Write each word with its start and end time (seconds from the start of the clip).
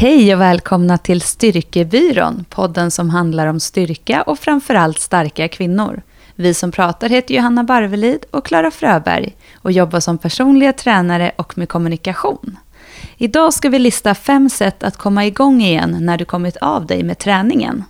Hej 0.00 0.34
och 0.34 0.40
välkomna 0.40 0.98
till 0.98 1.20
Styrkebyrån, 1.20 2.44
podden 2.50 2.90
som 2.90 3.10
handlar 3.10 3.46
om 3.46 3.60
styrka 3.60 4.22
och 4.22 4.38
framförallt 4.38 4.98
starka 5.00 5.48
kvinnor. 5.48 6.02
Vi 6.34 6.54
som 6.54 6.72
pratar 6.72 7.08
heter 7.08 7.34
Johanna 7.34 7.64
Barvelid 7.64 8.24
och 8.30 8.46
Klara 8.46 8.70
Fröberg 8.70 9.36
och 9.54 9.72
jobbar 9.72 10.00
som 10.00 10.18
personliga 10.18 10.72
tränare 10.72 11.32
och 11.36 11.58
med 11.58 11.68
kommunikation. 11.68 12.56
Idag 13.16 13.54
ska 13.54 13.68
vi 13.68 13.78
lista 13.78 14.14
fem 14.14 14.50
sätt 14.50 14.82
att 14.82 14.96
komma 14.96 15.26
igång 15.26 15.62
igen 15.62 15.96
när 16.00 16.18
du 16.18 16.24
kommit 16.24 16.56
av 16.56 16.86
dig 16.86 17.02
med 17.02 17.18
träningen. 17.18 17.84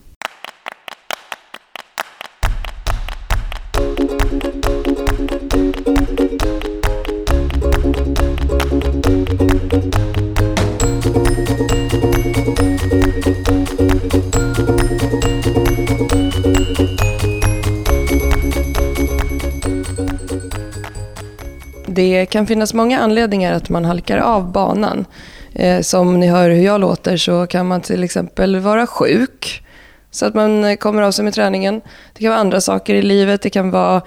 Det 21.98 22.26
kan 22.26 22.46
finnas 22.46 22.74
många 22.74 23.00
anledningar 23.00 23.52
att 23.52 23.68
man 23.68 23.84
halkar 23.84 24.18
av 24.18 24.52
banan. 24.52 25.04
Eh, 25.52 25.80
som 25.80 26.20
ni 26.20 26.26
hör 26.26 26.50
hur 26.50 26.64
jag 26.64 26.80
låter 26.80 27.16
så 27.16 27.46
kan 27.46 27.66
man 27.66 27.80
till 27.80 28.04
exempel 28.04 28.60
vara 28.60 28.86
sjuk 28.86 29.64
så 30.10 30.26
att 30.26 30.34
man 30.34 30.76
kommer 30.76 31.02
av 31.02 31.12
sig 31.12 31.24
med 31.24 31.34
träningen. 31.34 31.80
Det 32.14 32.20
kan 32.20 32.30
vara 32.30 32.40
andra 32.40 32.60
saker 32.60 32.94
i 32.94 33.02
livet. 33.02 33.42
Det 33.42 33.50
kan 33.50 33.70
vara 33.70 34.02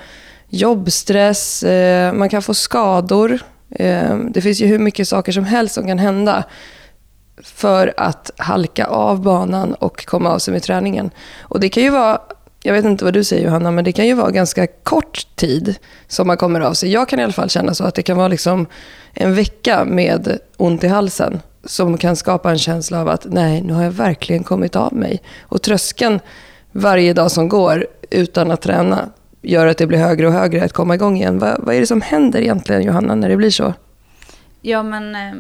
jobbstress, 0.50 1.64
eh, 1.64 2.14
man 2.14 2.30
kan 2.30 2.41
få 2.41 2.54
skador. 2.54 3.40
Eh, 3.70 4.17
det 4.17 4.42
finns 4.42 4.62
ju 4.62 4.66
hur 4.66 4.80
mycket 4.80 5.08
saker 5.08 5.31
som 5.31 5.45
helst 5.45 5.76
som 5.76 5.88
kan 5.88 6.00
hända 6.00 6.44
för 7.44 7.94
att 7.98 8.31
halka 8.38 8.86
av 8.86 9.22
banan 9.22 9.73
och 9.73 10.05
komma 10.05 10.30
av 10.30 10.39
sig 10.39 10.53
med 10.53 10.64
träningen. 10.64 11.12
Och 11.42 11.59
det 11.59 11.70
kan 11.70 11.84
ju 11.84 11.89
vara 11.89 12.22
jag 12.64 12.73
vet 12.73 12.86
inte 12.86 13.04
vad 13.04 13.14
du 13.14 13.23
säger 13.23 13.45
Johanna, 13.45 13.72
men 13.72 13.84
det 13.84 13.92
kan 13.92 14.08
ju 14.08 14.14
vara 14.14 14.31
ganska 14.31 14.67
kort 14.67 15.28
tid 15.36 15.76
som 16.08 16.28
man 16.28 16.38
kommer 16.38 16.59
av 16.59 16.73
sig. 16.73 16.92
Jag 16.92 17.09
kan 17.09 17.20
i 17.20 17.23
alla 17.23 17.34
fall 17.34 17.50
känna 17.50 17.73
så 17.73 17.84
att 17.84 17.95
det 17.95 18.03
kan 18.03 18.18
vara 18.18 18.28
liksom 18.28 18.66
en 19.14 19.36
vecka 19.36 19.86
med 19.86 20.40
ont 20.58 20.84
i 20.84 20.88
halsen 20.88 21.40
som 21.64 21.98
kan 21.98 22.16
skapa 22.16 22.52
en 22.52 22.58
känsla 22.58 23.02
av 23.02 23.09
att 23.09 23.26
nej, 23.30 23.62
nu 23.62 23.73
har 23.73 23.84
jag 23.84 23.92
verkligen 23.92 24.44
kommit 24.44 24.76
av 24.76 24.94
mig. 24.94 25.22
Och 25.42 25.62
tröskeln 25.62 26.20
varje 26.72 27.14
dag 27.14 27.31
som 27.31 27.50
går 27.50 27.88
utan 28.09 28.52
att 28.52 28.62
träna 28.62 29.09
gör 29.42 29.68
att 29.68 29.78
det 29.78 29.88
blir 29.88 29.98
högre 29.98 30.28
och 30.28 30.34
högre 30.34 30.64
att 30.64 30.73
komma 30.73 30.96
igång 30.96 31.18
igen. 31.18 31.40
Vad, 31.40 31.56
vad 31.59 31.75
är 31.75 31.80
det 31.80 31.88
som 31.88 32.02
händer 32.02 32.42
egentligen 32.42 32.84
Johanna 32.84 33.16
när 33.16 33.30
det 33.30 33.38
blir 33.38 33.50
så? 33.50 33.73
Ja, 34.62 34.84
men 34.84 35.16
eh, 35.16 35.34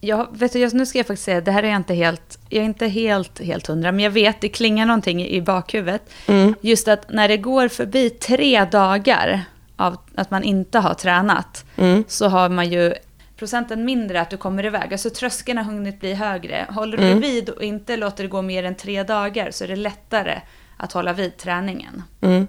jag, 0.00 0.38
vet 0.38 0.52
du, 0.52 0.68
nu 0.72 0.86
ska 0.86 0.98
jag 0.98 1.06
faktiskt 1.06 1.24
säga, 1.24 1.40
det 1.40 1.50
här 1.50 1.62
är 1.62 1.68
jag 1.68 1.76
inte 1.76 1.94
helt, 1.94 2.38
jag 2.48 2.60
är 2.60 2.66
inte 2.66 2.86
helt, 2.86 3.40
helt 3.40 3.66
hundra, 3.66 3.92
men 3.92 4.04
jag 4.04 4.10
vet, 4.10 4.40
det 4.40 4.48
klingar 4.48 4.86
någonting 4.86 5.26
i 5.26 5.40
bakhuvudet. 5.40 6.10
Mm. 6.26 6.54
Just 6.60 6.88
att 6.88 7.10
när 7.10 7.28
det 7.28 7.36
går 7.36 7.68
förbi 7.68 8.10
tre 8.10 8.64
dagar 8.64 9.44
av 9.76 9.96
att 10.14 10.30
man 10.30 10.42
inte 10.42 10.78
har 10.78 10.94
tränat, 10.94 11.64
mm. 11.76 12.04
så 12.08 12.28
har 12.28 12.48
man 12.48 12.70
ju 12.70 12.94
procenten 13.36 13.84
mindre 13.84 14.20
att 14.20 14.30
du 14.30 14.36
kommer 14.36 14.66
iväg. 14.66 14.92
Alltså 14.92 15.10
tröskeln 15.10 15.58
har 15.58 15.64
hunnit 15.64 16.00
bli 16.00 16.14
högre. 16.14 16.66
Håller 16.68 16.98
mm. 16.98 17.20
du 17.20 17.28
vid 17.28 17.48
och 17.48 17.62
inte 17.62 17.96
låter 17.96 18.22
det 18.22 18.28
gå 18.28 18.42
mer 18.42 18.64
än 18.64 18.74
tre 18.74 19.02
dagar 19.02 19.50
så 19.50 19.64
är 19.64 19.68
det 19.68 19.76
lättare 19.76 20.40
att 20.76 20.92
hålla 20.92 21.12
vid 21.12 21.36
träningen. 21.36 22.02
Mm. 22.20 22.48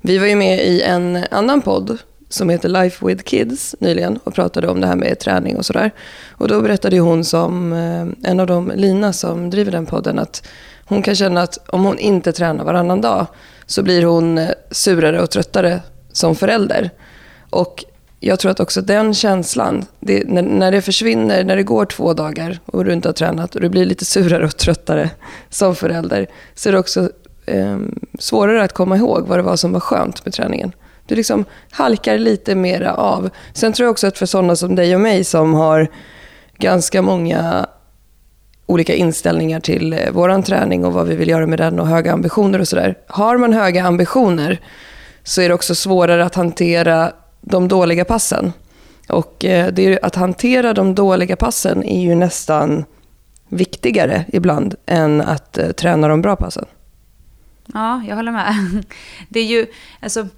Vi 0.00 0.18
var 0.18 0.26
ju 0.26 0.36
med 0.36 0.66
i 0.66 0.82
en 0.82 1.24
annan 1.30 1.62
podd 1.62 1.98
som 2.30 2.48
heter 2.48 2.68
Life 2.68 3.06
with 3.06 3.22
Kids 3.22 3.76
nyligen 3.78 4.18
och 4.24 4.34
pratade 4.34 4.68
om 4.68 4.80
det 4.80 4.86
här 4.86 4.96
med 4.96 5.18
träning 5.18 5.56
och 5.56 5.66
sådär. 5.66 5.90
Och 6.30 6.48
då 6.48 6.60
berättade 6.60 6.98
hon 6.98 7.24
som, 7.24 7.72
eh, 7.72 8.30
en 8.30 8.40
av 8.40 8.46
dem, 8.46 8.72
Lina 8.74 9.12
som 9.12 9.50
driver 9.50 9.72
den 9.72 9.86
podden, 9.86 10.18
att 10.18 10.46
hon 10.84 11.02
kan 11.02 11.14
känna 11.14 11.42
att 11.42 11.58
om 11.68 11.84
hon 11.84 11.98
inte 11.98 12.32
tränar 12.32 12.64
varannan 12.64 13.00
dag 13.00 13.26
så 13.66 13.82
blir 13.82 14.02
hon 14.04 14.38
eh, 14.38 14.50
surare 14.70 15.22
och 15.22 15.30
tröttare 15.30 15.80
som 16.12 16.36
förälder. 16.36 16.90
Och 17.50 17.84
jag 18.20 18.38
tror 18.38 18.50
att 18.50 18.60
också 18.60 18.82
den 18.82 19.14
känslan, 19.14 19.84
det, 20.00 20.28
när, 20.28 20.42
när, 20.42 20.72
det 20.72 20.82
försvinner, 20.82 21.44
när 21.44 21.56
det 21.56 21.62
går 21.62 21.84
två 21.84 22.14
dagar 22.14 22.58
och 22.66 22.84
du 22.84 22.92
inte 22.92 23.08
har 23.08 23.12
tränat 23.12 23.54
och 23.54 23.60
du 23.60 23.68
blir 23.68 23.84
lite 23.84 24.04
surare 24.04 24.44
och 24.44 24.56
tröttare 24.56 25.10
som 25.48 25.74
förälder, 25.76 26.26
så 26.54 26.68
är 26.68 26.72
det 26.72 26.78
också 26.78 27.10
eh, 27.46 27.78
svårare 28.18 28.62
att 28.62 28.72
komma 28.72 28.96
ihåg 28.96 29.26
vad 29.26 29.38
det 29.38 29.42
var 29.42 29.56
som 29.56 29.72
var 29.72 29.80
skönt 29.80 30.24
med 30.24 30.34
träningen. 30.34 30.72
Du 31.10 31.16
liksom 31.16 31.44
halkar 31.70 32.18
lite 32.18 32.54
mera 32.54 32.94
av. 32.94 33.30
Sen 33.52 33.72
tror 33.72 33.84
jag 33.84 33.90
också 33.90 34.06
att 34.06 34.18
för 34.18 34.26
sådana 34.26 34.56
som 34.56 34.74
dig 34.74 34.94
och 34.94 35.00
mig 35.00 35.24
som 35.24 35.54
har 35.54 35.88
ganska 36.58 37.02
många 37.02 37.66
olika 38.66 38.94
inställningar 38.94 39.60
till 39.60 39.92
eh, 39.92 39.98
vår 40.12 40.42
träning 40.42 40.84
och 40.84 40.92
vad 40.92 41.06
vi 41.08 41.16
vill 41.16 41.28
göra 41.28 41.46
med 41.46 41.58
den 41.58 41.80
och 41.80 41.86
höga 41.86 42.12
ambitioner 42.12 42.58
och 42.58 42.68
sådär. 42.68 42.98
Har 43.06 43.36
man 43.36 43.52
höga 43.52 43.84
ambitioner 43.84 44.60
så 45.22 45.40
är 45.40 45.48
det 45.48 45.54
också 45.54 45.74
svårare 45.74 46.24
att 46.24 46.34
hantera 46.34 47.12
de 47.40 47.68
dåliga 47.68 48.04
passen. 48.04 48.52
Och 49.08 49.44
eh, 49.44 49.72
det 49.72 49.86
är, 49.86 50.04
att 50.04 50.14
hantera 50.14 50.72
de 50.72 50.94
dåliga 50.94 51.36
passen 51.36 51.84
är 51.84 52.00
ju 52.00 52.14
nästan 52.14 52.84
viktigare 53.48 54.24
ibland 54.28 54.74
än 54.86 55.20
att 55.20 55.58
eh, 55.58 55.70
träna 55.70 56.08
de 56.08 56.22
bra 56.22 56.36
passen. 56.36 56.64
Ja, 57.74 58.02
jag 58.08 58.16
håller 58.16 58.32
med. 58.32 58.54
Det 59.28 59.40
är 59.40 59.44
ju, 59.44 59.66
alltså, 60.00 60.28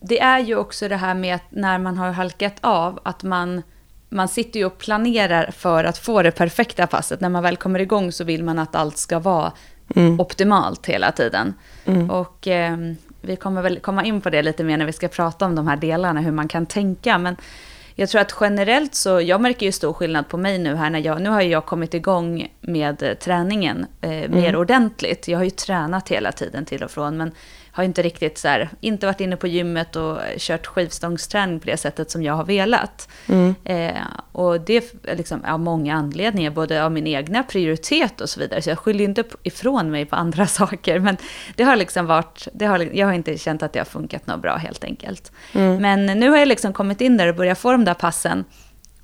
det 0.00 0.20
är 0.20 0.38
ju 0.38 0.56
också 0.56 0.88
det 0.88 0.96
här 0.96 1.14
med 1.14 1.34
att 1.34 1.44
när 1.50 1.78
man 1.78 1.98
har 1.98 2.10
halkat 2.10 2.56
av, 2.60 3.00
att 3.02 3.22
man, 3.22 3.62
man 4.08 4.28
sitter 4.28 4.60
ju 4.60 4.66
och 4.66 4.78
planerar 4.78 5.50
för 5.50 5.84
att 5.84 5.98
få 5.98 6.22
det 6.22 6.30
perfekta 6.30 6.86
passet. 6.86 7.20
När 7.20 7.28
man 7.28 7.42
väl 7.42 7.56
kommer 7.56 7.80
igång 7.80 8.12
så 8.12 8.24
vill 8.24 8.44
man 8.44 8.58
att 8.58 8.74
allt 8.74 8.96
ska 8.96 9.18
vara 9.18 9.52
mm. 9.96 10.20
optimalt 10.20 10.86
hela 10.86 11.12
tiden. 11.12 11.54
Mm. 11.84 12.10
Och 12.10 12.48
eh, 12.48 12.76
vi 13.20 13.36
kommer 13.36 13.62
väl 13.62 13.78
komma 13.78 14.04
in 14.04 14.20
på 14.20 14.30
det 14.30 14.42
lite 14.42 14.64
mer 14.64 14.76
när 14.76 14.86
vi 14.86 14.92
ska 14.92 15.08
prata 15.08 15.46
om 15.46 15.54
de 15.54 15.68
här 15.68 15.76
delarna, 15.76 16.20
hur 16.20 16.32
man 16.32 16.48
kan 16.48 16.66
tänka. 16.66 17.18
Men 17.18 17.36
jag 17.94 18.08
tror 18.08 18.20
att 18.20 18.34
generellt 18.40 18.94
så, 18.94 19.20
jag 19.20 19.40
märker 19.40 19.66
ju 19.66 19.72
stor 19.72 19.92
skillnad 19.92 20.28
på 20.28 20.36
mig 20.36 20.58
nu 20.58 20.74
här 20.74 20.90
när 20.90 20.98
jag, 20.98 21.22
nu 21.22 21.30
har 21.30 21.40
jag 21.40 21.66
kommit 21.66 21.94
igång 21.94 22.48
med 22.60 23.18
träningen 23.20 23.86
eh, 24.00 24.10
mer 24.10 24.48
mm. 24.48 24.60
ordentligt. 24.60 25.28
Jag 25.28 25.38
har 25.38 25.44
ju 25.44 25.50
tränat 25.50 26.08
hela 26.08 26.32
tiden 26.32 26.64
till 26.64 26.82
och 26.82 26.90
från, 26.90 27.16
men 27.16 27.32
har 27.78 27.84
inte 27.84 28.02
riktigt 28.02 28.38
så 28.38 28.48
här, 28.48 28.68
inte 28.80 29.06
varit 29.06 29.20
inne 29.20 29.36
på 29.36 29.46
gymmet 29.46 29.96
och 29.96 30.18
kört 30.36 30.66
skivstångsträning 30.66 31.60
på 31.60 31.66
det 31.66 31.76
sättet 31.76 32.10
som 32.10 32.22
jag 32.22 32.34
har 32.34 32.44
velat. 32.44 33.08
Mm. 33.26 33.54
Eh, 33.64 34.02
och 34.32 34.60
det 34.60 34.76
är 34.76 35.16
liksom 35.16 35.44
av 35.44 35.60
många 35.60 35.94
anledningar, 35.94 36.50
både 36.50 36.84
av 36.84 36.92
min 36.92 37.06
egna 37.06 37.42
prioritet 37.42 38.20
och 38.20 38.28
så 38.28 38.40
vidare. 38.40 38.62
Så 38.62 38.70
jag 38.70 38.78
skyller 38.78 39.04
inte 39.04 39.24
ifrån 39.42 39.90
mig 39.90 40.04
på 40.04 40.16
andra 40.16 40.46
saker. 40.60 40.98
Men 40.98 41.16
det 41.56 41.62
har 41.62 41.76
liksom 41.76 42.06
varit, 42.06 42.48
det 42.52 42.66
har, 42.66 42.78
jag 42.92 43.06
har 43.06 43.14
inte 43.14 43.38
känt 43.38 43.62
att 43.62 43.72
det 43.72 43.78
har 43.78 43.84
funkat 43.84 44.26
något 44.26 44.42
bra 44.42 44.56
helt 44.56 44.84
enkelt. 44.84 45.32
Mm. 45.52 45.82
Men 45.82 46.06
nu 46.06 46.30
har 46.30 46.36
jag 46.36 46.48
liksom 46.48 46.72
kommit 46.72 47.00
in 47.00 47.16
där 47.16 47.26
och 47.26 47.34
börjat 47.34 47.58
få 47.58 47.72
de 47.72 47.84
där 47.84 47.94
passen. 47.94 48.44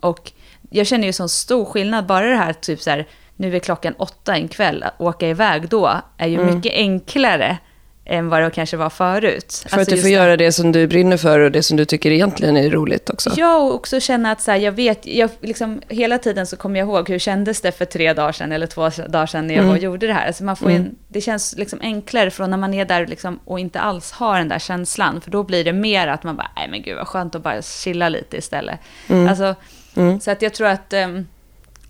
Och 0.01 0.33
jag 0.71 0.87
känner 0.87 1.07
ju 1.07 1.13
sån 1.13 1.29
stor 1.29 1.65
skillnad, 1.65 2.07
bara 2.07 2.27
det 2.27 2.37
här 2.37 2.53
typ 2.53 2.81
så 2.81 2.91
här, 2.91 3.07
nu 3.37 3.57
är 3.57 3.61
klockan 3.61 3.95
åtta 3.99 4.37
en 4.37 4.49
kväll, 4.49 4.83
att 4.83 5.01
åka 5.01 5.29
iväg 5.29 5.69
då 5.69 6.01
är 6.17 6.29
ju 6.29 6.41
mm. 6.41 6.55
mycket 6.55 6.73
enklare 6.73 7.59
än 8.07 8.29
vad 8.29 8.43
det 8.43 8.51
kanske 8.51 8.77
var 8.77 8.91
förut. 8.91 9.65
För 9.69 9.77
alltså 9.77 9.93
att 9.93 9.97
du 9.97 10.03
får 10.03 10.11
göra 10.11 10.37
det 10.37 10.53
som 10.53 10.73
du 10.73 10.87
brinner 10.87 11.17
för 11.17 11.41
och 11.41 11.53
det 11.53 11.63
som 11.63 11.77
du 11.77 11.85
tycker 11.85 12.11
egentligen 12.11 12.57
är 12.57 12.71
roligt 12.71 13.11
också. 13.11 13.31
Ja, 13.37 13.57
och 13.57 13.75
också 13.75 14.01
känna 14.01 14.31
att 14.31 14.41
så 14.41 14.51
här, 14.51 14.59
jag 14.59 14.73
vet, 14.73 15.07
jag, 15.07 15.31
liksom, 15.41 15.83
hela 15.89 16.19
tiden 16.19 16.47
så 16.47 16.57
kommer 16.57 16.79
jag 16.81 16.89
ihåg 16.89 17.09
hur 17.09 17.19
kändes 17.19 17.61
det 17.61 17.73
för 17.73 17.85
tre 17.85 18.13
dagar 18.13 18.33
sedan 18.33 18.53
eller 18.53 18.67
två 18.67 18.89
dagar 19.09 19.27
sedan 19.27 19.47
när 19.47 19.55
jag 19.55 19.65
mm. 19.65 19.77
gjorde 19.77 20.07
det 20.07 20.13
här. 20.13 20.27
Alltså 20.27 20.45
man 20.45 20.57
får 20.57 20.71
mm. 20.71 20.83
en, 20.83 20.97
det 21.09 21.21
känns 21.21 21.55
liksom 21.57 21.79
enklare 21.83 22.31
från 22.31 22.51
när 22.51 22.57
man 22.57 22.75
är 22.75 22.85
där 22.85 23.07
liksom, 23.07 23.41
och 23.45 23.61
inte 23.61 23.81
alls 23.81 24.13
har 24.13 24.39
den 24.39 24.49
där 24.49 24.59
känslan. 24.59 25.21
För 25.21 25.31
då 25.31 25.43
blir 25.43 25.65
det 25.65 25.73
mer 25.73 26.07
att 26.07 26.23
man 26.23 26.37
bara, 26.37 26.51
nej 26.57 26.69
men 26.71 26.83
gud 26.83 26.97
vad 26.97 27.09
skönt 27.09 27.35
att 27.35 27.43
bara 27.43 27.63
chilla 27.63 28.09
lite 28.09 28.37
istället. 28.37 28.81
Mm. 29.09 29.29
Alltså, 29.29 29.55
mm. 29.97 30.21
Så 30.21 30.31
att 30.31 30.43
jag 30.43 30.55
tror 30.55 30.67
att 30.67 30.93
um, 30.93 31.27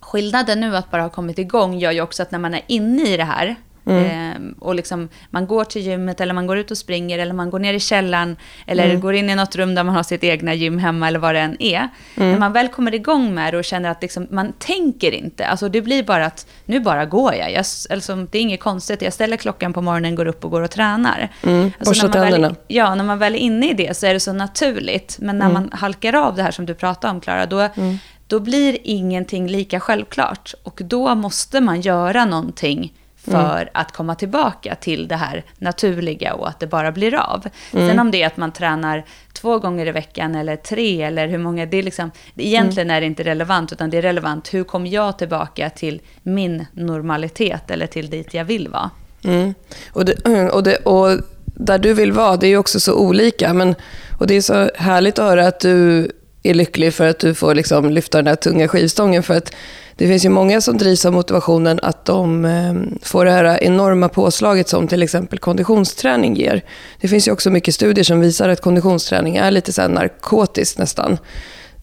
skillnaden 0.00 0.60
nu 0.60 0.76
att 0.76 0.90
bara 0.90 1.02
ha 1.02 1.08
kommit 1.08 1.38
igång 1.38 1.78
gör 1.78 1.90
ju 1.90 2.00
också 2.00 2.22
att 2.22 2.30
när 2.30 2.38
man 2.38 2.54
är 2.54 2.62
inne 2.66 3.02
i 3.02 3.16
det 3.16 3.24
här, 3.24 3.56
Mm. 3.86 4.04
Eh, 4.04 4.52
och 4.58 4.74
liksom, 4.74 5.08
man 5.30 5.46
går 5.46 5.64
till 5.64 5.82
gymmet 5.82 6.20
eller 6.20 6.34
man 6.34 6.46
går 6.46 6.58
ut 6.58 6.70
och 6.70 6.78
springer 6.78 7.18
eller 7.18 7.34
man 7.34 7.50
går 7.50 7.58
ner 7.58 7.74
i 7.74 7.80
källaren 7.80 8.36
eller 8.66 8.84
mm. 8.84 9.00
går 9.00 9.14
in 9.14 9.30
i 9.30 9.34
något 9.34 9.56
rum 9.56 9.74
där 9.74 9.84
man 9.84 9.94
har 9.94 10.02
sitt 10.02 10.24
egna 10.24 10.54
gym 10.54 10.78
hemma 10.78 11.08
eller 11.08 11.18
vad 11.18 11.34
det 11.34 11.40
än 11.40 11.62
är. 11.62 11.88
Mm. 12.16 12.30
När 12.30 12.38
man 12.38 12.52
väl 12.52 12.68
kommer 12.68 12.94
igång 12.94 13.34
med 13.34 13.54
det 13.54 13.58
och 13.58 13.64
känner 13.64 13.90
att 13.90 14.02
liksom, 14.02 14.26
man 14.30 14.52
tänker 14.52 15.12
inte, 15.12 15.46
alltså 15.46 15.68
det 15.68 15.82
blir 15.82 16.02
bara 16.02 16.26
att 16.26 16.46
nu 16.64 16.80
bara 16.80 17.04
går 17.04 17.34
jag. 17.34 17.52
jag 17.52 17.64
alltså, 17.90 18.26
det 18.30 18.38
är 18.38 18.42
inget 18.42 18.60
konstigt, 18.60 19.02
jag 19.02 19.12
ställer 19.12 19.36
klockan 19.36 19.72
på 19.72 19.80
morgonen, 19.80 20.14
går 20.14 20.26
upp 20.26 20.44
och 20.44 20.50
går 20.50 20.62
och 20.62 20.70
tränar. 20.70 21.28
Mm. 21.42 21.72
Alltså, 21.78 22.06
när 22.06 22.30
man 22.30 22.40
väl, 22.40 22.54
ja, 22.68 22.94
när 22.94 23.04
man 23.04 23.18
väl 23.18 23.34
är 23.34 23.38
inne 23.38 23.70
i 23.70 23.74
det 23.74 23.96
så 23.96 24.06
är 24.06 24.14
det 24.14 24.20
så 24.20 24.32
naturligt. 24.32 25.16
Men 25.20 25.38
när 25.38 25.46
mm. 25.46 25.62
man 25.62 25.70
halkar 25.72 26.12
av 26.12 26.36
det 26.36 26.42
här 26.42 26.50
som 26.50 26.66
du 26.66 26.74
pratade 26.74 27.14
om 27.14 27.20
Klara, 27.20 27.46
då, 27.46 27.58
mm. 27.58 27.98
då 28.26 28.40
blir 28.40 28.78
ingenting 28.82 29.46
lika 29.46 29.80
självklart. 29.80 30.54
Och 30.62 30.80
då 30.84 31.14
måste 31.14 31.60
man 31.60 31.80
göra 31.80 32.24
någonting 32.24 32.92
för 33.24 33.56
mm. 33.56 33.68
att 33.72 33.92
komma 33.92 34.14
tillbaka 34.14 34.74
till 34.74 35.08
det 35.08 35.16
här 35.16 35.44
naturliga 35.58 36.34
och 36.34 36.48
att 36.48 36.60
det 36.60 36.66
bara 36.66 36.92
blir 36.92 37.14
av. 37.14 37.46
Mm. 37.72 37.88
Sen 37.88 37.98
om 37.98 38.10
det 38.10 38.22
är 38.22 38.26
att 38.26 38.36
man 38.36 38.52
tränar 38.52 39.04
två 39.32 39.58
gånger 39.58 39.86
i 39.86 39.90
veckan 39.90 40.34
eller 40.34 40.56
tre 40.56 41.02
eller 41.02 41.28
hur 41.28 41.38
många, 41.38 41.66
det 41.66 41.76
är 41.76 41.82
liksom, 41.82 42.10
egentligen 42.36 42.90
är 42.90 43.00
det 43.00 43.06
inte 43.06 43.22
relevant 43.22 43.72
utan 43.72 43.90
det 43.90 43.98
är 43.98 44.02
relevant 44.02 44.54
hur 44.54 44.64
kommer 44.64 44.90
jag 44.90 45.18
tillbaka 45.18 45.70
till 45.70 46.00
min 46.22 46.66
normalitet 46.72 47.70
eller 47.70 47.86
till 47.86 48.10
dit 48.10 48.34
jag 48.34 48.44
vill 48.44 48.68
vara. 48.68 48.90
Mm. 49.24 49.54
Och, 49.92 50.04
det, 50.04 50.48
och, 50.52 50.62
det, 50.62 50.76
och 50.76 51.20
där 51.44 51.78
du 51.78 51.94
vill 51.94 52.12
vara, 52.12 52.36
det 52.36 52.46
är 52.46 52.48
ju 52.48 52.58
också 52.58 52.80
så 52.80 52.94
olika. 52.94 53.52
Men, 53.52 53.74
och 54.18 54.26
det 54.26 54.34
är 54.34 54.40
så 54.40 54.70
härligt 54.74 55.18
att 55.18 55.24
höra 55.24 55.46
att 55.46 55.60
du 55.60 56.10
är 56.42 56.54
lycklig 56.54 56.94
för 56.94 57.08
att 57.08 57.18
du 57.18 57.34
får 57.34 57.54
liksom 57.54 57.90
lyfta 57.90 58.18
den 58.18 58.24
där 58.24 58.34
tunga 58.34 58.68
skivstången. 58.68 59.22
För 59.22 59.34
att 59.36 59.54
det 59.96 60.06
finns 60.08 60.24
ju 60.24 60.28
många 60.28 60.60
som 60.60 60.78
drivs 60.78 61.04
av 61.04 61.12
motivationen 61.12 61.80
att 61.82 62.04
de 62.04 62.44
eh, 62.44 62.74
får 63.02 63.24
det 63.24 63.30
här 63.30 63.64
enorma 63.64 64.08
påslaget 64.08 64.68
som 64.68 64.88
till 64.88 65.02
exempel 65.02 65.38
konditionsträning 65.38 66.36
ger. 66.36 66.64
Det 67.00 67.08
finns 67.08 67.28
ju 67.28 67.32
också 67.32 67.50
mycket 67.50 67.74
studier 67.74 68.04
som 68.04 68.20
visar 68.20 68.48
att 68.48 68.60
konditionsträning 68.60 69.36
är 69.36 69.50
lite 69.50 69.72
så 69.72 69.82
här 69.82 69.88
narkotiskt 69.88 70.78
nästan. 70.78 71.18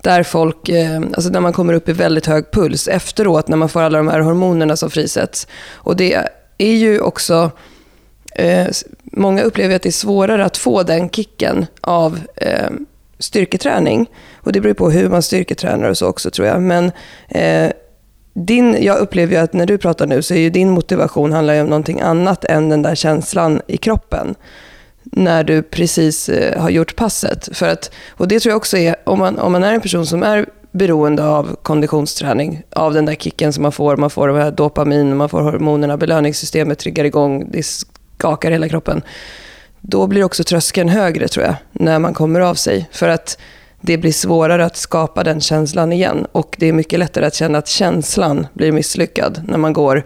Där 0.03 0.23
folk, 0.23 0.69
eh, 0.69 1.01
alltså 1.13 1.29
när 1.29 1.39
man 1.39 1.53
kommer 1.53 1.73
upp 1.73 1.89
i 1.89 1.93
väldigt 1.93 2.25
hög 2.25 2.51
puls 2.51 2.87
efteråt, 2.87 3.47
när 3.47 3.57
man 3.57 3.69
får 3.69 3.81
alla 3.81 3.97
de 3.97 4.07
här 4.07 4.19
hormonerna 4.19 4.75
som 4.75 4.89
frisätts. 4.89 5.47
Och 5.73 5.95
det 5.95 6.27
är 6.57 6.73
ju 6.73 6.99
också... 6.99 7.51
Eh, 8.35 8.67
många 9.03 9.41
upplever 9.41 9.75
att 9.75 9.81
det 9.81 9.89
är 9.89 9.91
svårare 9.91 10.45
att 10.45 10.57
få 10.57 10.83
den 10.83 11.09
kicken 11.09 11.65
av 11.81 12.19
eh, 12.35 12.69
styrketräning. 13.19 14.09
Och 14.35 14.51
det 14.51 14.61
beror 14.61 14.73
på 14.73 14.89
hur 14.89 15.09
man 15.09 15.21
styrketränar 15.21 15.89
och 15.89 15.97
så 15.97 16.07
också 16.07 16.31
tror 16.31 16.47
jag. 16.47 16.61
Men 16.61 16.91
eh, 17.29 17.71
din, 18.33 18.83
jag 18.83 18.97
upplever 18.97 19.35
ju 19.35 19.41
att 19.41 19.53
när 19.53 19.65
du 19.65 19.77
pratar 19.77 20.07
nu 20.07 20.21
så 20.21 20.33
är 20.33 20.39
ju 20.39 20.49
din 20.49 20.69
motivation 20.69 21.33
handlar 21.33 21.53
ju 21.53 21.61
om 21.61 21.67
någonting 21.67 22.01
annat 22.01 22.45
än 22.45 22.69
den 22.69 22.81
där 22.81 22.95
känslan 22.95 23.61
i 23.67 23.77
kroppen. 23.77 24.35
När 25.03 25.43
du 25.43 25.61
precis 25.61 26.29
eh, 26.29 26.61
har 26.61 26.69
gjort 26.69 26.95
passet. 26.95 27.49
För 27.57 27.67
att, 27.67 27.91
och 28.09 28.27
det 28.27 28.39
tror 28.39 28.51
jag 28.51 28.57
också 28.57 28.77
är, 28.77 28.95
om 29.03 29.19
man, 29.19 29.39
om 29.39 29.51
man 29.51 29.63
är 29.63 29.73
en 29.73 29.81
person 29.81 30.05
som 30.05 30.23
är 30.23 30.45
beroende 30.71 31.25
av 31.25 31.55
konditionsträning, 31.61 32.63
av 32.69 32.93
den 32.93 33.05
där 33.05 33.15
kicken 33.15 33.53
som 33.53 33.63
man 33.63 33.71
får, 33.71 33.97
man 33.97 34.09
får 34.09 34.29
här 34.29 34.51
dopamin, 34.51 35.17
man 35.17 35.29
får 35.29 35.41
hormonerna, 35.41 35.97
belöningssystemet 35.97 36.79
triggar 36.79 37.05
igång, 37.05 37.47
det 37.51 37.65
skakar 37.65 38.51
hela 38.51 38.69
kroppen. 38.69 39.01
Då 39.81 40.07
blir 40.07 40.23
också 40.23 40.43
tröskeln 40.43 40.89
högre 40.89 41.27
tror 41.27 41.45
jag, 41.45 41.55
när 41.71 41.99
man 41.99 42.13
kommer 42.13 42.39
av 42.39 42.55
sig. 42.55 42.89
För 42.91 43.07
att 43.07 43.37
det 43.81 43.97
blir 43.97 44.11
svårare 44.11 44.65
att 44.65 44.77
skapa 44.77 45.23
den 45.23 45.41
känslan 45.41 45.93
igen. 45.93 46.27
Och 46.31 46.55
det 46.59 46.67
är 46.67 46.73
mycket 46.73 46.99
lättare 46.99 47.25
att 47.25 47.35
känna 47.35 47.57
att 47.57 47.67
känslan 47.67 48.47
blir 48.53 48.71
misslyckad 48.71 49.41
när 49.47 49.57
man 49.57 49.73
går 49.73 50.03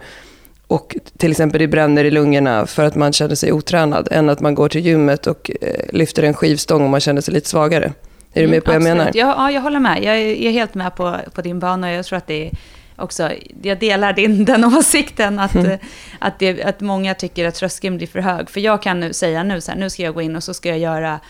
och 0.68 0.96
till 1.18 1.30
exempel 1.30 1.60
det 1.60 1.68
bränner 1.68 2.04
i 2.04 2.10
lungorna 2.10 2.66
för 2.66 2.84
att 2.84 2.94
man 2.94 3.12
känner 3.12 3.34
sig 3.34 3.52
otränad, 3.52 4.08
än 4.10 4.28
att 4.28 4.40
man 4.40 4.54
går 4.54 4.68
till 4.68 4.86
gymmet 4.86 5.26
och 5.26 5.50
eh, 5.60 5.68
lyfter 5.92 6.22
en 6.22 6.34
skivstång 6.34 6.84
och 6.84 6.90
man 6.90 7.00
känner 7.00 7.20
sig 7.20 7.34
lite 7.34 7.48
svagare. 7.48 7.92
Är 8.32 8.42
du 8.42 8.48
med 8.48 8.64
på 8.64 8.70
vad 8.70 8.74
jag 8.74 8.82
menar? 8.82 9.10
Ja, 9.14 9.34
ja, 9.36 9.50
jag 9.50 9.60
håller 9.60 9.80
med. 9.80 10.02
Jag 10.02 10.16
är, 10.16 10.26
jag 10.26 10.44
är 10.44 10.50
helt 10.50 10.74
med 10.74 10.96
på, 10.96 11.16
på 11.34 11.42
din 11.42 11.58
bana 11.58 11.86
och 11.86 11.92
jag 11.92 12.04
tror 12.04 12.16
att 12.16 12.26
det 12.26 12.46
är 12.46 12.52
också, 12.96 13.30
jag 13.62 13.78
delar 13.78 14.12
din, 14.12 14.44
den 14.44 14.64
åsikten 14.64 15.38
att, 15.38 15.54
mm. 15.54 15.78
att, 16.18 16.38
det, 16.38 16.62
att 16.62 16.80
många 16.80 17.14
tycker 17.14 17.48
att 17.48 17.54
tröskeln 17.54 17.96
blir 17.96 18.06
för 18.06 18.20
hög. 18.20 18.50
För 18.50 18.60
jag 18.60 18.82
kan 18.82 19.00
nu 19.00 19.12
säga 19.12 19.42
nu 19.42 19.60
så 19.60 19.72
här, 19.72 19.78
nu 19.78 19.90
ska 19.90 20.02
jag 20.02 20.14
gå 20.14 20.22
in 20.22 20.36
och 20.36 20.42
så 20.42 20.54
ska 20.54 20.68
jag 20.68 20.78
göra 20.78 21.20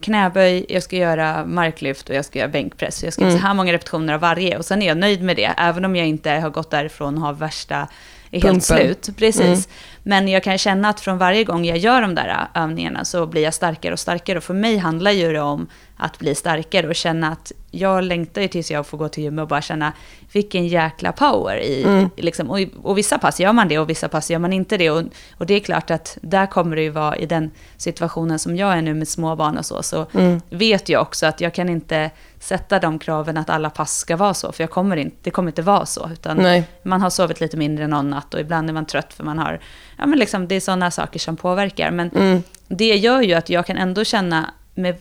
knäböj, 0.00 0.66
jag 0.68 0.82
ska 0.82 0.96
göra 0.96 1.44
marklyft 1.46 2.08
och 2.08 2.14
jag 2.14 2.24
ska 2.24 2.38
göra 2.38 2.48
bänkpress. 2.48 3.04
Jag 3.04 3.12
ska 3.12 3.22
göra 3.22 3.30
mm. 3.30 3.40
så 3.40 3.46
här 3.46 3.54
många 3.54 3.72
repetitioner 3.72 4.14
av 4.14 4.20
varje 4.20 4.58
och 4.58 4.64
sen 4.64 4.82
är 4.82 4.86
jag 4.86 4.96
nöjd 4.96 5.22
med 5.22 5.36
det, 5.36 5.54
även 5.56 5.84
om 5.84 5.96
jag 5.96 6.06
inte 6.06 6.30
har 6.30 6.50
gått 6.50 6.70
därifrån 6.70 7.14
och 7.16 7.20
har 7.20 7.32
värsta, 7.32 7.88
är 8.30 8.42
helt 8.42 8.64
slut. 8.64 9.08
Precis. 9.16 9.40
Mm. 9.40 9.60
Men 10.02 10.28
jag 10.28 10.42
kan 10.42 10.58
känna 10.58 10.88
att 10.88 11.00
från 11.00 11.18
varje 11.18 11.44
gång 11.44 11.64
jag 11.64 11.78
gör 11.78 12.02
de 12.02 12.14
där 12.14 12.48
övningarna 12.54 13.04
så 13.04 13.26
blir 13.26 13.42
jag 13.42 13.54
starkare 13.54 13.92
och 13.92 13.98
starkare. 13.98 14.38
Och 14.38 14.44
för 14.44 14.54
mig 14.54 14.78
handlar 14.78 15.10
ju 15.10 15.32
det 15.32 15.40
om 15.40 15.66
att 15.96 16.18
bli 16.18 16.34
starkare 16.34 16.88
och 16.88 16.94
känna 16.94 17.32
att 17.32 17.52
jag 17.70 18.04
längtar 18.04 18.42
ju 18.42 18.48
tills 18.48 18.70
jag 18.70 18.86
får 18.86 18.98
gå 18.98 19.08
till 19.08 19.24
gymmet 19.24 19.42
och 19.42 19.48
bara 19.48 19.62
känna 19.62 19.92
vilken 20.32 20.68
jäkla 20.68 21.12
power 21.12 21.56
i, 21.56 21.82
mm. 21.82 22.10
liksom, 22.16 22.50
och, 22.50 22.58
och 22.82 22.98
vissa 22.98 23.18
pass 23.18 23.40
gör 23.40 23.52
man 23.52 23.68
det 23.68 23.78
och 23.78 23.90
vissa 23.90 24.08
pass 24.08 24.30
gör 24.30 24.38
man 24.38 24.52
inte 24.52 24.76
det. 24.76 24.90
Och, 24.90 25.02
och 25.38 25.46
det 25.46 25.54
är 25.54 25.60
klart 25.60 25.90
att 25.90 26.18
där 26.20 26.46
kommer 26.46 26.76
det 26.76 26.82
ju 26.82 26.90
vara 26.90 27.16
i 27.16 27.26
den 27.26 27.50
situationen 27.76 28.38
som 28.38 28.56
jag 28.56 28.72
är 28.72 28.82
nu 28.82 28.94
med 28.94 29.08
småbarn 29.08 29.58
och 29.58 29.66
så, 29.66 29.82
så 29.82 30.06
mm. 30.12 30.40
vet 30.50 30.88
jag 30.88 31.02
också 31.02 31.26
att 31.26 31.40
jag 31.40 31.54
kan 31.54 31.68
inte 31.68 32.10
sätta 32.40 32.78
de 32.78 32.98
kraven 32.98 33.36
att 33.36 33.50
alla 33.50 33.70
pass 33.70 33.98
ska 33.98 34.16
vara 34.16 34.34
så, 34.34 34.52
för 34.52 34.62
jag 34.62 34.70
kommer 34.70 34.96
inte, 34.96 35.16
det 35.22 35.30
kommer 35.30 35.48
inte 35.48 35.62
vara 35.62 35.86
så. 35.86 36.10
Utan 36.12 36.36
Nej. 36.36 36.64
man 36.82 37.00
har 37.00 37.10
sovit 37.10 37.40
lite 37.40 37.56
mindre 37.56 37.86
någon 37.86 38.10
natt 38.10 38.34
och 38.34 38.40
ibland 38.40 38.68
är 38.68 38.74
man 38.74 38.86
trött 38.86 39.14
för 39.14 39.24
man 39.24 39.38
har, 39.38 39.60
ja 39.98 40.06
men 40.06 40.18
liksom 40.18 40.48
det 40.48 40.54
är 40.54 40.60
sådana 40.60 40.90
saker 40.90 41.18
som 41.18 41.36
påverkar. 41.36 41.90
Men 41.90 42.10
mm. 42.10 42.42
det 42.68 42.96
gör 42.96 43.22
ju 43.22 43.34
att 43.34 43.48
jag 43.48 43.66
kan 43.66 43.76
ändå 43.76 44.04
känna 44.04 44.50
med 44.74 44.96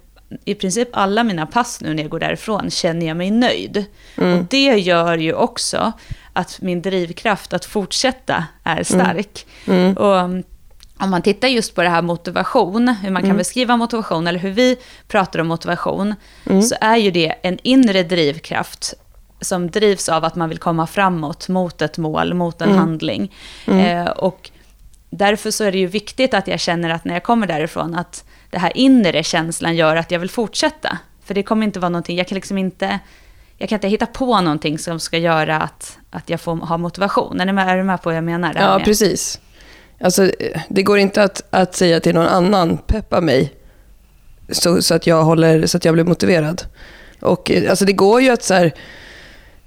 i 0.46 0.56
princip 0.56 0.90
alla 0.94 1.24
mina 1.24 1.46
pass 1.46 1.82
nu 1.82 1.94
när 1.94 2.04
jag 2.04 2.12
går 2.12 2.20
därifrån 2.20 2.72
känner 2.72 3.08
jag 3.08 3.18
mig 3.18 3.32
nöjd. 3.32 3.86
Mm. 4.18 4.40
Och 4.40 4.46
det 4.50 4.80
gör 4.80 5.18
ju 5.18 5.34
också 5.34 5.92
att 6.34 6.62
min 6.62 6.82
drivkraft 6.82 7.54
att 7.54 7.66
fortsätta 7.66 8.46
är 8.64 8.72
mm. 8.74 8.86
stark. 8.86 9.46
Mm. 9.68 9.94
Och 9.94 10.16
um, 10.16 10.44
om 11.00 11.10
man 11.10 11.22
tittar 11.22 11.48
just 11.48 11.76
på 11.76 11.82
det 11.82 11.90
här 11.90 12.02
motivation, 12.02 12.88
hur 12.88 13.12
man 13.12 13.22
kan 13.22 13.30
mm. 13.30 13.38
beskriva 13.38 13.78
motivation, 13.78 14.28
eller 14.28 14.40
hur 14.40 14.52
vi 14.52 14.78
pratar 15.08 15.40
om 15.40 15.48
motivation, 15.48 16.16
mm. 16.46 16.62
så 16.62 16.76
är 16.82 16.98
ju 16.98 17.12
det 17.12 17.36
en 17.42 17.58
inre 17.64 18.04
drivkraft 18.04 18.94
som 19.42 19.72
drivs 19.72 20.10
av 20.10 20.26
att 20.26 20.36
man 20.36 20.50
vill 20.50 20.58
komma 20.58 20.88
framåt 20.88 21.50
mot 21.50 21.82
ett 21.82 21.98
mål, 21.98 22.34
mot 22.34 22.62
en 22.62 22.70
mm. 22.70 22.80
handling. 22.80 23.34
Eh, 23.68 24.06
och 24.06 24.52
därför 25.10 25.52
så 25.52 25.64
är 25.64 25.72
det 25.72 25.78
ju 25.78 25.88
viktigt 25.88 26.34
att 26.34 26.48
jag 26.48 26.60
känner 26.60 26.90
att 26.90 27.06
när 27.06 27.14
jag 27.14 27.24
kommer 27.24 27.48
därifrån, 27.48 27.96
att 27.96 28.24
det 28.56 28.60
här 28.60 28.78
inre 28.78 29.24
känslan 29.24 29.76
gör 29.76 29.96
att 29.96 30.12
jag 30.12 30.20
vill 30.20 30.30
fortsätta. 30.30 30.98
För 31.26 31.34
det 31.34 31.44
kommer 31.44 31.66
inte 31.66 31.80
vara 31.80 31.90
någonting, 31.90 32.18
jag 32.18 32.28
kan 32.28 32.36
liksom 32.36 32.58
inte, 32.58 33.00
jag 33.58 33.70
kan 33.70 33.76
inte 33.76 33.88
hitta 33.88 34.06
på 34.06 34.42
någonting 34.42 34.80
som 34.80 35.00
ska 35.00 35.18
göra 35.18 35.58
att, 35.58 35.98
att 36.10 36.30
jag 36.30 36.42
får 36.42 36.56
ha 36.56 36.78
motivation. 36.78 37.42
Är 37.42 37.46
du 37.46 37.54
med, 37.54 37.70
är 37.70 37.78
du 37.78 37.84
med 37.84 38.02
på 38.02 38.10
vad 38.10 38.18
jag 38.18 38.24
menar? 38.24 38.56
Ja, 38.56 38.78
med? 38.78 38.86
precis. 38.86 39.40
Alltså, 40.00 40.32
det 40.70 40.84
går 40.84 40.98
inte 40.98 41.24
att, 41.24 41.42
att 41.50 41.76
säga 41.76 42.00
till 42.00 42.16
någon 42.16 42.28
annan, 42.28 42.78
peppa 42.78 43.22
mig, 43.22 43.54
så, 44.50 44.82
så, 44.82 44.96
att, 44.96 45.08
jag 45.08 45.24
håller, 45.24 45.66
så 45.66 45.78
att 45.78 45.86
jag 45.86 45.94
blir 45.94 46.04
motiverad. 46.04 46.64
Och, 47.20 47.52
alltså, 47.70 47.86
det 47.86 47.94
går 47.94 48.22
ju 48.22 48.30
att 48.30 48.44
så 48.44 48.54
här, 48.54 48.74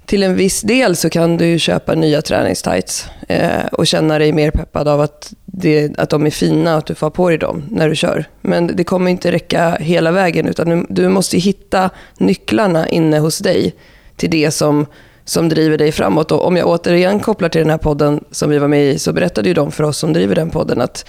till 0.09 0.23
en 0.23 0.35
viss 0.35 0.61
del 0.61 0.95
så 0.95 1.09
kan 1.09 1.37
du 1.37 1.59
köpa 1.59 1.95
nya 1.95 2.21
träningstights 2.21 3.09
eh, 3.27 3.65
och 3.71 3.87
känna 3.87 4.19
dig 4.19 4.31
mer 4.31 4.51
peppad 4.51 4.87
av 4.87 5.01
att, 5.01 5.33
det, 5.45 5.99
att 5.99 6.09
de 6.09 6.25
är 6.25 6.29
fina 6.29 6.71
och 6.71 6.77
att 6.77 6.85
du 6.85 6.95
får 6.95 7.09
på 7.09 7.29
dig 7.29 7.37
dem 7.37 7.63
när 7.71 7.89
du 7.89 7.95
kör. 7.95 8.25
Men 8.41 8.67
det 8.67 8.83
kommer 8.83 9.11
inte 9.11 9.31
räcka 9.31 9.77
hela 9.79 10.11
vägen 10.11 10.47
utan 10.47 10.69
du, 10.69 10.85
du 10.89 11.09
måste 11.09 11.37
hitta 11.37 11.89
nycklarna 12.17 12.87
inne 12.87 13.19
hos 13.19 13.39
dig 13.39 13.75
till 14.15 14.29
det 14.29 14.51
som, 14.51 14.85
som 15.25 15.49
driver 15.49 15.77
dig 15.77 15.91
framåt. 15.91 16.31
Och 16.31 16.47
om 16.47 16.57
jag 16.57 16.67
återigen 16.67 17.19
kopplar 17.19 17.49
till 17.49 17.61
den 17.61 17.69
här 17.69 17.77
podden 17.77 18.23
som 18.31 18.49
vi 18.49 18.57
var 18.57 18.67
med 18.67 18.85
i 18.85 18.99
så 18.99 19.13
berättade 19.13 19.47
ju 19.47 19.53
de 19.53 19.71
för 19.71 19.83
oss 19.83 19.97
som 19.97 20.13
driver 20.13 20.35
den 20.35 20.49
podden 20.49 20.81
att 20.81 21.05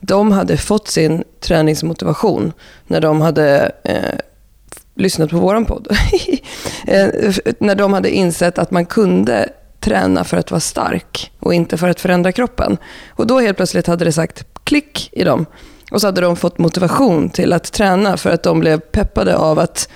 de 0.00 0.32
hade 0.32 0.56
fått 0.56 0.88
sin 0.88 1.24
träningsmotivation 1.40 2.52
när 2.86 3.00
de 3.00 3.20
hade 3.20 3.72
eh, 3.84 4.18
lyssnat 4.94 5.30
på 5.30 5.38
vår 5.38 5.64
podd. 5.64 5.88
Eh, 6.86 7.34
när 7.58 7.74
de 7.74 7.92
hade 7.92 8.10
insett 8.10 8.58
att 8.58 8.70
man 8.70 8.86
kunde 8.86 9.48
träna 9.80 10.24
för 10.24 10.36
att 10.36 10.50
vara 10.50 10.60
stark 10.60 11.32
och 11.38 11.54
inte 11.54 11.76
för 11.76 11.88
att 11.88 12.00
förändra 12.00 12.32
kroppen. 12.32 12.76
Och 13.10 13.26
då 13.26 13.40
helt 13.40 13.56
plötsligt 13.56 13.86
hade 13.86 14.04
det 14.04 14.12
sagt 14.12 14.44
klick 14.64 15.08
i 15.12 15.24
dem. 15.24 15.46
Och 15.90 16.00
så 16.00 16.06
hade 16.06 16.20
de 16.20 16.36
fått 16.36 16.58
motivation 16.58 17.30
till 17.30 17.52
att 17.52 17.72
träna 17.72 18.16
för 18.16 18.30
att 18.30 18.42
de 18.42 18.60
blev 18.60 18.80
peppade 18.80 19.36
av 19.36 19.58
att 19.58 19.88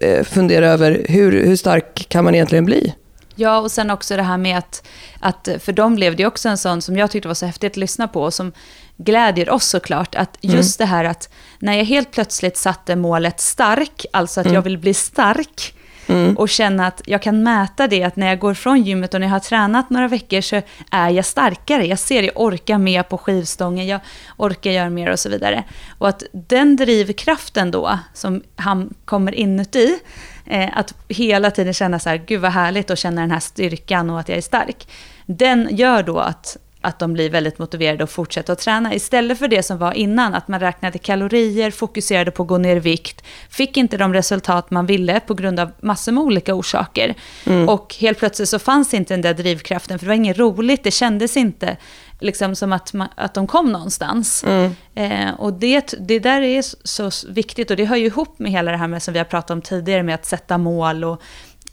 eh, 0.00 0.24
fundera 0.24 0.68
över 0.68 1.06
hur, 1.08 1.44
hur 1.44 1.56
stark 1.56 2.08
kan 2.08 2.24
man 2.24 2.34
egentligen 2.34 2.64
bli? 2.64 2.94
Ja, 3.34 3.58
och 3.58 3.70
sen 3.70 3.90
också 3.90 4.16
det 4.16 4.22
här 4.22 4.38
med 4.38 4.58
att, 4.58 4.86
att 5.20 5.48
för 5.60 5.72
dem 5.72 5.94
blev 5.94 6.16
det 6.16 6.26
också 6.26 6.48
en 6.48 6.58
sån 6.58 6.82
som 6.82 6.96
jag 6.96 7.10
tyckte 7.10 7.28
var 7.28 7.34
så 7.34 7.46
häftigt 7.46 7.72
att 7.72 7.76
lyssna 7.76 8.08
på, 8.08 8.30
som 8.30 8.52
glädjer 8.96 9.50
oss 9.50 9.66
såklart, 9.66 10.14
att 10.14 10.44
mm. 10.44 10.56
just 10.56 10.80
mm. 10.80 10.88
det 10.88 10.96
här 10.96 11.04
att 11.04 11.28
när 11.58 11.72
jag 11.72 11.84
helt 11.84 12.10
plötsligt 12.10 12.56
satte 12.56 12.96
målet 12.96 13.40
stark, 13.40 14.06
alltså 14.12 14.40
att 14.40 14.46
mm. 14.46 14.54
jag 14.54 14.62
vill 14.62 14.78
bli 14.78 14.94
stark, 14.94 15.72
Mm. 16.08 16.36
Och 16.36 16.48
känna 16.48 16.86
att 16.86 17.02
jag 17.06 17.22
kan 17.22 17.42
mäta 17.42 17.86
det, 17.86 18.02
att 18.02 18.16
när 18.16 18.26
jag 18.26 18.38
går 18.38 18.54
från 18.54 18.82
gymmet 18.82 19.14
och 19.14 19.20
när 19.20 19.26
jag 19.26 19.32
har 19.32 19.40
tränat 19.40 19.90
några 19.90 20.08
veckor 20.08 20.40
så 20.40 20.62
är 20.90 21.10
jag 21.10 21.24
starkare. 21.24 21.86
Jag 21.86 21.98
ser, 21.98 22.22
jag 22.22 22.40
orkar 22.40 22.78
mer 22.78 23.02
på 23.02 23.18
skivstången, 23.18 23.86
jag 23.86 24.00
orkar 24.36 24.70
göra 24.70 24.90
mer 24.90 25.10
och 25.12 25.18
så 25.18 25.28
vidare. 25.28 25.64
Och 25.98 26.08
att 26.08 26.22
den 26.32 26.76
drivkraften 26.76 27.70
då, 27.70 27.98
som 28.14 28.42
han 28.56 28.94
kommer 29.04 29.34
inuti, 29.34 29.98
eh, 30.46 30.78
att 30.78 30.94
hela 31.08 31.50
tiden 31.50 31.74
känna 31.74 31.98
så 31.98 32.08
här, 32.08 32.16
gud 32.26 32.40
vad 32.40 32.52
härligt 32.52 32.90
och 32.90 32.96
känna 32.96 33.20
den 33.20 33.30
här 33.30 33.40
styrkan 33.40 34.10
och 34.10 34.20
att 34.20 34.28
jag 34.28 34.38
är 34.38 34.42
stark. 34.42 34.88
Den 35.26 35.68
gör 35.70 36.02
då 36.02 36.18
att 36.18 36.56
att 36.86 36.98
de 36.98 37.12
blir 37.12 37.30
väldigt 37.30 37.58
motiverade 37.58 38.04
att 38.04 38.10
fortsätta 38.10 38.52
att 38.52 38.58
träna. 38.58 38.94
Istället 38.94 39.38
för 39.38 39.48
det 39.48 39.62
som 39.62 39.78
var 39.78 39.92
innan, 39.92 40.34
att 40.34 40.48
man 40.48 40.60
räknade 40.60 40.98
kalorier, 40.98 41.70
fokuserade 41.70 42.30
på 42.30 42.42
att 42.42 42.48
gå 42.48 42.58
ner 42.58 42.76
i 42.76 42.80
vikt, 42.80 43.24
fick 43.50 43.76
inte 43.76 43.96
de 43.96 44.14
resultat 44.14 44.70
man 44.70 44.86
ville 44.86 45.20
på 45.20 45.34
grund 45.34 45.60
av 45.60 45.72
massor 45.80 46.12
med 46.12 46.24
olika 46.24 46.54
orsaker. 46.54 47.14
Mm. 47.46 47.68
Och 47.68 47.94
helt 48.00 48.18
plötsligt 48.18 48.48
så 48.48 48.58
fanns 48.58 48.94
inte 48.94 49.14
den 49.14 49.22
där 49.22 49.34
drivkraften, 49.34 49.98
för 49.98 50.06
det 50.06 50.10
var 50.10 50.14
inget 50.16 50.38
roligt, 50.38 50.84
det 50.84 50.90
kändes 50.90 51.36
inte 51.36 51.76
liksom 52.20 52.56
som 52.56 52.72
att, 52.72 52.92
man, 52.92 53.08
att 53.14 53.34
de 53.34 53.46
kom 53.46 53.72
någonstans. 53.72 54.44
Mm. 54.44 54.74
Eh, 54.94 55.34
och 55.34 55.52
det, 55.52 55.94
det 56.00 56.18
där 56.18 56.40
är 56.40 56.62
så 56.86 57.10
viktigt 57.32 57.70
och 57.70 57.76
det 57.76 57.84
hör 57.84 57.96
ju 57.96 58.06
ihop 58.06 58.38
med 58.38 58.52
hela 58.52 58.70
det 58.70 58.76
här 58.76 58.88
med 58.88 59.02
som 59.02 59.12
vi 59.12 59.18
har 59.18 59.24
pratat 59.24 59.50
om 59.50 59.62
tidigare 59.62 60.02
med 60.02 60.14
att 60.14 60.26
sätta 60.26 60.58
mål 60.58 61.04
och 61.04 61.22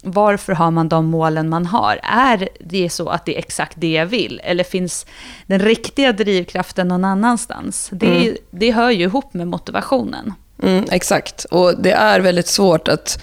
varför 0.03 0.53
har 0.53 0.71
man 0.71 0.89
de 0.89 1.05
målen 1.05 1.49
man 1.49 1.65
har? 1.65 1.99
Är 2.03 2.49
det 2.59 2.89
så 2.89 3.09
att 3.09 3.25
det 3.25 3.35
är 3.35 3.39
exakt 3.39 3.73
det 3.79 3.91
jag 3.91 4.05
vill? 4.05 4.41
Eller 4.43 4.63
finns 4.63 5.05
den 5.47 5.59
riktiga 5.59 6.11
drivkraften 6.11 6.87
någon 6.87 7.05
annanstans? 7.05 7.89
Det, 7.91 8.21
mm. 8.21 8.35
det 8.51 8.71
hör 8.71 8.91
ju 8.91 9.03
ihop 9.03 9.33
med 9.33 9.47
motivationen. 9.47 10.33
Mm, 10.63 10.85
exakt, 10.91 11.45
och 11.45 11.81
det 11.81 11.91
är 11.91 12.19
väldigt 12.19 12.47
svårt 12.47 12.87
att 12.87 13.19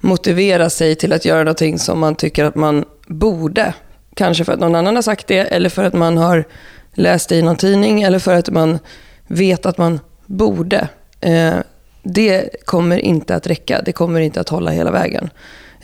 motivera 0.00 0.70
sig 0.70 0.94
till 0.94 1.12
att 1.12 1.24
göra 1.24 1.38
någonting 1.38 1.78
som 1.78 1.98
man 1.98 2.14
tycker 2.14 2.44
att 2.44 2.54
man 2.54 2.84
borde. 3.06 3.74
Kanske 4.14 4.44
för 4.44 4.52
att 4.52 4.60
någon 4.60 4.74
annan 4.74 4.94
har 4.94 5.02
sagt 5.02 5.26
det, 5.26 5.38
eller 5.38 5.68
för 5.68 5.84
att 5.84 5.94
man 5.94 6.16
har 6.18 6.44
läst 6.92 7.28
det 7.28 7.36
i 7.36 7.42
någon 7.42 7.56
tidning, 7.56 8.02
eller 8.02 8.18
för 8.18 8.34
att 8.34 8.50
man 8.50 8.78
vet 9.26 9.66
att 9.66 9.78
man 9.78 10.00
borde. 10.26 10.88
Eh, 11.20 11.54
det 12.02 12.64
kommer 12.64 12.98
inte 12.98 13.34
att 13.34 13.46
räcka. 13.46 13.82
Det 13.84 13.92
kommer 13.92 14.20
inte 14.20 14.40
att 14.40 14.48
hålla 14.48 14.70
hela 14.70 14.90
vägen. 14.90 15.30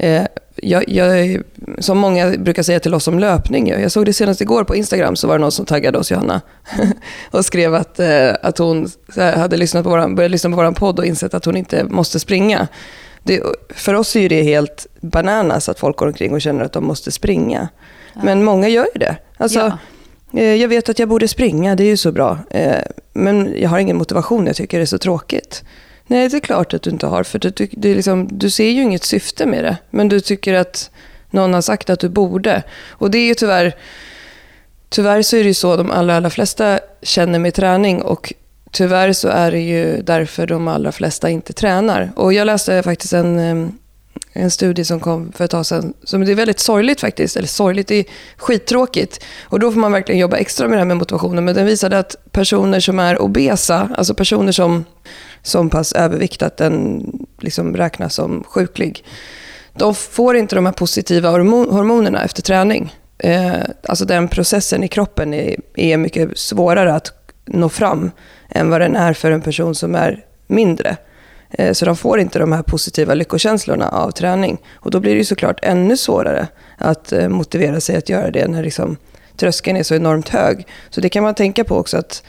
Eh, 0.03 0.27
jag, 0.57 0.89
jag, 0.89 1.43
som 1.79 1.99
många 1.99 2.31
brukar 2.39 2.63
säga 2.63 2.81
till 2.81 2.95
oss 2.95 3.09
om 3.09 3.19
löpning, 3.19 3.69
jag 3.69 3.93
såg 3.93 4.07
det 4.07 4.13
senast 4.13 4.41
igår 4.41 4.65
på 4.65 4.77
Instagram, 4.77 5.17
så 5.17 5.29
var 5.29 5.35
det 5.35 5.41
någon 5.41 5.53
som 5.53 5.67
taggade 5.67 5.99
oss, 5.99 6.11
Johanna, 6.11 6.41
och 7.31 7.45
skrev 7.45 7.75
att, 7.75 8.01
eh, 8.01 8.31
att 8.43 8.59
hon 8.59 8.89
hade 9.17 9.57
lyssnat 9.57 9.85
på 9.85 9.91
våran, 9.91 10.15
börjat 10.15 10.31
lyssna 10.31 10.51
på 10.51 10.57
vår 10.57 10.73
podd 10.73 10.99
och 10.99 11.07
insett 11.07 11.35
att 11.35 11.45
hon 11.45 11.57
inte 11.57 11.85
måste 11.85 12.21
springa. 12.21 12.69
Det, 13.23 13.43
för 13.69 13.95
oss 13.95 14.17
är 14.17 14.29
det 14.29 14.43
helt 14.43 14.87
bananas 15.01 15.69
att 15.69 15.79
folk 15.79 15.97
går 15.97 16.07
omkring 16.07 16.35
och 16.35 16.43
känner 16.43 16.65
att 16.65 16.73
de 16.73 16.85
måste 16.85 17.13
springa. 17.13 17.69
Ja. 18.15 18.21
Men 18.25 18.45
många 18.45 18.69
gör 18.69 18.87
ju 18.95 18.99
det. 18.99 19.17
Alltså, 19.37 19.59
ja. 19.59 20.41
Eh, 20.41 20.55
jag 20.55 20.69
vet 20.69 20.89
att 20.89 20.99
jag 20.99 21.09
borde 21.09 21.29
springa, 21.29 21.77
det 21.77 21.85
är 21.85 21.89
ju 21.89 21.97
så 21.97 22.13
bra. 22.13 22.39
Men 23.13 23.55
jag 23.57 23.71
har 23.71 23.79
ingen 23.79 23.97
motivation, 23.97 24.47
jag 24.47 24.57
tycker 24.57 24.79
det 24.79 24.85
är 24.85 24.87
så 24.87 24.99
tråkigt. 24.99 25.65
Nej, 26.07 26.29
det 26.29 26.37
är 26.37 26.41
klart 26.41 26.75
att 26.75 26.83
du 26.83 26.91
inte 26.91 27.07
har. 27.07 27.23
För 27.23 27.39
du, 27.39 27.51
du, 27.71 27.95
liksom, 27.95 28.29
du 28.39 28.51
ser 28.51 28.71
ju 28.71 28.83
inget 28.83 29.05
syfte 29.05 29.47
med 29.47 29.65
det. 29.65 29.77
Men 29.91 30.09
du 30.09 30.21
tycker 30.21 30.55
att 30.55 30.91
någon 31.31 31.55
har 31.55 31.63
sagt 31.63 31.91
att 31.91 32.01
du 32.01 32.09
borde. 32.09 32.63
Och 32.91 33.11
det 33.11 33.19
är 33.19 33.27
ju 33.27 33.35
tyvärr... 33.35 33.77
Tyvärr 34.89 35.23
så 35.23 35.37
är 35.37 35.41
det 35.41 35.49
ju 35.49 35.55
så 35.55 35.77
de 35.77 35.91
allra, 35.91 36.17
allra 36.17 36.31
flesta 36.31 36.81
känner 37.03 37.39
med 37.39 37.55
träning. 37.55 38.03
Och 38.03 38.33
tyvärr 38.71 39.13
så 39.13 39.29
är 39.29 39.51
det 39.51 39.61
ju 39.61 40.03
därför 40.03 40.47
de 40.47 40.69
allra 40.69 40.93
flesta 40.93 41.31
inte 41.31 41.53
tränar. 41.53 42.13
Och 42.17 42.33
jag 42.33 42.47
läste 42.47 42.83
faktiskt 42.83 43.13
en, 43.13 43.39
eh, 43.39 43.69
en 44.33 44.51
studie 44.51 44.85
som 44.85 45.01
kom 45.01 45.33
för 45.33 45.45
ett 45.45 45.51
tag 45.51 45.67
sedan. 45.67 45.95
Som 46.05 46.25
det 46.25 46.33
är 46.33 46.35
väldigt 46.35 46.61
sorgligt 46.61 47.01
faktiskt. 47.01 47.37
Eller 47.37 47.49
sorgligt, 47.49 47.87
det 47.87 47.95
är 47.95 48.05
skittråkigt. 48.37 49.25
Och 49.43 49.61
då 49.61 49.73
får 49.73 49.81
man 49.81 49.93
verkligen 49.93 50.21
jobba 50.21 50.37
extra 50.37 50.69
med 50.69 50.77
det 50.77 50.81
här 50.81 50.87
med 50.87 50.97
motivationen. 50.97 51.45
Men 51.45 51.55
den 51.55 51.67
visade 51.67 51.99
att 51.99 52.17
personer 52.31 52.81
som 52.81 52.99
är 52.99 53.23
obesa, 53.23 53.89
alltså 53.97 54.15
personer 54.15 54.53
som 54.53 54.85
så 55.43 55.69
pass 55.69 55.93
övervikt 55.93 56.43
att 56.43 56.57
den 56.57 57.07
liksom 57.39 57.77
räknas 57.77 58.15
som 58.15 58.45
sjuklig. 58.49 59.05
De 59.75 59.95
får 59.95 60.37
inte 60.37 60.55
de 60.55 60.67
här 60.67 60.73
positiva 60.73 61.31
hormonerna 61.31 62.25
efter 62.25 62.43
träning. 62.43 62.95
Eh, 63.19 63.55
alltså 63.83 64.05
den 64.05 64.29
processen 64.29 64.85
i 64.85 64.89
kroppen 64.89 65.35
är, 65.35 65.57
är 65.77 65.97
mycket 65.97 66.39
svårare 66.39 66.95
att 66.95 67.13
nå 67.45 67.69
fram 67.69 68.11
än 68.49 68.71
vad 68.71 68.81
den 68.81 68.97
är 68.97 69.13
för 69.13 69.31
en 69.31 69.41
person 69.41 69.75
som 69.75 69.95
är 69.95 70.25
mindre. 70.47 70.97
Eh, 71.51 71.73
så 71.73 71.85
de 71.85 71.97
får 71.97 72.21
inte 72.21 72.39
de 72.39 72.53
här 72.53 72.63
positiva 72.63 73.15
lyckokänslorna 73.15 73.89
av 73.89 74.11
träning. 74.11 74.59
Och 74.75 74.91
då 74.91 75.01
blir 75.01 75.15
det 75.15 75.25
såklart 75.25 75.59
ännu 75.63 75.97
svårare 75.97 76.49
att 76.79 77.13
eh, 77.13 77.29
motivera 77.29 77.81
sig 77.81 77.97
att 77.97 78.09
göra 78.09 78.31
det 78.31 78.49
när 78.49 78.63
liksom 78.63 78.97
tröskeln 79.37 79.77
är 79.77 79.83
så 79.83 79.95
enormt 79.95 80.29
hög. 80.29 80.67
Så 80.91 81.01
det 81.01 81.09
kan 81.09 81.23
man 81.23 81.35
tänka 81.35 81.65
på 81.65 81.77
också 81.77 81.97
att 81.97 82.23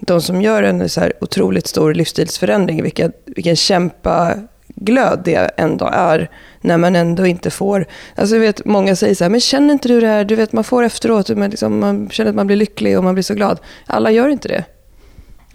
de 0.00 0.20
som 0.22 0.42
gör 0.42 0.62
en 0.62 0.88
så 0.88 1.00
här 1.00 1.12
otroligt 1.20 1.66
stor 1.66 1.94
livsstilsförändring, 1.94 2.82
vilken, 2.82 3.12
kämpa 3.56 4.34
kämpaglöd 4.74 5.20
det 5.24 5.50
ändå 5.56 5.90
är 5.92 6.30
när 6.60 6.78
man 6.78 6.96
ändå 6.96 7.26
inte 7.26 7.50
får... 7.50 7.86
Alltså 8.14 8.38
vet, 8.38 8.64
många 8.64 8.96
säger 8.96 9.14
så 9.14 9.24
här, 9.24 9.30
men 9.30 9.40
känner 9.40 9.72
inte 9.72 9.88
du 9.88 10.00
det 10.00 10.06
här? 10.06 10.24
Du 10.24 10.34
vet, 10.34 10.52
man 10.52 10.64
får 10.64 10.82
efteråt, 10.82 11.28
men 11.28 11.50
liksom, 11.50 11.80
man 11.80 12.08
känner 12.10 12.30
att 12.30 12.36
man 12.36 12.46
blir 12.46 12.56
lycklig 12.56 12.98
och 12.98 13.04
man 13.04 13.14
blir 13.14 13.22
så 13.22 13.34
glad. 13.34 13.60
Alla 13.86 14.10
gör 14.10 14.28
inte 14.28 14.48
det. 14.48 14.64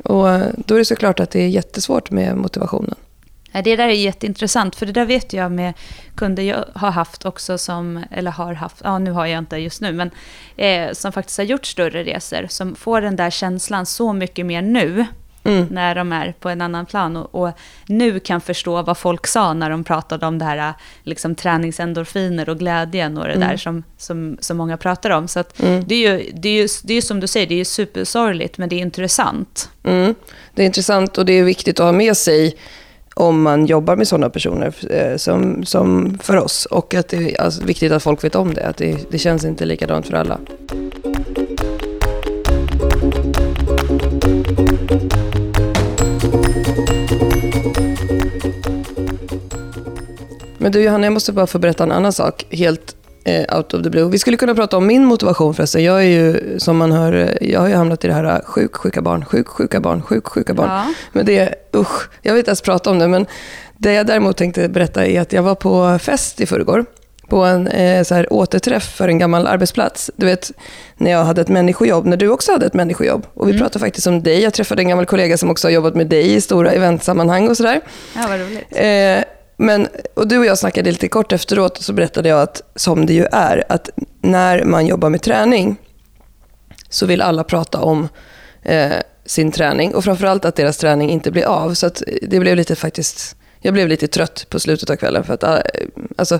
Och 0.04 0.28
då 0.66 0.76
är 0.76 0.80
det 0.80 0.86
såklart 0.86 1.20
att 1.20 1.32
det 1.32 1.40
är 1.40 1.48
jättesvårt 1.48 2.12
med 2.12 2.38
motivationen. 2.38 2.96
Det 3.52 3.76
där 3.76 3.88
är 3.88 3.94
jätteintressant, 3.94 4.76
för 4.76 4.86
det 4.86 4.92
där 4.92 5.06
vet 5.06 5.34
jag 5.34 5.52
med 5.52 5.74
kunder 6.16 6.44
jag 6.44 6.66
har 6.76 6.92
haft 6.92 7.26
också 7.26 7.58
som, 7.58 8.04
eller 8.12 8.32
har 8.32 8.54
haft, 8.54 8.82
ja 8.84 9.00
nu 9.00 9.12
har 9.12 9.26
jag 9.26 9.40
inte 9.40 9.58
just 9.58 9.82
nu, 9.82 9.94
men 9.94 10.12
eh, 10.58 10.94
som 10.94 11.12
faktiskt 11.12 11.38
har 11.38 11.46
gjort 11.46 11.66
större 11.66 12.04
resor, 12.04 12.48
som 12.50 12.76
får 12.76 13.02
den 13.02 13.16
där 13.16 13.30
känslan 13.30 13.86
så 13.86 14.14
mycket 14.14 14.46
mer 14.46 14.62
nu, 14.62 15.06
mm. 15.44 15.68
när 15.72 15.96
de 15.96 16.14
är 16.14 16.34
på 16.40 16.50
en 16.50 16.62
annan 16.62 16.86
plan 16.86 17.18
och, 17.18 17.44
och, 17.44 17.52
nu 17.88 18.20
kan 18.20 18.42
förstå 18.42 18.82
vad 18.82 18.98
folk 18.98 19.28
sa 19.28 19.54
när 19.54 19.70
de 19.70 19.84
pratade 19.84 20.26
om 20.26 20.40
det 20.40 20.46
här 20.46 20.74
liksom, 21.04 21.36
träningsendorfiner 21.36 22.50
och 22.50 22.60
glädjen 22.60 23.18
och 23.18 23.24
det 23.24 23.34
mm. 23.34 23.50
där 23.50 23.58
som, 23.58 23.84
som, 23.98 24.38
som 24.40 24.58
många 24.58 24.78
pratar 24.78 25.10
om. 25.10 25.28
Så 25.28 25.44
mm. 25.60 25.84
det, 25.88 25.96
är 25.96 26.12
ju, 26.12 26.32
det, 26.34 26.50
är 26.50 26.62
ju, 26.62 26.68
det 26.84 26.94
är 26.94 27.02
som 27.02 27.20
du 27.20 27.28
säger, 27.28 27.48
det 27.48 27.56
är 27.56 27.58
ju 27.58 27.66
supersorgligt, 27.66 28.58
men 28.58 28.70
det 28.70 28.76
är 28.76 28.80
intressant. 28.80 29.70
Mm. 29.84 30.16
Det 30.56 30.62
är 30.62 30.66
intressant 30.66 31.18
och 31.18 31.26
det 31.26 31.34
är 31.34 31.44
viktigt 31.44 31.80
att 31.80 31.86
ha 31.86 31.92
med 31.92 32.18
sig 32.18 32.56
om 33.20 33.42
man 33.42 33.66
jobbar 33.66 33.96
med 33.96 34.08
sådana 34.08 34.30
personer 34.30 34.74
eh, 34.90 35.18
som, 35.18 35.66
som 35.66 36.18
för 36.22 36.38
oss. 36.38 36.66
Och 36.66 36.94
att 36.94 37.08
det 37.08 37.18
är 37.18 37.42
alltså, 37.42 37.66
viktigt 37.66 37.92
att 37.92 38.04
folk 38.04 38.24
vet 38.24 38.36
om 38.36 38.54
det, 38.54 38.68
att 38.68 38.78
det, 38.78 39.12
det 39.12 39.18
känns 39.18 39.46
inte 39.46 39.66
likadant 39.66 40.08
för 40.08 40.14
alla. 40.14 40.40
Men 50.58 50.72
du 50.72 50.84
Johanna, 50.84 51.06
jag 51.06 51.14
måste 51.14 51.34
bara 51.34 51.48
få 51.48 51.60
berätta 51.60 51.84
en 51.84 51.92
annan 51.92 52.14
sak. 52.14 52.46
Helt 52.50 52.96
out 53.28 53.74
of 53.74 53.84
the 53.84 53.90
blue. 53.90 54.10
Vi 54.10 54.20
skulle 54.20 54.38
kunna 54.38 54.56
prata 54.56 54.78
om 54.78 54.88
min 54.88 55.06
motivation 55.06 55.54
förresten. 55.54 55.84
Jag 55.84 56.00
är 56.00 56.08
ju, 56.08 56.60
som 56.60 56.78
man 56.78 56.92
hör, 56.92 57.14
eh, 57.14 57.50
jag 57.50 57.60
har 57.60 57.68
ju 57.68 57.76
hamnat 57.76 58.06
i 58.06 58.08
det 58.08 58.14
här 58.14 58.24
eh, 58.24 58.40
sjuk, 58.46 58.76
sjuka 58.76 59.02
barn, 59.02 59.26
sjuk, 59.26 59.48
sjuka 59.48 59.80
barn, 59.80 60.02
sjuk, 60.02 60.28
sjuka 60.28 60.54
barn. 60.54 60.70
Ja. 60.70 60.94
Men 61.12 61.26
det, 61.26 61.56
usch, 61.76 62.10
jag 62.22 62.34
vill 62.34 62.40
inte 62.40 62.50
ens 62.50 62.62
prata 62.62 62.90
om 62.90 63.00
det. 63.00 63.08
Men 63.08 63.26
det 63.78 63.94
jag 63.94 64.08
däremot 64.08 64.38
tänkte 64.38 64.70
berätta 64.70 65.06
är 65.06 65.22
att 65.22 65.34
jag 65.34 65.44
var 65.44 65.56
på 65.56 66.00
fest 66.00 66.42
i 66.42 66.46
förrgår. 66.46 66.86
På 67.30 67.44
en 67.44 67.68
eh, 67.68 68.04
så 68.04 68.16
här, 68.16 68.34
återträff 68.34 68.84
för 68.96 69.08
en 69.08 69.20
gammal 69.20 69.48
arbetsplats. 69.48 70.12
Du 70.16 70.26
vet, 70.26 70.52
när 70.98 71.12
jag 71.12 71.24
hade 71.24 71.42
ett 71.42 71.48
människojobb, 71.48 72.06
när 72.06 72.18
du 72.18 72.30
också 72.30 72.52
hade 72.52 72.66
ett 72.66 72.74
människojobb. 72.74 73.28
Och 73.34 73.48
vi 73.48 73.52
mm. 73.52 73.62
pratade 73.62 73.80
faktiskt 73.86 74.08
om 74.08 74.24
dig. 74.24 74.42
Jag 74.42 74.54
träffade 74.54 74.82
en 74.82 74.90
gammal 74.90 75.06
kollega 75.06 75.38
som 75.38 75.50
också 75.50 75.68
har 75.68 75.72
jobbat 75.72 75.96
med 75.96 76.08
dig 76.08 76.34
i 76.34 76.42
stora 76.42 76.72
eventsammanhang 76.72 77.50
och 77.50 77.58
sådär. 77.58 77.82
Ja, 78.16 78.26
vad 78.30 78.40
roligt. 78.40 78.68
Eh, 78.72 79.39
men, 79.62 79.88
och 80.14 80.28
du 80.28 80.38
och 80.38 80.46
jag 80.46 80.58
snackade 80.58 80.92
lite 80.92 81.08
kort 81.08 81.32
efteråt 81.32 81.78
och 81.78 81.84
så 81.84 81.94
berättade 81.94 82.30
jag 82.30 82.42
att, 82.42 82.62
som 82.76 83.06
det 83.06 83.14
ju 83.14 83.26
är, 83.32 83.64
att 83.70 83.90
när 84.22 84.64
man 84.64 84.88
jobbar 84.88 85.10
med 85.10 85.22
träning 85.22 85.76
så 86.90 87.06
vill 87.06 87.22
alla 87.22 87.44
prata 87.44 87.82
om 87.82 88.08
eh, 88.64 88.92
sin 89.26 89.52
träning 89.52 89.96
och 89.96 90.04
framförallt 90.04 90.46
att 90.46 90.56
deras 90.56 90.78
träning 90.78 91.10
inte 91.10 91.32
blir 91.32 91.44
av. 91.44 91.74
Så 91.74 91.88
att 91.88 92.04
det 92.22 92.40
blev 92.40 92.56
lite 92.56 92.76
faktiskt, 92.76 93.36
jag 93.60 93.74
blev 93.74 93.88
lite 93.88 94.08
trött 94.08 94.46
på 94.50 94.60
slutet 94.60 94.90
av 94.90 94.96
kvällen 94.96 95.24
för 95.24 95.34
att 95.34 95.44
eh, 95.44 95.58
alltså, 96.18 96.40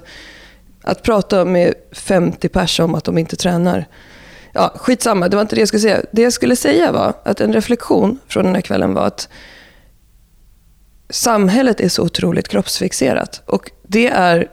att 0.82 1.04
prata 1.04 1.46
med 1.46 1.74
50 1.92 2.50
personer 2.50 2.86
om 2.86 2.96
att 2.96 3.04
de 3.04 3.18
inte 3.18 3.36
tränar. 3.36 3.86
Ja, 4.54 4.74
skitsamma, 4.76 5.30
det 5.30 5.36
var 5.36 5.42
inte 5.42 5.56
det 5.56 5.62
jag 5.62 5.68
skulle 5.68 5.82
säga. 5.82 6.02
Det 6.12 6.22
jag 6.22 6.34
skulle 6.34 6.56
säga 6.56 6.92
var 6.92 7.14
att 7.24 7.42
en 7.42 7.54
reflektion 7.54 8.20
från 8.28 8.46
den 8.46 8.56
här 8.56 8.62
kvällen 8.62 8.94
var 8.94 9.06
att 9.06 9.30
samhället 11.10 11.80
är 11.80 11.90
så 11.90 12.04
otroligt 12.04 12.48
kroppsfixerat. 12.48 13.42
Och 13.46 13.72
det 13.88 14.08
är 14.08 14.48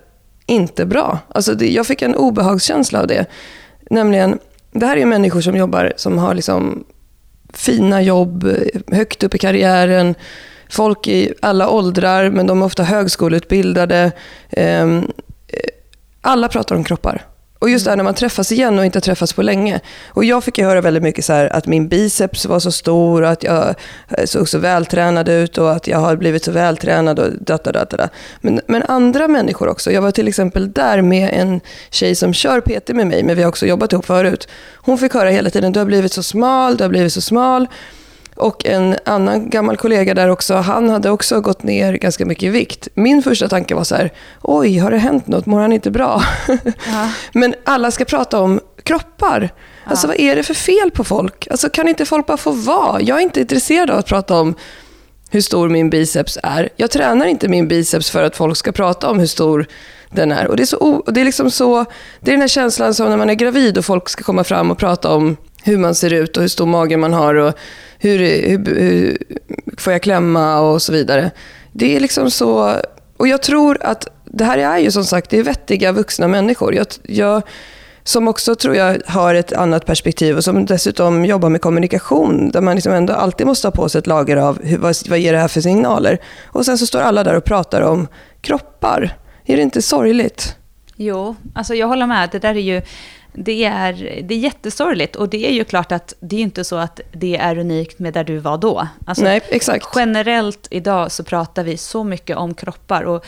inte 0.46 0.86
bra. 0.86 1.18
Alltså 1.28 1.54
det, 1.54 1.70
jag 1.70 1.86
fick 1.86 2.02
en 2.02 2.14
obehagskänsla 2.14 3.00
av 3.00 3.06
det. 3.06 3.26
Nämligen, 3.90 4.38
det 4.72 4.86
här 4.86 4.96
är 4.96 5.06
människor 5.06 5.40
som 5.40 5.56
jobbar, 5.56 5.92
som 5.96 6.18
har 6.18 6.34
liksom 6.34 6.84
fina 7.52 8.02
jobb, 8.02 8.56
högt 8.92 9.22
upp 9.22 9.34
i 9.34 9.38
karriären, 9.38 10.14
folk 10.68 11.08
i 11.08 11.34
alla 11.42 11.68
åldrar, 11.68 12.30
men 12.30 12.46
de 12.46 12.62
är 12.62 12.66
ofta 12.66 12.82
högskoleutbildade. 12.82 14.12
Ehm, 14.50 14.98
eh, 15.48 15.60
alla 16.20 16.48
pratar 16.48 16.76
om 16.76 16.84
kroppar. 16.84 17.26
Och 17.58 17.70
just 17.70 17.84
det 17.84 17.90
här 17.90 17.96
när 17.96 18.04
man 18.04 18.14
träffas 18.14 18.52
igen 18.52 18.78
och 18.78 18.84
inte 18.84 19.00
träffats 19.00 19.32
på 19.32 19.42
länge. 19.42 19.80
Och 20.08 20.24
jag 20.24 20.44
fick 20.44 20.58
ju 20.58 20.64
höra 20.64 20.80
väldigt 20.80 21.02
mycket 21.02 21.24
så 21.24 21.32
här, 21.32 21.56
att 21.56 21.66
min 21.66 21.88
biceps 21.88 22.46
var 22.46 22.58
så 22.58 22.72
stor 22.72 23.22
och 23.22 23.30
att 23.30 23.42
jag 23.42 23.74
såg 24.24 24.48
så 24.48 24.58
vältränad 24.58 25.28
ut 25.28 25.58
och 25.58 25.72
att 25.72 25.86
jag 25.86 25.98
har 25.98 26.16
blivit 26.16 26.44
så 26.44 26.52
vältränad 26.52 27.18
och 27.18 27.32
data, 27.40 27.72
data, 27.72 27.96
data. 27.96 28.08
Men, 28.40 28.60
men 28.66 28.82
andra 28.82 29.28
människor 29.28 29.68
också. 29.68 29.92
Jag 29.92 30.02
var 30.02 30.10
till 30.10 30.28
exempel 30.28 30.72
där 30.72 31.02
med 31.02 31.30
en 31.32 31.60
tjej 31.90 32.14
som 32.14 32.32
kör 32.32 32.60
PT 32.60 32.88
med 32.88 33.06
mig, 33.06 33.22
men 33.22 33.36
vi 33.36 33.42
har 33.42 33.48
också 33.48 33.66
jobbat 33.66 33.92
ihop 33.92 34.06
förut. 34.06 34.48
Hon 34.74 34.98
fick 34.98 35.14
höra 35.14 35.30
hela 35.30 35.50
tiden, 35.50 35.72
du 35.72 35.78
har 35.78 35.86
blivit 35.86 36.12
så 36.12 36.22
smal, 36.22 36.76
du 36.76 36.84
har 36.84 36.88
blivit 36.88 37.12
så 37.12 37.20
smal. 37.20 37.66
Och 38.36 38.66
en 38.66 38.96
annan 39.04 39.50
gammal 39.50 39.76
kollega 39.76 40.14
där 40.14 40.28
också, 40.28 40.54
han 40.54 40.90
hade 40.90 41.10
också 41.10 41.40
gått 41.40 41.62
ner 41.62 41.92
ganska 41.92 42.26
mycket 42.26 42.42
i 42.42 42.48
vikt. 42.48 42.88
Min 42.94 43.22
första 43.22 43.48
tanke 43.48 43.74
var 43.74 43.84
så 43.84 43.94
här, 43.94 44.12
oj, 44.42 44.78
har 44.78 44.90
det 44.90 44.98
hänt 44.98 45.26
något? 45.26 45.46
Mår 45.46 45.60
han 45.60 45.72
inte 45.72 45.90
bra? 45.90 46.22
Ja. 46.86 47.08
Men 47.32 47.54
alla 47.64 47.90
ska 47.90 48.04
prata 48.04 48.40
om 48.40 48.60
kroppar. 48.82 49.50
Alltså 49.84 50.06
vad 50.06 50.20
är 50.20 50.36
det 50.36 50.42
för 50.42 50.54
fel 50.54 50.90
på 50.90 51.04
folk? 51.04 51.48
Alltså 51.50 51.68
kan 51.68 51.88
inte 51.88 52.04
folk 52.04 52.26
bara 52.26 52.36
få 52.36 52.50
vara? 52.50 53.00
Jag 53.00 53.18
är 53.18 53.22
inte 53.22 53.40
intresserad 53.40 53.90
av 53.90 53.98
att 53.98 54.06
prata 54.06 54.40
om 54.40 54.54
hur 55.30 55.40
stor 55.40 55.68
min 55.68 55.90
biceps 55.90 56.38
är. 56.42 56.68
Jag 56.76 56.90
tränar 56.90 57.26
inte 57.26 57.48
min 57.48 57.68
biceps 57.68 58.10
för 58.10 58.22
att 58.22 58.36
folk 58.36 58.56
ska 58.56 58.72
prata 58.72 59.10
om 59.10 59.18
hur 59.18 59.26
stor 59.26 59.66
den 60.10 60.32
är. 60.32 60.46
Och 60.46 60.56
det 60.56 60.62
är, 60.62 60.66
så, 60.66 60.76
och 60.76 61.12
det 61.12 61.20
är 61.20 61.24
liksom 61.24 61.50
så, 61.50 61.84
det 62.20 62.30
är 62.30 62.32
den 62.32 62.40
här 62.40 62.48
känslan 62.48 62.94
som 62.94 63.10
när 63.10 63.16
man 63.16 63.30
är 63.30 63.34
gravid 63.34 63.78
och 63.78 63.84
folk 63.84 64.08
ska 64.08 64.24
komma 64.24 64.44
fram 64.44 64.70
och 64.70 64.78
prata 64.78 65.14
om 65.14 65.36
hur 65.62 65.78
man 65.78 65.94
ser 65.94 66.12
ut 66.12 66.36
och 66.36 66.42
hur 66.42 66.48
stor 66.48 66.66
mage 66.66 66.96
man 66.96 67.12
har 67.12 67.34
och 67.34 67.54
hur, 67.98 68.18
hur, 68.48 68.80
hur 68.80 69.18
får 69.78 69.92
jag 69.92 70.02
klämma 70.02 70.60
och 70.60 70.82
så 70.82 70.92
vidare. 70.92 71.30
Det 71.72 71.96
är 71.96 72.00
liksom 72.00 72.30
så, 72.30 72.76
och 73.16 73.28
jag 73.28 73.42
tror 73.42 73.78
att 73.82 74.08
det 74.24 74.44
här 74.44 74.58
är 74.58 74.78
ju 74.78 74.90
som 74.90 75.04
sagt, 75.04 75.30
det 75.30 75.38
är 75.38 75.42
vettiga 75.42 75.92
vuxna 75.92 76.28
människor. 76.28 76.74
Jag, 76.74 76.86
jag, 77.02 77.42
som 78.04 78.28
också 78.28 78.54
tror 78.54 78.76
jag 78.76 79.00
har 79.06 79.34
ett 79.34 79.52
annat 79.52 79.86
perspektiv 79.86 80.36
och 80.36 80.44
som 80.44 80.66
dessutom 80.66 81.24
jobbar 81.24 81.48
med 81.48 81.60
kommunikation 81.60 82.50
där 82.50 82.60
man 82.60 82.74
liksom 82.74 82.92
ändå 82.92 83.12
alltid 83.12 83.46
måste 83.46 83.66
ha 83.66 83.72
på 83.72 83.88
sig 83.88 83.98
ett 83.98 84.06
lager 84.06 84.36
av 84.36 84.62
hur, 84.62 84.78
vad, 84.78 84.96
vad 85.08 85.18
ger 85.18 85.32
det 85.32 85.38
här 85.38 85.48
för 85.48 85.60
signaler. 85.60 86.18
Och 86.46 86.64
sen 86.64 86.78
så 86.78 86.86
står 86.86 87.00
alla 87.00 87.24
där 87.24 87.36
och 87.36 87.44
pratar 87.44 87.82
om 87.82 88.08
kroppar. 88.40 89.16
Är 89.44 89.56
det 89.56 89.62
inte 89.62 89.82
sorgligt? 89.82 90.56
Jo, 90.96 91.36
alltså 91.54 91.74
jag 91.74 91.86
håller 91.86 92.06
med. 92.06 92.28
Det 92.32 92.38
där 92.38 92.54
är 92.54 92.60
ju 92.60 92.82
det 93.36 93.64
är, 93.64 94.22
det 94.22 94.34
är 94.34 94.38
jättesorgligt 94.38 95.16
och 95.16 95.28
det 95.28 95.46
är 95.48 95.52
ju 95.52 95.64
klart 95.64 95.92
att 95.92 96.14
det 96.20 96.36
är 96.36 96.40
inte 96.40 96.64
så 96.64 96.76
att 96.76 97.00
det 97.12 97.36
är 97.36 97.58
unikt 97.58 97.98
med 97.98 98.14
där 98.14 98.24
du 98.24 98.38
var 98.38 98.58
då. 98.58 98.88
Alltså, 99.06 99.24
Nej, 99.24 99.40
exakt. 99.48 99.86
Generellt 99.96 100.68
idag 100.70 101.12
så 101.12 101.24
pratar 101.24 101.64
vi 101.64 101.76
så 101.76 102.04
mycket 102.04 102.36
om 102.36 102.54
kroppar 102.54 103.02
och 103.02 103.26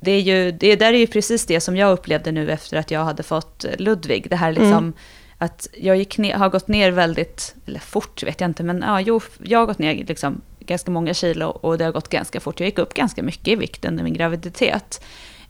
det 0.00 0.10
är 0.10 0.20
ju, 0.20 0.52
det 0.52 0.76
där 0.76 0.92
är 0.92 0.98
ju 0.98 1.06
precis 1.06 1.46
det 1.46 1.60
som 1.60 1.76
jag 1.76 1.92
upplevde 1.92 2.32
nu 2.32 2.50
efter 2.50 2.76
att 2.76 2.90
jag 2.90 3.04
hade 3.04 3.22
fått 3.22 3.64
Ludvig. 3.78 4.30
Det 4.30 4.36
här 4.36 4.52
liksom 4.52 4.72
mm. 4.72 4.92
att 5.38 5.68
jag 5.76 6.18
ner, 6.18 6.34
har 6.34 6.48
gått 6.48 6.68
ner 6.68 6.90
väldigt, 6.90 7.54
eller 7.66 7.80
fort 7.80 8.22
vet 8.22 8.40
jag 8.40 8.50
inte, 8.50 8.62
men 8.62 8.84
ja, 8.86 9.00
jo, 9.00 9.20
jag 9.42 9.58
har 9.58 9.66
gått 9.66 9.78
ner 9.78 10.04
liksom 10.04 10.40
ganska 10.60 10.90
många 10.90 11.14
kilo 11.14 11.46
och 11.46 11.78
det 11.78 11.84
har 11.84 11.92
gått 11.92 12.08
ganska 12.08 12.40
fort. 12.40 12.60
Jag 12.60 12.66
gick 12.66 12.78
upp 12.78 12.94
ganska 12.94 13.22
mycket 13.22 13.48
i 13.48 13.56
vikt 13.56 13.84
under 13.84 14.04
min 14.04 14.14
graviditet. 14.14 15.04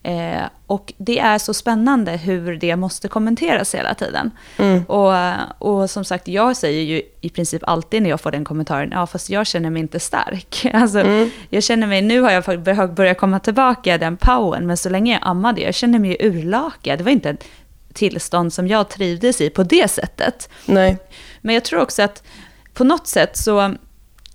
Eh, 0.04 0.42
och 0.66 0.92
det 0.96 1.18
är 1.18 1.38
så 1.38 1.54
spännande 1.54 2.12
hur 2.12 2.56
det 2.56 2.76
måste 2.76 3.08
kommenteras 3.08 3.74
hela 3.74 3.94
tiden. 3.94 4.30
Mm. 4.58 4.84
Och, 4.84 5.14
och 5.58 5.90
som 5.90 6.04
sagt, 6.04 6.28
jag 6.28 6.56
säger 6.56 6.82
ju 6.82 7.02
i 7.20 7.30
princip 7.30 7.62
alltid 7.66 8.02
när 8.02 8.10
jag 8.10 8.20
får 8.20 8.30
den 8.30 8.44
kommentaren, 8.44 8.90
ja 8.92 9.06
fast 9.06 9.30
jag 9.30 9.46
känner 9.46 9.70
mig 9.70 9.82
inte 9.82 10.00
stark. 10.00 10.66
Alltså, 10.74 11.00
mm. 11.00 11.30
Jag 11.50 11.62
känner 11.62 11.86
mig, 11.86 12.02
nu 12.02 12.20
har 12.20 12.30
jag 12.30 12.62
börjat 12.94 13.18
komma 13.18 13.40
tillbaka 13.40 13.98
den 13.98 14.16
powern, 14.16 14.66
men 14.66 14.76
så 14.76 14.88
länge 14.88 15.12
jag 15.12 15.20
ammade, 15.22 15.60
jag 15.60 15.74
känner 15.74 15.98
mig 15.98 16.16
urlakad. 16.20 16.98
Det 16.98 17.04
var 17.04 17.12
inte 17.12 17.30
ett 17.30 17.44
tillstånd 17.92 18.52
som 18.52 18.68
jag 18.68 18.88
trivdes 18.88 19.40
i 19.40 19.50
på 19.50 19.62
det 19.62 19.90
sättet. 19.90 20.48
Nej. 20.66 20.96
Men 21.40 21.54
jag 21.54 21.64
tror 21.64 21.80
också 21.80 22.02
att 22.02 22.22
på 22.72 22.84
något 22.84 23.06
sätt 23.06 23.36
så 23.36 23.74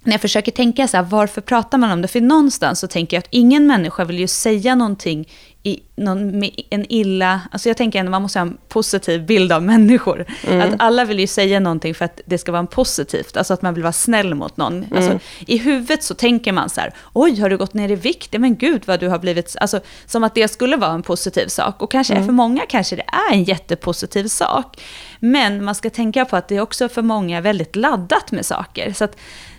när 0.04 0.14
jag 0.14 0.22
försöker 0.22 0.52
tänka 0.52 0.88
så 0.88 0.98
här, 0.98 1.04
varför 1.04 1.42
pratar 1.42 1.78
man 1.78 1.92
om 1.92 2.02
det? 2.02 2.08
För 2.08 2.22
någonstans 2.22 2.80
så 2.80 2.88
tänker 2.88 3.18
jag 3.18 3.20
att 3.20 3.28
ingen 3.30 3.68
människa 3.68 4.06
vill 4.06 4.20
ju 4.20 4.28
säga 4.28 4.76
någonting 4.76 5.30
i 5.64 5.80
någon, 5.96 6.44
en 6.70 6.86
illa... 6.90 7.42
Alltså 7.52 7.70
jag 7.70 7.78
tänker 7.78 8.04
att 8.04 8.10
man 8.10 8.22
måste 8.22 8.40
ha 8.40 8.46
en 8.46 8.58
positiv 8.68 9.26
bild 9.26 9.52
av 9.52 9.64
människor. 9.64 10.26
Mm. 10.48 10.62
Att 10.62 10.76
alla 10.80 11.06
vill 11.06 11.20
ju 11.20 11.28
säga 11.28 11.60
någonting 11.60 11.96
för 11.96 12.06
att 12.06 12.22
det 12.26 12.38
ska 12.38 12.52
vara 12.52 12.60
en 12.60 12.68
positivt, 12.68 13.38
alltså 13.38 13.54
att 13.54 13.62
man 13.62 13.74
vill 13.74 13.84
vara 13.84 13.94
snäll 13.94 14.36
mot 14.36 14.58
någon. 14.58 14.84
Mm. 14.84 14.98
Alltså, 14.98 15.20
I 15.40 15.58
huvudet 15.58 16.04
så 16.04 16.14
tänker 16.14 16.52
man 16.52 16.70
så 16.70 16.82
här, 16.82 16.94
oj 17.14 17.42
har 17.42 17.50
du 17.50 17.58
gått 17.58 17.74
ner 17.74 17.92
i 17.92 17.96
vikt? 17.96 18.40
Men 18.40 18.56
gud 18.56 18.84
vad 18.86 19.00
du 19.00 19.08
har 19.08 19.20
blivit... 19.20 19.56
Alltså, 19.60 19.80
som 20.06 20.24
att 20.24 20.36
det 20.36 20.48
skulle 20.48 20.78
vara 20.78 20.92
en 20.92 21.04
positiv 21.04 21.48
sak. 21.48 21.82
Och 21.82 21.92
kanske 21.92 22.14
mm. 22.14 22.26
för 22.26 22.34
många 22.34 22.66
kanske 22.70 22.96
det 22.96 23.06
är 23.30 23.34
en 23.34 23.44
jättepositiv 23.44 24.28
sak. 24.28 24.82
Men 25.20 25.64
man 25.64 25.76
ska 25.76 25.90
tänka 25.90 26.26
på 26.26 26.36
att 26.36 26.48
det 26.48 26.56
är 26.56 26.62
också 26.62 26.90
för 26.90 27.02
många 27.02 27.42
väldigt 27.42 27.76
laddat 27.76 28.32
med 28.32 28.46
saker. 28.46 28.94
Så 28.94 29.04
att 29.04 29.18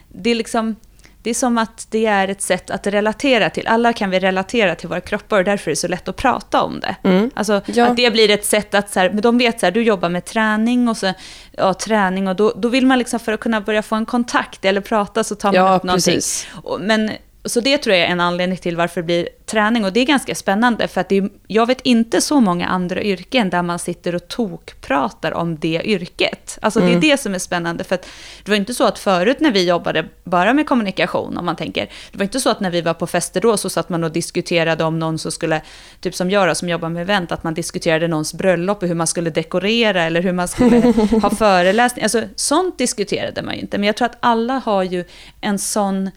det 0.08 0.30
är 0.30 0.34
liksom 0.34 0.76
det 1.22 1.30
är 1.30 1.34
som 1.34 1.58
att 1.58 1.86
det 1.90 2.06
är 2.06 2.28
ett 2.28 2.42
sätt 2.42 2.70
att 2.70 2.86
relatera 2.86 3.50
till. 3.50 3.66
Alla 3.66 3.92
kan 3.92 4.10
vi 4.10 4.18
relatera 4.18 4.74
till 4.74 4.88
våra 4.88 5.00
kroppar 5.00 5.38
och 5.38 5.44
därför 5.44 5.70
är 5.70 5.72
det 5.72 5.76
så 5.76 5.88
lätt 5.88 6.08
att 6.08 6.16
prata 6.16 6.62
om 6.62 6.80
det. 6.80 6.96
Mm. 7.02 7.30
Alltså 7.34 7.60
ja. 7.66 7.86
att 7.86 7.96
det 7.96 8.12
blir 8.12 8.30
ett 8.30 8.44
sätt 8.44 8.74
att, 8.74 8.90
så 8.90 9.00
här, 9.00 9.08
de 9.10 9.38
vet 9.38 9.60
så 9.60 9.66
här, 9.66 9.70
du 9.70 9.82
jobbar 9.82 10.08
med 10.08 10.24
träning 10.24 10.88
och 10.88 10.96
så, 10.96 11.12
ja, 11.52 11.74
träning 11.74 12.28
och 12.28 12.36
då, 12.36 12.52
då 12.56 12.68
vill 12.68 12.86
man 12.86 12.98
liksom 12.98 13.20
för 13.20 13.32
att 13.32 13.40
kunna 13.40 13.60
börja 13.60 13.82
få 13.82 13.94
en 13.94 14.06
kontakt 14.06 14.64
eller 14.64 14.80
prata 14.80 15.24
så 15.24 15.34
tar 15.34 15.48
man 15.48 15.54
ja, 15.54 15.76
upp 15.76 15.82
någonting. 15.82 16.14
Precis. 16.14 16.46
Men 16.80 17.10
så 17.44 17.60
det 17.60 17.78
tror 17.78 17.96
jag 17.96 18.06
är 18.06 18.12
en 18.12 18.20
anledning 18.20 18.58
till 18.58 18.76
varför 18.76 19.00
det 19.00 19.04
blir 19.04 19.28
träning. 19.46 19.84
Och 19.84 19.92
det 19.92 20.00
är 20.00 20.04
ganska 20.04 20.34
spännande, 20.34 20.88
för 20.88 21.00
att 21.00 21.08
det 21.08 21.16
är, 21.16 21.28
jag 21.46 21.66
vet 21.66 21.80
inte 21.80 22.20
så 22.20 22.40
många 22.40 22.66
andra 22.66 23.02
yrken 23.02 23.50
där 23.50 23.62
man 23.62 23.78
sitter 23.78 24.14
och 24.14 24.28
tokpratar 24.28 25.32
om 25.32 25.58
det 25.58 25.82
yrket. 25.84 26.58
Alltså 26.62 26.80
mm. 26.80 26.88
det 26.88 26.92
är 26.92 26.96
mm. 26.96 27.10
det 27.10 27.16
som 27.16 27.34
är 27.34 27.38
spännande, 27.38 27.84
för 27.84 27.94
att 27.94 28.06
det 28.44 28.50
var 28.50 28.56
inte 28.56 28.74
så 28.74 28.84
att 28.84 28.98
förut 28.98 29.40
när 29.40 29.50
vi 29.50 29.68
jobbade 29.68 30.08
bara 30.24 30.52
med 30.52 30.66
kommunikation, 30.66 31.38
om 31.38 31.44
man 31.44 31.56
tänker, 31.56 31.88
det 32.12 32.18
var 32.18 32.24
inte 32.24 32.40
så 32.40 32.50
att 32.50 32.60
när 32.60 32.70
vi 32.70 32.80
var 32.80 32.94
på 32.94 33.06
fester 33.06 33.40
då 33.40 33.56
så 33.56 33.70
satt 33.70 33.88
man 33.88 34.04
och 34.04 34.12
diskuterade 34.12 34.84
om 34.84 34.98
någon 34.98 35.18
som 35.18 35.32
skulle, 35.32 35.62
typ 36.00 36.14
som 36.14 36.30
jag 36.30 36.48
då, 36.48 36.54
som 36.54 36.68
jobbar 36.68 36.88
med 36.88 37.02
event, 37.02 37.32
att 37.32 37.44
man 37.44 37.54
diskuterade 37.54 38.08
någons 38.08 38.34
bröllop 38.34 38.82
och 38.82 38.88
hur 38.88 38.94
man 38.94 39.06
skulle 39.06 39.30
dekorera 39.30 40.02
eller 40.02 40.22
hur 40.22 40.32
man 40.32 40.48
skulle 40.48 40.80
ha 41.22 41.30
föreläsning. 41.38 42.02
Alltså 42.02 42.22
sånt 42.36 42.78
diskuterade 42.78 43.42
man 43.42 43.54
ju 43.54 43.60
inte, 43.60 43.78
men 43.78 43.86
jag 43.86 43.96
tror 43.96 44.06
att 44.06 44.18
alla 44.20 44.58
har 44.58 44.82
ju 44.82 45.04
en 45.40 45.58
sån 45.58 46.10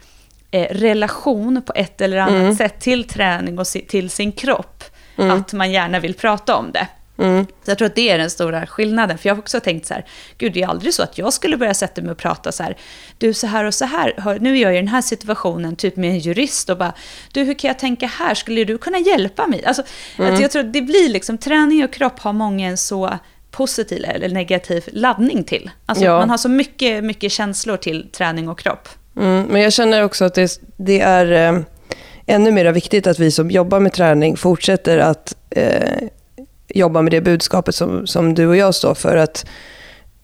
eh, 0.53 0.67
relation 0.69 1.61
på 1.61 1.73
ett 1.75 2.01
eller 2.01 2.17
annat 2.17 2.33
mm. 2.33 2.55
sätt 2.55 2.79
till 2.79 3.03
träning 3.03 3.59
och 3.59 3.67
till 3.67 4.09
sin 4.09 4.31
kropp. 4.31 4.83
Mm. 5.17 5.31
Att 5.31 5.53
man 5.53 5.71
gärna 5.71 5.99
vill 5.99 6.13
prata 6.13 6.55
om 6.55 6.71
det. 6.71 6.87
Mm. 7.17 7.45
Så 7.45 7.71
jag 7.71 7.77
tror 7.77 7.85
att 7.85 7.95
det 7.95 8.09
är 8.09 8.17
den 8.17 8.29
stora 8.29 8.67
skillnaden. 8.67 9.17
För 9.17 9.29
jag 9.29 9.35
har 9.35 9.41
också 9.41 9.59
tänkt 9.59 9.85
så 9.85 9.93
här, 9.93 10.05
gud 10.37 10.53
det 10.53 10.61
är 10.61 10.67
aldrig 10.67 10.93
så 10.93 11.03
att 11.03 11.17
jag 11.17 11.33
skulle 11.33 11.57
börja 11.57 11.73
sätta 11.73 12.01
mig 12.01 12.11
och 12.11 12.17
prata 12.17 12.51
så 12.51 12.63
här, 12.63 12.77
du 13.17 13.33
så 13.33 13.47
här 13.47 13.63
och 13.63 13.73
så 13.73 13.85
här, 13.85 14.39
nu 14.39 14.57
är 14.57 14.61
jag 14.61 14.73
i 14.73 14.77
den 14.77 14.87
här 14.87 15.01
situationen, 15.01 15.75
typ 15.75 15.95
med 15.95 16.09
en 16.09 16.19
jurist 16.19 16.69
och 16.69 16.77
bara, 16.77 16.93
du 17.31 17.43
hur 17.43 17.53
kan 17.53 17.67
jag 17.67 17.79
tänka 17.79 18.07
här, 18.07 18.35
skulle 18.35 18.63
du 18.63 18.77
kunna 18.77 18.99
hjälpa 18.99 19.47
mig? 19.47 19.65
Alltså, 19.65 19.83
mm. 20.19 20.33
att 20.33 20.41
jag 20.41 20.51
tror 20.51 20.65
att 20.65 20.73
det 20.73 20.81
blir 20.81 21.09
liksom, 21.09 21.37
träning 21.37 21.83
och 21.83 21.93
kropp 21.93 22.19
har 22.19 22.33
många 22.33 22.67
en 22.67 22.77
så 22.77 23.17
positiv 23.51 24.05
eller 24.05 24.29
negativ 24.29 24.83
laddning 24.91 25.43
till. 25.43 25.71
Alltså 25.85 26.05
ja. 26.05 26.19
man 26.19 26.29
har 26.29 26.37
så 26.37 26.49
mycket, 26.49 27.03
mycket 27.03 27.31
känslor 27.31 27.77
till 27.77 28.09
träning 28.11 28.49
och 28.49 28.59
kropp. 28.59 28.89
Mm, 29.17 29.45
men 29.49 29.61
jag 29.61 29.73
känner 29.73 30.03
också 30.03 30.25
att 30.25 30.33
det, 30.33 30.59
det 30.77 31.01
är 31.01 31.31
eh, 31.31 31.61
ännu 32.25 32.51
mer 32.51 32.71
viktigt 32.71 33.07
att 33.07 33.19
vi 33.19 33.31
som 33.31 33.51
jobbar 33.51 33.79
med 33.79 33.93
träning 33.93 34.37
fortsätter 34.37 34.97
att 34.97 35.35
eh, 35.49 36.07
jobba 36.67 37.01
med 37.01 37.11
det 37.11 37.21
budskapet 37.21 37.75
som, 37.75 38.07
som 38.07 38.33
du 38.33 38.47
och 38.47 38.57
jag 38.57 38.75
står 38.75 38.93
för. 38.93 39.17
Att 39.17 39.45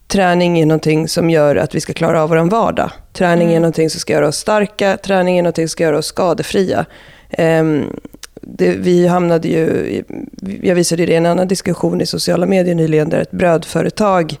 träning 0.08 0.60
är 0.60 0.66
någonting 0.66 1.08
som 1.08 1.30
gör 1.30 1.56
att 1.56 1.74
vi 1.74 1.80
ska 1.80 1.92
klara 1.92 2.22
av 2.22 2.28
vår 2.28 2.50
vardag. 2.50 2.90
Träning 3.12 3.46
mm. 3.46 3.56
är 3.56 3.60
någonting 3.60 3.90
som 3.90 4.00
ska 4.00 4.12
göra 4.12 4.28
oss 4.28 4.36
starka, 4.36 4.96
träning 4.96 5.38
är 5.38 5.42
någonting 5.42 5.68
som 5.68 5.72
ska 5.72 5.84
göra 5.84 5.98
oss 5.98 6.06
skadefria. 6.06 6.86
Eh, 7.30 7.64
det, 8.42 8.70
vi 8.70 9.06
hamnade 9.06 9.48
ju, 9.48 10.02
jag 10.62 10.74
visade 10.74 11.06
det 11.06 11.12
i 11.12 11.16
en 11.16 11.26
annan 11.26 11.48
diskussion 11.48 12.00
i 12.00 12.06
sociala 12.06 12.46
medier 12.46 12.74
nyligen, 12.74 13.08
där 13.08 13.20
ett 13.20 13.30
brödföretag 13.30 14.36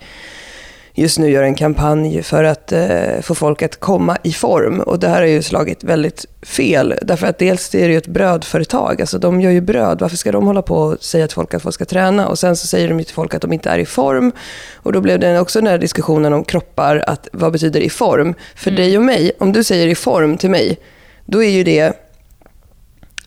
just 0.94 1.18
nu 1.18 1.30
gör 1.30 1.42
en 1.42 1.54
kampanj 1.54 2.22
för 2.22 2.44
att 2.44 2.72
eh, 2.72 3.20
få 3.22 3.34
folk 3.34 3.62
att 3.62 3.80
komma 3.80 4.16
i 4.22 4.32
form. 4.32 4.80
Och 4.80 4.98
det 4.98 5.08
här 5.08 5.20
har 5.20 5.26
ju 5.26 5.42
slagit 5.42 5.84
väldigt 5.84 6.26
fel. 6.42 6.94
Därför 7.02 7.26
att 7.26 7.38
dels 7.38 7.74
är 7.74 7.88
det 7.88 7.92
ju 7.92 7.98
ett 7.98 8.06
brödföretag. 8.06 9.00
Alltså 9.00 9.18
de 9.18 9.40
gör 9.40 9.50
ju 9.50 9.60
bröd. 9.60 10.00
Varför 10.00 10.16
ska 10.16 10.32
de 10.32 10.46
hålla 10.46 10.62
på 10.62 10.76
och 10.76 11.02
säga 11.02 11.26
till 11.26 11.34
folk 11.34 11.54
att 11.54 11.62
folk 11.62 11.74
ska 11.74 11.84
träna? 11.84 12.28
Och 12.28 12.38
sen 12.38 12.56
så 12.56 12.66
säger 12.66 12.88
de 12.88 12.98
ju 12.98 13.04
till 13.04 13.14
folk 13.14 13.34
att 13.34 13.42
de 13.42 13.52
inte 13.52 13.70
är 13.70 13.78
i 13.78 13.86
form. 13.86 14.32
Och 14.74 14.92
då 14.92 15.00
blev 15.00 15.20
det 15.20 15.40
också 15.40 15.58
den 15.58 15.66
här 15.66 15.78
diskussionen 15.78 16.32
om 16.32 16.44
kroppar. 16.44 17.04
Att 17.06 17.28
vad 17.32 17.52
betyder 17.52 17.80
i 17.80 17.90
form? 17.90 18.34
För 18.54 18.70
mm. 18.70 18.82
dig 18.82 18.96
och 18.98 19.04
mig, 19.04 19.32
om 19.38 19.52
du 19.52 19.64
säger 19.64 19.88
i 19.88 19.94
form 19.94 20.36
till 20.36 20.50
mig, 20.50 20.78
då 21.24 21.42
är 21.42 21.50
ju 21.50 21.64
det 21.64 22.06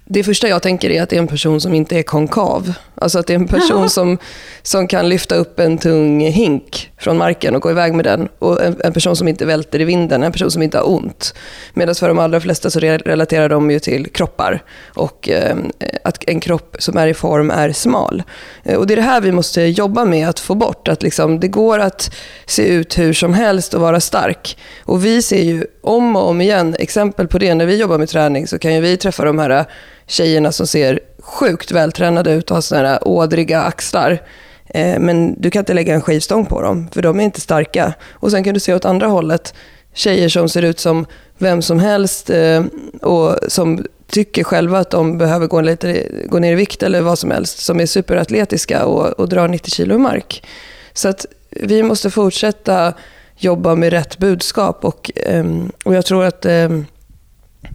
det 0.06 0.23
första 0.23 0.47
jag 0.47 0.62
tänker 0.62 0.89
är 0.89 1.02
att 1.02 1.10
det 1.10 1.15
är 1.15 1.21
en 1.21 1.28
person 1.28 1.62
som 1.62 1.73
inte 1.73 1.97
är 1.97 2.04
konkav. 2.04 2.73
Alltså 2.95 3.19
att 3.19 3.28
det 3.28 3.34
är 3.34 3.39
en 3.39 3.47
person 3.47 3.89
som, 3.97 4.17
som 4.62 4.88
kan 4.88 5.10
lyfta 5.10 5.36
upp 5.36 5.60
en 5.60 5.78
tung 5.78 6.19
hink 6.19 6.93
från 7.04 7.18
marken 7.18 7.56
och 7.56 7.62
gå 7.62 7.72
iväg 7.72 7.94
med 7.94 8.06
den. 8.06 8.30
Och 8.39 8.63
en, 8.63 8.76
en 8.84 8.94
person 8.94 9.16
som 9.16 9.28
inte 9.28 9.46
välter 9.46 9.82
i 9.82 9.84
vinden, 9.84 10.24
en 10.24 10.32
person 10.32 10.52
som 10.52 10.62
inte 10.62 10.78
har 10.78 10.89
ont. 10.89 11.34
Medan 11.74 11.96
för 11.96 12.08
de 12.08 12.20
allra 12.20 12.39
flesta 12.39 12.70
så 12.70 12.80
relaterar 12.80 13.50
de 13.50 13.72
ju 13.72 13.80
till 13.80 14.10
kroppar. 14.10 14.63
Och 14.94 15.30
eh, 15.30 15.56
att 16.04 16.24
en 16.28 16.39
kropp 16.39 16.76
som 16.80 16.98
är 16.98 17.08
i 17.08 17.13
form 17.13 17.52
är 17.52 17.72
smal. 17.72 18.24
Eh, 18.63 18.78
och 18.78 18.88
det 18.88 18.94
är 18.94 18.96
det 18.96 19.02
här 19.02 19.22
vi 19.22 19.32
måste 19.32 19.62
jobba 19.62 20.06
med 20.06 20.30
att 20.30 20.39
få 20.39 20.56
bort. 20.56 20.88
Att 20.88 21.04
liksom, 21.04 21.39
det 21.39 21.48
går 21.48 21.80
att 21.80 22.16
se 22.46 22.68
ut 22.68 22.98
hur 22.98 23.13
som 23.13 23.34
helst 23.34 23.74
och 23.74 23.82
vara 23.82 24.00
stark. 24.00 24.58
Och 24.84 25.06
vi 25.06 25.22
ser 25.22 25.44
ju 25.44 25.66
om 25.82 26.16
och 26.16 26.30
om 26.30 26.42
igen 26.42 26.76
exempel 26.80 27.28
på 27.28 27.38
det. 27.38 27.56
När 27.56 27.66
vi 27.66 27.76
jobbar 27.76 27.98
med 27.98 28.10
träning 28.10 28.48
så 28.48 28.60
kan 28.60 28.74
ju 28.74 28.82
vi 28.82 28.98
träffa 28.98 29.26
de 29.26 29.39
här 29.39 29.50
eh, 29.50 29.66
tjejerna 30.08 30.52
som 30.52 30.68
ser 30.68 31.00
sjukt 31.20 31.72
vältränade 31.72 32.32
ut 32.32 32.52
och 32.52 32.58
har 32.58 32.62
sådana 32.62 32.88
här 32.88 33.08
ådriga 33.08 33.62
axlar. 33.62 34.20
Eh, 34.74 35.00
men 35.00 35.42
du 35.42 35.52
kan 35.52 35.60
inte 35.60 35.74
lägga 35.74 35.94
en 35.94 36.02
skivstång 36.02 36.46
på 36.46 36.62
dem, 36.62 36.88
för 36.92 37.02
de 37.02 37.20
är 37.20 37.24
inte 37.24 37.42
starka. 37.42 37.94
Och 38.12 38.32
sen 38.32 38.44
kan 38.44 38.54
du 38.54 38.60
se 38.60 38.74
åt 38.74 38.86
andra 38.86 39.08
hållet, 39.08 39.54
tjejer 39.94 40.30
som 40.30 40.50
ser 40.50 40.62
ut 40.62 40.80
som 40.80 41.06
vem 41.38 41.62
som 41.62 41.80
helst 41.80 42.30
eh, 42.30 42.64
och 43.02 43.38
som 43.48 43.86
tycker 44.08 44.44
själva 44.44 44.80
att 44.80 44.90
de 44.90 45.18
behöver 45.18 45.48
gå, 45.48 45.62
lite, 45.62 46.08
gå 46.26 46.40
ner 46.40 46.52
i 46.52 46.56
vikt 46.56 46.84
eller 46.84 47.02
vad 47.02 47.20
som 47.20 47.32
helst, 47.32 47.60
som 47.60 47.80
är 47.80 47.86
superatletiska 47.86 48.86
och, 48.86 49.20
och 49.20 49.30
drar 49.30 49.48
90 49.48 49.72
kilo 49.72 49.96
i 49.96 49.98
mark. 49.98 50.48
Så 50.94 51.10
att 51.10 51.26
vi 51.50 51.84
måste 51.84 52.10
fortsätta 52.10 52.94
jobba 53.38 53.76
med 53.76 53.90
rätt 53.90 54.18
budskap 54.18 54.86
och, 54.86 55.12
ehm, 55.16 55.72
och 55.86 55.96
jag 55.96 56.06
tror 56.06 56.26
att 56.26 56.46
ehm, 56.46 56.86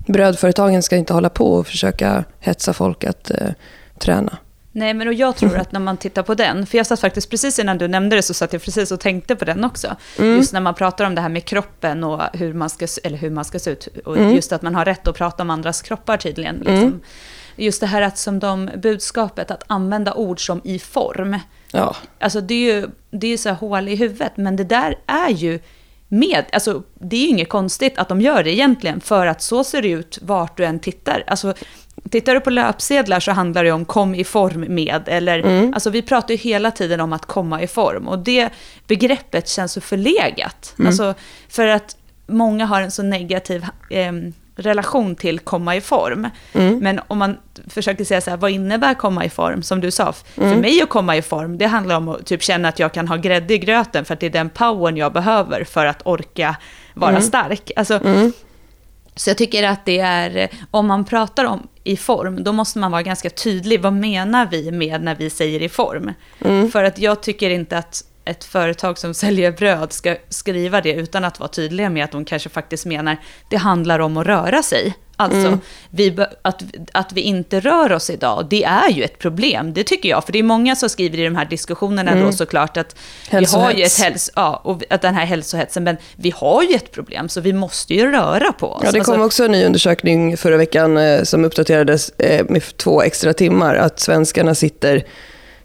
brödföretagen 0.06 0.82
ska 0.82 0.96
inte 0.96 1.12
hålla 1.12 1.28
på 1.28 1.52
och 1.52 1.66
försöka 1.66 2.24
hetsa 2.40 2.72
folk 2.72 3.04
att 3.04 3.30
eh, 3.30 3.50
träna. 3.98 4.38
Nej, 4.78 4.94
men 4.94 5.08
och 5.08 5.14
jag 5.14 5.36
tror 5.36 5.56
att 5.56 5.72
när 5.72 5.80
man 5.80 5.96
tittar 5.96 6.22
på 6.22 6.34
den, 6.34 6.66
för 6.66 6.78
jag 6.78 6.86
satt 6.86 7.00
faktiskt 7.00 7.30
precis 7.30 7.58
innan 7.58 7.78
du 7.78 7.88
nämnde 7.88 8.16
det 8.16 8.22
så 8.22 8.34
satt 8.34 8.52
jag 8.52 8.62
precis 8.62 8.92
och 8.92 9.00
tänkte 9.00 9.36
på 9.36 9.44
den 9.44 9.64
också. 9.64 9.96
Mm. 10.18 10.36
Just 10.36 10.52
när 10.52 10.60
man 10.60 10.74
pratar 10.74 11.04
om 11.04 11.14
det 11.14 11.20
här 11.20 11.28
med 11.28 11.44
kroppen 11.44 12.04
och 12.04 12.22
hur 12.32 12.54
man 12.54 12.70
ska, 12.70 12.86
eller 13.04 13.18
hur 13.18 13.30
man 13.30 13.44
ska 13.44 13.58
se 13.58 13.70
ut. 13.70 13.88
Och 14.04 14.16
mm. 14.16 14.34
just 14.34 14.52
att 14.52 14.62
man 14.62 14.74
har 14.74 14.84
rätt 14.84 15.08
att 15.08 15.16
prata 15.16 15.42
om 15.42 15.50
andras 15.50 15.82
kroppar 15.82 16.16
tydligen. 16.16 16.56
Liksom. 16.56 16.74
Mm. 16.74 17.00
Just 17.56 17.80
det 17.80 17.86
här 17.86 18.02
att 18.02 18.18
som 18.18 18.38
de 18.38 18.70
budskapet, 18.76 19.50
att 19.50 19.64
använda 19.66 20.14
ord 20.14 20.46
som 20.46 20.60
i 20.64 20.78
form. 20.78 21.38
Ja. 21.72 21.96
Alltså 22.18 22.40
det 22.40 22.54
är 22.54 22.74
ju 22.74 22.88
det 23.10 23.32
är 23.32 23.36
så 23.36 23.48
här 23.48 23.56
hål 23.56 23.88
i 23.88 23.96
huvudet, 23.96 24.32
men 24.36 24.56
det 24.56 24.64
där 24.64 24.94
är 25.06 25.30
ju 25.30 25.60
med, 26.08 26.44
alltså 26.52 26.82
det 26.94 27.16
är 27.16 27.20
ju 27.20 27.26
inget 27.26 27.48
konstigt 27.48 27.98
att 27.98 28.08
de 28.08 28.20
gör 28.20 28.42
det 28.42 28.52
egentligen, 28.52 29.00
för 29.00 29.26
att 29.26 29.42
så 29.42 29.64
ser 29.64 29.82
det 29.82 29.88
ut 29.88 30.18
vart 30.22 30.56
du 30.56 30.64
än 30.64 30.78
tittar. 30.78 31.24
Alltså 31.26 31.54
Tittar 32.10 32.34
du 32.34 32.40
på 32.40 32.50
löpsedlar 32.50 33.20
så 33.20 33.32
handlar 33.32 33.64
det 33.64 33.72
om 33.72 33.84
kom 33.84 34.14
i 34.14 34.24
form 34.24 34.74
med, 34.74 35.02
eller 35.06 35.38
mm. 35.38 35.74
alltså 35.74 35.90
vi 35.90 36.02
pratar 36.02 36.34
ju 36.34 36.38
hela 36.38 36.70
tiden 36.70 37.00
om 37.00 37.12
att 37.12 37.26
komma 37.26 37.62
i 37.62 37.66
form 37.66 38.08
och 38.08 38.18
det 38.18 38.48
begreppet 38.86 39.48
känns 39.48 39.72
så 39.72 39.80
förlegat. 39.80 40.74
Mm. 40.78 40.86
Alltså 40.86 41.14
för 41.48 41.66
att 41.66 41.96
många 42.26 42.66
har 42.66 42.82
en 42.82 42.90
så 42.90 43.02
negativ 43.02 43.66
eh, 43.90 44.12
relation 44.58 45.16
till 45.16 45.38
komma 45.38 45.76
i 45.76 45.80
form. 45.80 46.28
Mm. 46.52 46.78
Men 46.78 47.00
om 47.08 47.18
man 47.18 47.36
försöker 47.66 48.04
säga 48.04 48.20
så 48.20 48.30
här, 48.30 48.36
vad 48.36 48.50
innebär 48.50 48.94
komma 48.94 49.24
i 49.24 49.30
form? 49.30 49.62
Som 49.62 49.80
du 49.80 49.90
sa, 49.90 50.14
mm. 50.36 50.54
för 50.54 50.60
mig 50.60 50.82
att 50.82 50.88
komma 50.88 51.16
i 51.16 51.22
form, 51.22 51.58
det 51.58 51.66
handlar 51.66 51.96
om 51.96 52.08
att 52.08 52.26
typ 52.26 52.42
känna 52.42 52.68
att 52.68 52.78
jag 52.78 52.92
kan 52.92 53.08
ha 53.08 53.16
grädde 53.16 53.54
i 53.54 53.58
gröten, 53.58 54.04
för 54.04 54.14
att 54.14 54.20
det 54.20 54.26
är 54.26 54.30
den 54.30 54.50
powern 54.50 54.96
jag 54.96 55.12
behöver 55.12 55.64
för 55.64 55.86
att 55.86 56.06
orka 56.06 56.56
vara 56.94 57.10
mm. 57.10 57.22
stark. 57.22 57.70
Alltså, 57.76 57.94
mm. 58.04 58.32
Så 59.18 59.30
jag 59.30 59.38
tycker 59.38 59.62
att 59.64 59.84
det 59.84 59.98
är, 59.98 60.48
om 60.70 60.86
man 60.86 61.04
pratar 61.04 61.44
om 61.44 61.68
i 61.84 61.96
form, 61.96 62.44
då 62.44 62.52
måste 62.52 62.78
man 62.78 62.92
vara 62.92 63.02
ganska 63.02 63.30
tydlig. 63.30 63.82
Vad 63.82 63.92
menar 63.92 64.48
vi 64.50 64.70
med 64.70 65.02
när 65.02 65.14
vi 65.14 65.30
säger 65.30 65.62
i 65.62 65.68
form? 65.68 66.12
Mm. 66.44 66.70
För 66.70 66.84
att 66.84 66.98
jag 66.98 67.22
tycker 67.22 67.50
inte 67.50 67.78
att 67.78 68.04
ett 68.24 68.44
företag 68.44 68.98
som 68.98 69.14
säljer 69.14 69.52
bröd 69.52 69.92
ska 69.92 70.16
skriva 70.28 70.80
det 70.80 70.92
utan 70.92 71.24
att 71.24 71.40
vara 71.40 71.48
tydliga 71.48 71.90
med 71.90 72.04
att 72.04 72.12
de 72.12 72.24
kanske 72.24 72.48
faktiskt 72.48 72.86
menar 72.86 73.16
det 73.50 73.56
handlar 73.56 73.98
om 73.98 74.16
att 74.16 74.26
röra 74.26 74.62
sig. 74.62 74.94
Alltså, 75.20 75.46
mm. 75.46 75.60
vi, 75.90 76.16
att, 76.42 76.62
att 76.92 77.12
vi 77.12 77.20
inte 77.20 77.60
rör 77.60 77.92
oss 77.92 78.10
idag, 78.10 78.46
det 78.50 78.64
är 78.64 78.90
ju 78.90 79.02
ett 79.02 79.18
problem. 79.18 79.72
Det 79.74 79.84
tycker 79.84 80.08
jag, 80.08 80.24
för 80.24 80.32
det 80.32 80.38
är 80.38 80.42
många 80.42 80.76
som 80.76 80.88
skriver 80.88 81.18
i 81.18 81.24
de 81.24 81.36
här 81.36 81.44
diskussionerna 81.44 82.10
mm. 82.12 82.24
då 82.24 82.32
såklart 82.32 82.76
att 82.76 82.96
vi 83.30 83.44
har 83.44 83.72
ju 83.72 83.82
ett 83.82 83.98
häls 83.98 84.30
ja, 84.34 84.60
och 84.64 84.82
att 84.90 85.02
den 85.02 85.14
här 85.14 85.26
hälsohetsen, 85.26 85.84
men 85.84 85.96
vi 86.16 86.32
har 86.36 86.62
ju 86.62 86.74
ett 86.74 86.92
problem, 86.92 87.28
så 87.28 87.40
vi 87.40 87.52
måste 87.52 87.94
ju 87.94 88.12
röra 88.12 88.52
på 88.52 88.66
oss. 88.66 88.82
Ja, 88.84 88.92
det 88.92 89.00
kom 89.00 89.14
alltså, 89.14 89.26
också 89.26 89.44
en 89.44 89.52
ny 89.52 89.64
undersökning 89.64 90.36
förra 90.36 90.56
veckan 90.56 90.96
eh, 90.96 91.22
som 91.22 91.44
uppdaterades 91.44 92.08
eh, 92.08 92.46
med 92.48 92.76
två 92.76 93.02
extra 93.02 93.32
timmar, 93.32 93.74
att 93.74 94.00
svenskarna 94.00 94.54
sitter 94.54 95.04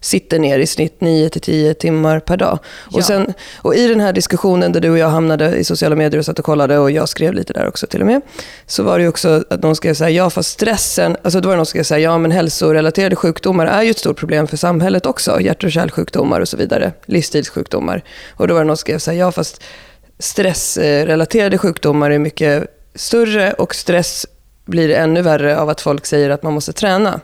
sitter 0.03 0.39
ner 0.39 0.59
i 0.59 0.67
snitt 0.67 0.99
9-10 0.99 1.73
timmar 1.73 2.19
per 2.19 2.37
dag. 2.37 2.59
Ja. 2.91 2.97
Och, 2.97 3.03
sen, 3.03 3.33
och 3.57 3.75
i 3.75 3.87
den 3.87 3.99
här 3.99 4.13
diskussionen 4.13 4.71
där 4.71 4.79
du 4.79 4.89
och 4.89 4.97
jag 4.97 5.09
hamnade 5.09 5.55
i 5.55 5.63
sociala 5.63 5.95
medier 5.95 6.19
och 6.19 6.25
satt 6.25 6.39
och 6.39 6.45
kollade 6.45 6.77
och 6.77 6.91
jag 6.91 7.09
skrev 7.09 7.33
lite 7.33 7.53
där 7.53 7.67
också 7.67 7.87
till 7.87 8.01
och 8.01 8.07
med. 8.07 8.21
Så 8.65 8.83
var 8.83 8.99
det 8.99 9.07
också 9.07 9.43
att 9.49 9.63
någon 9.63 9.75
skrev 9.75 9.93
så 9.93 10.03
här, 10.03 10.11
ja 10.11 10.29
fast 10.29 10.49
stressen, 10.49 11.17
alltså 11.23 11.41
då 11.41 11.49
var 11.49 11.53
det 11.53 11.57
någon 11.57 11.65
som 11.65 11.69
skrev 11.69 11.83
så 11.83 11.93
här, 11.93 12.01
ja 12.01 12.17
men 12.17 12.31
hälsorelaterade 12.31 13.15
sjukdomar 13.15 13.65
är 13.65 13.81
ju 13.81 13.91
ett 13.91 13.99
stort 13.99 14.17
problem 14.17 14.47
för 14.47 14.57
samhället 14.57 15.05
också. 15.05 15.41
Hjärt 15.41 15.63
och 15.63 15.71
kärlsjukdomar 15.71 16.41
och 16.41 16.49
så 16.49 16.57
vidare, 16.57 16.91
livsstilssjukdomar. 17.05 18.03
Och 18.31 18.47
då 18.47 18.53
var 18.53 18.61
det 18.61 18.67
någon 18.67 18.77
som 18.77 18.81
skrev 18.81 18.99
så 18.99 19.11
här, 19.11 19.17
ja 19.17 19.31
fast 19.31 19.63
stressrelaterade 20.19 21.57
sjukdomar 21.57 22.11
är 22.11 22.19
mycket 22.19 22.67
större 22.95 23.53
och 23.53 23.75
stress 23.75 24.25
blir 24.65 24.89
ännu 24.89 25.21
värre 25.21 25.57
av 25.59 25.69
att 25.69 25.81
folk 25.81 26.05
säger 26.05 26.29
att 26.29 26.43
man 26.43 26.53
måste 26.53 26.73
träna. 26.73 27.19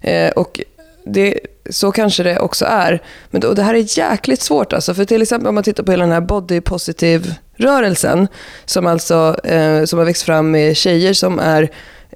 Eh, 0.00 0.30
och 0.30 0.60
det, 1.04 1.40
så 1.70 1.92
kanske 1.92 2.22
det 2.22 2.38
också 2.38 2.64
är. 2.64 3.02
Men 3.30 3.44
och 3.44 3.54
det 3.54 3.62
här 3.62 3.74
är 3.74 3.98
jäkligt 3.98 4.42
svårt. 4.42 4.72
Alltså. 4.72 4.94
För 4.94 5.04
till 5.04 5.22
exempel 5.22 5.48
om 5.48 5.54
man 5.54 5.64
tittar 5.64 5.82
på 5.82 5.90
hela 5.90 6.04
den 6.04 6.12
här 6.12 6.20
body 6.20 6.60
positive-rörelsen. 6.60 8.28
Som 8.64 8.86
alltså 8.86 9.36
eh, 9.44 9.84
som 9.84 9.98
har 9.98 10.06
växt 10.06 10.22
fram 10.22 10.50
med 10.50 10.76
tjejer 10.76 11.12
som 11.12 11.38
är 11.38 11.70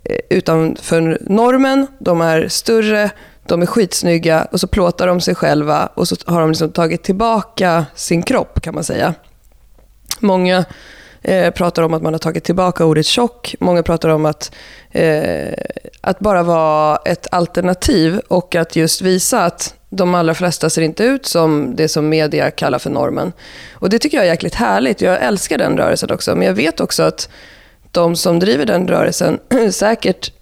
eh, 0.05 0.19
utanför 0.31 1.19
normen. 1.21 1.87
De 1.99 2.21
är 2.21 2.49
större, 2.49 3.11
de 3.47 3.63
är 3.63 3.67
skitsnygga 3.67 4.45
och 4.53 4.61
så 4.61 4.67
plåtar 4.67 5.07
de 5.07 5.21
sig 5.21 5.35
själva. 5.35 5.89
Och 5.95 6.09
så 6.09 6.17
har 6.27 6.41
de 6.41 6.51
liksom 6.51 6.71
tagit 6.71 7.03
tillbaka 7.03 7.87
sin 7.95 8.23
kropp 8.23 8.61
kan 8.61 8.75
man 8.75 8.85
säga. 8.85 9.15
Många 10.21 10.65
eh, 11.25 11.51
pratar 11.51 11.83
om 11.83 11.95
att 11.95 12.03
man 12.03 12.15
har 12.15 12.19
tagit 12.19 12.45
tillbaka 12.45 12.85
ordet 12.85 13.07
tjock. 13.07 13.55
Många 13.61 13.83
pratar 13.83 14.09
om 14.09 14.27
att, 14.27 14.55
eh, 14.91 15.55
att 16.01 16.19
bara 16.19 16.43
vara 16.43 16.97
ett 17.05 17.27
alternativ 17.31 18.21
och 18.29 18.55
att 18.55 18.77
just 18.77 19.03
visa 19.03 19.45
att 19.45 19.75
de 19.91 20.15
allra 20.15 20.35
flesta 20.35 20.71
ser 20.71 20.83
inte 20.83 21.05
ut 21.05 21.27
som 21.27 21.77
det 21.77 21.89
som 21.89 22.09
media 22.09 22.51
kallar 22.51 22.79
för 22.79 22.91
normen. 22.91 23.33
Och 23.73 23.91
Det 23.91 23.99
tycker 23.99 24.17
jag 24.17 24.27
är 24.27 24.31
jäkligt 24.31 24.55
härligt. 24.55 25.01
Jag 25.01 25.23
älskar 25.23 25.59
den 25.59 25.77
rörelsen 25.77 26.11
också. 26.11 26.35
Men 26.35 26.47
jag 26.47 26.55
vet 26.55 26.81
också 26.81 27.03
att 27.03 27.29
de 27.91 28.17
som 28.17 28.39
driver 28.39 28.67
den 28.67 28.89
rörelsen 28.89 29.39
säkert 29.73 30.33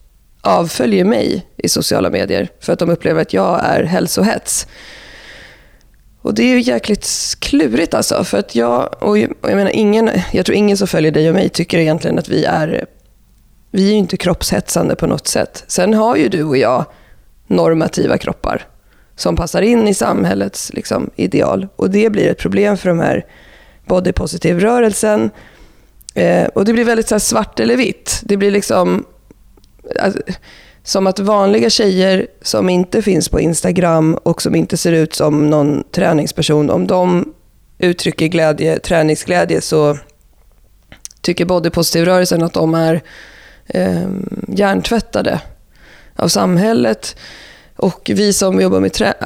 avföljer 0.40 1.04
mig 1.04 1.46
i 1.56 1.68
sociala 1.68 2.10
medier 2.10 2.48
för 2.60 2.72
att 2.72 2.78
de 2.78 2.90
upplever 2.90 3.22
att 3.22 3.32
jag 3.32 3.60
är 3.64 3.84
hälsohets. 3.84 4.66
Och 6.22 6.34
det 6.34 6.42
är 6.42 6.54
ju 6.54 6.60
jäkligt 6.60 7.08
klurigt 7.38 7.94
alltså. 7.94 8.24
För 8.24 8.38
att 8.38 8.54
jag, 8.54 9.02
och 9.02 9.18
jag 9.18 9.32
menar 9.42 9.70
ingen, 9.70 10.10
jag 10.32 10.46
tror 10.46 10.56
ingen 10.56 10.76
som 10.76 10.86
följer 10.86 11.12
dig 11.12 11.28
och 11.28 11.34
mig 11.34 11.48
tycker 11.48 11.78
egentligen 11.78 12.18
att 12.18 12.28
vi 12.28 12.44
är, 12.44 12.86
vi 13.70 13.88
är 13.88 13.92
ju 13.92 13.98
inte 13.98 14.16
kroppshetsande 14.16 14.96
på 14.96 15.06
något 15.06 15.26
sätt. 15.26 15.64
Sen 15.66 15.94
har 15.94 16.16
ju 16.16 16.28
du 16.28 16.44
och 16.44 16.56
jag 16.56 16.84
normativa 17.46 18.18
kroppar 18.18 18.66
som 19.16 19.36
passar 19.36 19.62
in 19.62 19.88
i 19.88 19.94
samhällets 19.94 20.72
liksom, 20.72 21.10
ideal. 21.16 21.68
Och 21.76 21.90
det 21.90 22.10
blir 22.10 22.28
ett 22.28 22.38
problem 22.38 22.76
för 22.76 22.88
de 22.88 22.98
här 22.98 23.26
body 23.86 24.12
positive-rörelsen. 24.12 25.30
Eh, 26.14 26.44
och 26.44 26.64
det 26.64 26.72
blir 26.72 26.84
väldigt 26.84 27.08
så 27.08 27.20
svart 27.20 27.60
eller 27.60 27.76
vitt. 27.76 28.20
Det 28.24 28.36
blir 28.36 28.50
liksom... 28.50 29.04
Alltså, 30.00 30.20
som 30.84 31.06
att 31.06 31.18
vanliga 31.18 31.70
tjejer 31.70 32.26
som 32.42 32.68
inte 32.68 33.02
finns 33.02 33.28
på 33.28 33.40
Instagram 33.40 34.14
och 34.14 34.42
som 34.42 34.54
inte 34.54 34.76
ser 34.76 34.92
ut 34.92 35.14
som 35.14 35.50
någon 35.50 35.84
träningsperson, 35.90 36.70
om 36.70 36.86
de 36.86 37.34
uttrycker 37.78 38.26
glädje, 38.26 38.78
träningsglädje 38.78 39.60
så 39.60 39.98
tycker 41.20 41.44
bodypositiv-rörelsen 41.44 42.42
att 42.42 42.52
de 42.52 42.74
är 42.74 43.02
eh, 43.66 44.08
hjärntvättade 44.48 45.40
av 46.16 46.28
samhället. 46.28 47.16
Och 47.76 48.10
vi 48.14 48.32
som 48.32 48.60
jobbar 48.60 48.80
med 48.80 48.92
träning, 48.92 49.16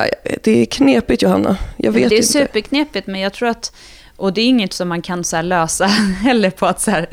det 0.43 0.63
är 0.63 0.67
knepigt 0.67 1.23
Johanna. 1.23 1.57
Jag 1.77 1.93
vet 1.93 2.09
det 2.09 2.15
är 2.15 2.17
inte. 2.17 2.29
superknepigt, 2.29 3.07
men 3.07 3.21
jag 3.21 3.33
tror 3.33 3.49
att 3.49 3.73
och 4.17 4.33
det 4.33 4.41
är 4.41 4.47
inget 4.47 4.73
som 4.73 4.89
man 4.89 5.03
kan 5.03 5.25
så 5.25 5.43
lösa 5.43 5.87
heller 6.23 6.51
på 6.51 6.67
att 6.67 6.81
så 6.81 6.91
här, 6.91 7.09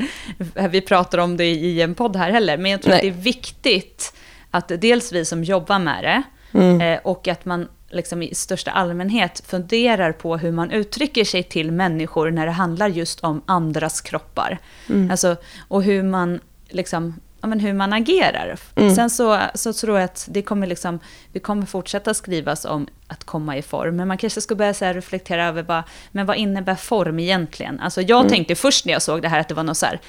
vi 0.68 0.80
pratar 0.80 1.18
om 1.18 1.36
det 1.36 1.44
i 1.44 1.82
en 1.82 1.94
podd 1.94 2.16
här 2.16 2.30
heller, 2.30 2.56
men 2.56 2.70
jag 2.70 2.82
tror 2.82 2.90
Nej. 2.90 2.96
att 2.96 3.02
det 3.02 3.20
är 3.20 3.22
viktigt 3.22 4.12
att 4.54 4.68
dels 4.68 5.12
vi 5.12 5.24
som 5.24 5.44
jobbar 5.44 5.78
med 5.78 6.04
det 6.04 6.22
mm. 6.58 6.80
eh, 6.80 7.00
och 7.04 7.28
att 7.28 7.44
man 7.44 7.68
liksom 7.90 8.22
i 8.22 8.34
största 8.34 8.70
allmänhet 8.70 9.42
funderar 9.46 10.12
på 10.12 10.36
hur 10.36 10.52
man 10.52 10.70
uttrycker 10.70 11.24
sig 11.24 11.42
till 11.42 11.72
människor 11.72 12.30
när 12.30 12.46
det 12.46 12.52
handlar 12.52 12.88
just 12.88 13.20
om 13.20 13.42
andras 13.46 14.00
kroppar. 14.00 14.58
Mm. 14.88 15.10
Alltså, 15.10 15.36
och 15.68 15.82
hur 15.82 16.02
man, 16.02 16.40
liksom, 16.68 17.20
ja, 17.40 17.48
men 17.48 17.60
hur 17.60 17.72
man 17.72 17.92
agerar. 17.92 18.56
Mm. 18.74 18.94
Sen 18.94 19.10
så, 19.10 19.40
så 19.54 19.72
tror 19.72 19.98
jag 19.98 20.04
att 20.04 20.28
det 20.30 20.42
kommer 20.42 20.66
liksom, 20.66 21.00
vi 21.32 21.40
kommer 21.40 21.66
fortsätta 21.66 22.14
skrivas 22.14 22.64
om 22.64 22.86
att 23.08 23.24
komma 23.24 23.56
i 23.56 23.62
form. 23.62 23.96
Men 23.96 24.08
man 24.08 24.18
kanske 24.18 24.40
ska 24.40 24.54
börja 24.54 24.74
så 24.74 24.84
reflektera 24.84 25.46
över 25.46 25.62
bara, 25.62 25.84
men 26.12 26.26
vad 26.26 26.36
innebär 26.36 26.74
form 26.74 27.18
egentligen? 27.18 27.80
Alltså 27.80 28.00
jag 28.02 28.20
mm. 28.20 28.30
tänkte 28.30 28.54
först 28.54 28.86
när 28.86 28.92
jag 28.92 29.02
såg 29.02 29.22
det 29.22 29.28
här 29.28 29.40
att 29.40 29.48
det 29.48 29.54
var 29.54 29.64
något 29.64 29.76
så 29.76 29.86
här, 29.86 30.00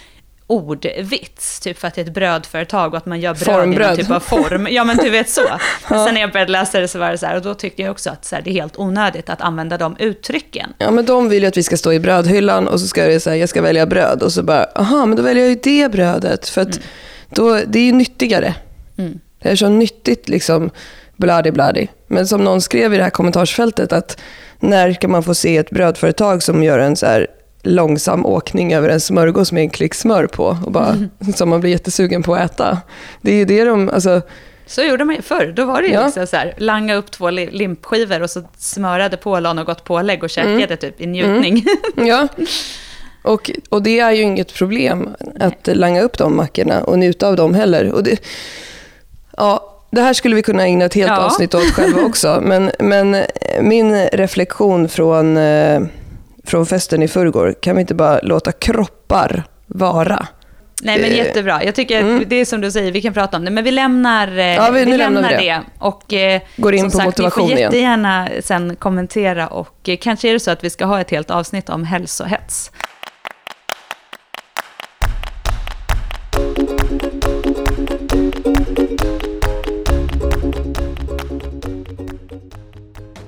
ordvits, 0.47 1.59
typ 1.59 1.77
för 1.77 1.87
att 1.87 1.95
det 1.95 2.01
är 2.01 2.05
ett 2.05 2.13
brödföretag 2.13 2.91
och 2.91 2.97
att 2.97 3.05
man 3.05 3.19
gör 3.19 3.33
bröd 3.33 3.45
Formbröd. 3.45 3.85
i 3.85 3.87
någon 3.87 3.97
typ 3.97 4.11
av 4.11 4.19
form. 4.19 4.67
Ja 4.71 4.83
men 4.83 4.97
du 4.97 5.09
vet 5.09 5.29
så. 5.29 5.41
ja. 5.89 6.05
Sen 6.05 6.13
när 6.13 6.21
jag 6.21 6.31
började 6.31 6.51
läsa 6.51 6.79
det 6.79 6.87
så 6.87 6.99
var 6.99 7.11
det 7.11 7.17
så 7.17 7.25
här, 7.25 7.35
och 7.35 7.41
då 7.41 7.53
tycker 7.53 7.83
jag 7.83 7.91
också 7.91 8.09
att 8.09 8.25
så 8.25 8.35
här, 8.35 8.41
det 8.41 8.49
är 8.49 8.53
helt 8.53 8.79
onödigt 8.79 9.29
att 9.29 9.41
använda 9.41 9.77
de 9.77 9.95
uttrycken. 9.99 10.73
Ja 10.77 10.91
men 10.91 11.05
de 11.05 11.29
vill 11.29 11.43
ju 11.43 11.49
att 11.49 11.57
vi 11.57 11.63
ska 11.63 11.77
stå 11.77 11.93
i 11.93 11.99
brödhyllan 11.99 12.67
och 12.67 12.79
så 12.79 12.87
ska 12.87 13.11
jag 13.11 13.21
säga, 13.21 13.37
jag 13.37 13.49
ska 13.49 13.61
välja 13.61 13.85
bröd 13.85 14.23
och 14.23 14.31
så 14.31 14.43
bara, 14.43 14.63
aha 14.63 15.05
men 15.05 15.17
då 15.17 15.23
väljer 15.23 15.43
jag 15.43 15.49
ju 15.49 15.59
det 15.63 15.91
brödet 15.91 16.49
för 16.49 16.61
att 16.61 16.75
mm. 16.75 16.83
då, 17.29 17.59
det 17.67 17.79
är 17.79 17.85
ju 17.85 17.91
nyttigare. 17.91 18.55
Mm. 18.97 19.19
Det 19.39 19.49
är 19.49 19.55
så 19.55 19.69
nyttigt 19.69 20.29
liksom, 20.29 20.69
bladi 21.17 21.51
bladi. 21.51 21.87
Men 22.07 22.27
som 22.27 22.43
någon 22.43 22.61
skrev 22.61 22.93
i 22.93 22.97
det 22.97 23.03
här 23.03 23.09
kommentarsfältet 23.09 23.93
att 23.93 24.17
när 24.59 24.93
kan 24.93 25.11
man 25.11 25.23
få 25.23 25.35
se 25.35 25.57
ett 25.57 25.69
brödföretag 25.69 26.43
som 26.43 26.63
gör 26.63 26.79
en 26.79 26.95
så 26.95 27.05
här 27.05 27.27
långsam 27.65 28.25
åkning 28.25 28.73
över 28.73 28.89
en 28.89 28.99
smörgås 28.99 29.51
med 29.51 29.61
en 29.61 29.69
klick 29.69 29.93
smör 29.93 30.27
på 30.27 30.57
och 30.65 30.71
bara, 30.71 30.87
mm. 30.89 31.09
som 31.35 31.49
man 31.49 31.61
blir 31.61 31.71
jättesugen 31.71 32.23
på 32.23 32.35
att 32.35 32.51
äta. 32.51 32.77
Det 33.21 33.31
är 33.31 33.35
ju 33.35 33.45
det 33.45 33.63
de, 33.65 33.89
alltså, 33.89 34.21
Så 34.67 34.83
gjorde 34.83 35.05
man 35.05 35.15
ju 35.15 35.21
förr. 35.21 35.53
Då 35.55 35.65
var 35.65 35.81
det 35.81 35.87
ju 35.87 35.93
Ja. 35.93 36.05
liksom 36.05 36.27
så 36.27 36.35
här, 36.35 36.53
langa 36.57 36.95
upp 36.95 37.11
två 37.11 37.29
li- 37.29 37.49
limpskivor 37.51 38.21
och 38.21 38.29
så 38.29 38.41
smörade 38.57 39.17
på, 39.17 39.39
la 39.39 39.53
något 39.53 39.83
pålägg 39.83 40.23
och 40.23 40.29
käkade 40.29 40.63
Mm. 40.63 40.77
typ 40.77 41.01
i 41.01 41.05
njutning. 41.07 41.65
Ja. 41.95 42.27
Och, 43.23 43.51
och 43.69 43.83
det 43.83 43.99
är 43.99 44.11
ju 44.11 44.21
inget 44.21 44.53
problem 44.53 45.09
att 45.39 45.67
langa 45.67 46.01
upp 46.01 46.17
de 46.17 46.35
mackorna 46.35 46.83
och 46.83 46.99
njuta 46.99 47.27
av 47.27 47.35
dem 47.35 47.53
heller. 47.53 47.91
Och 47.91 48.03
det, 48.03 48.19
ja, 49.37 49.71
det 49.91 50.01
här 50.01 50.13
skulle 50.13 50.35
vi 50.35 50.41
kunna 50.41 50.63
ägna 50.63 50.85
ett 50.85 50.93
helt 50.93 51.09
Ja. 51.11 51.17
avsnitt 51.25 51.53
åt 51.55 51.63
själva 51.71 52.01
också. 52.01 52.39
Men, 52.43 52.71
men 52.79 53.17
min 53.61 54.05
reflektion 54.05 54.89
från, 54.89 55.37
eh, 55.37 55.81
från 56.45 56.65
festen 56.65 57.03
i 57.03 57.07
förrgår, 57.07 57.55
kan 57.61 57.75
vi 57.75 57.81
inte 57.81 57.95
bara 57.95 58.19
låta 58.23 58.51
kroppar 58.51 59.43
vara? 59.67 60.27
Nej 60.81 60.99
men 61.01 61.11
Eh, 61.11 61.17
jättebra. 61.17 61.63
Jag 61.63 61.75
tycker 61.75 61.99
mm. 62.01 62.23
det 62.27 62.35
är 62.35 62.45
som 62.45 62.61
du 62.61 62.71
säger, 62.71 62.91
vi 62.91 63.01
kan 63.01 63.13
prata 63.13 63.37
om 63.37 63.45
det. 63.45 63.51
Men 63.51 63.63
vi 63.63 63.71
lämnar, 63.71 64.37
eh, 64.37 64.45
Ja, 64.55 64.69
vi- 64.71 64.85
vi 64.85 64.97
lämnar 64.97 65.29
det. 65.29 65.37
det. 65.37 65.61
Och 65.79 66.13
eh, 66.13 66.41
Går 66.57 66.73
in 66.73 66.81
som 66.81 66.91
på 66.91 66.97
sagt, 66.97 67.05
motivation 67.05 67.43
ni 67.43 67.49
får 67.51 67.57
igen. 67.57 67.71
jättegärna 67.71 68.27
sen 68.41 68.75
kommentera 68.75 69.47
och 69.47 69.89
kanske 70.01 70.29
är 70.29 70.33
det 70.33 70.39
så 70.39 70.51
att 70.51 70.63
vi 70.63 70.69
ska 70.69 70.85
ha 70.85 71.01
ett 71.01 71.11
helt 71.11 71.31
avsnitt 71.31 71.69
om 71.69 71.83
hälsohets. 71.83 72.71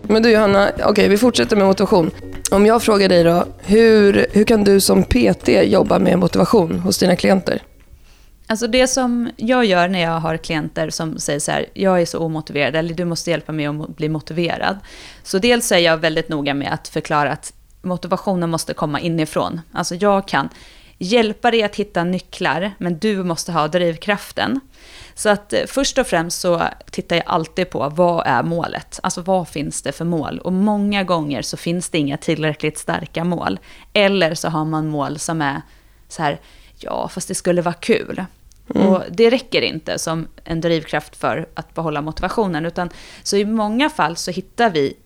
Men 0.10 0.23
du 0.23 0.32
Johanna, 0.32 0.69
okej 0.86 1.08
vi 1.10 1.17
fortsätter 1.17 1.56
med 1.56 1.65
motivation. 1.67 2.12
Om 2.51 2.65
jag 2.65 2.83
frågar 2.83 3.10
dig 3.10 3.23
då, 3.23 3.45
hur, 3.60 4.27
hur 4.31 4.43
kan 4.43 4.63
du 4.63 4.81
som 4.81 5.03
PT 5.03 5.47
jobba 5.47 5.99
med 5.99 6.19
motivation 6.19 6.79
hos 6.79 6.97
dina 6.97 7.15
klienter? 7.15 7.62
Alltså 8.47 8.67
det 8.67 8.88
som 8.88 9.29
jag 9.38 9.65
gör 9.65 9.88
när 9.88 10.01
jag 10.01 10.19
har 10.19 10.38
klienter 10.38 10.89
som 10.89 11.19
säger 11.19 11.39
så 11.39 11.51
här, 11.51 11.65
jag 11.73 12.01
är 12.01 12.05
så 12.05 12.19
omotiverad, 12.19 12.75
eller 12.75 12.93
du 12.93 13.05
måste 13.05 13.31
hjälpa 13.31 13.51
mig 13.51 13.65
att 13.65 13.97
bli 13.97 14.10
motiverad. 14.10 14.77
Så 15.23 15.39
dels 15.39 15.71
är 15.71 15.77
jag 15.77 15.97
väldigt 15.97 16.29
noga 16.29 16.53
med 16.53 16.73
att 16.73 16.88
förklara 16.88 17.31
att 17.31 17.53
motivationen 17.81 18.49
måste 18.49 18.73
komma 18.73 18.99
inifrån. 18.99 19.62
Alltså 19.71 19.95
jag 19.95 20.27
kan 20.27 20.49
hjälpa 20.97 21.51
dig 21.51 21.63
att 21.63 21.75
hitta 21.75 22.03
nycklar, 22.03 22.71
men 22.77 22.97
du 22.99 23.23
måste 23.23 23.51
ha 23.51 23.67
drivkraften. 23.67 24.60
Så 25.17 25.30
att 25.30 25.53
eh, 25.53 25.65
först 25.67 25.97
och 25.97 26.08
främst 26.08 26.41
så 26.41 26.62
tittar 26.91 27.15
jag 27.15 27.25
alltid 27.27 27.69
på 27.69 27.89
vad 27.89 28.27
är 28.27 28.43
målet? 28.43 28.99
Alltså 29.03 29.21
vad 29.21 29.47
finns 29.47 29.82
det 29.82 29.91
för 29.91 30.06
mål? 30.06 30.39
Och 30.39 30.53
många 30.53 31.03
gånger 31.03 31.41
så 31.41 31.58
finns 31.58 31.89
det 31.89 31.97
inga 31.97 32.17
tillräckligt 32.17 32.77
starka 32.77 33.23
mål. 33.23 33.60
Eller 33.93 34.36
så 34.36 34.49
har 34.49 34.65
man 34.65 34.88
mål 34.88 35.19
som 35.19 35.41
är 35.41 35.62
så 36.08 36.23
här, 36.23 36.39
ja 36.80 37.08
fast 37.08 37.27
det 37.27 37.36
skulle 37.36 37.62
vara 37.62 37.73
kul. 37.73 38.25
Och 38.67 39.03
det 39.12 39.30
räcker 39.30 39.62
inte 39.62 39.99
som 39.99 40.27
en 40.43 40.62
drivkraft 40.62 41.15
för 41.15 41.49
att 41.53 41.73
behålla 41.73 42.01
motivationen. 42.01 42.65
Utan, 42.65 42.89
så 43.23 43.38
i 43.38 43.45
många 43.45 43.89
fall 43.89 44.15
så 44.15 44.32
hittar 44.32 44.69
vi 44.69 44.97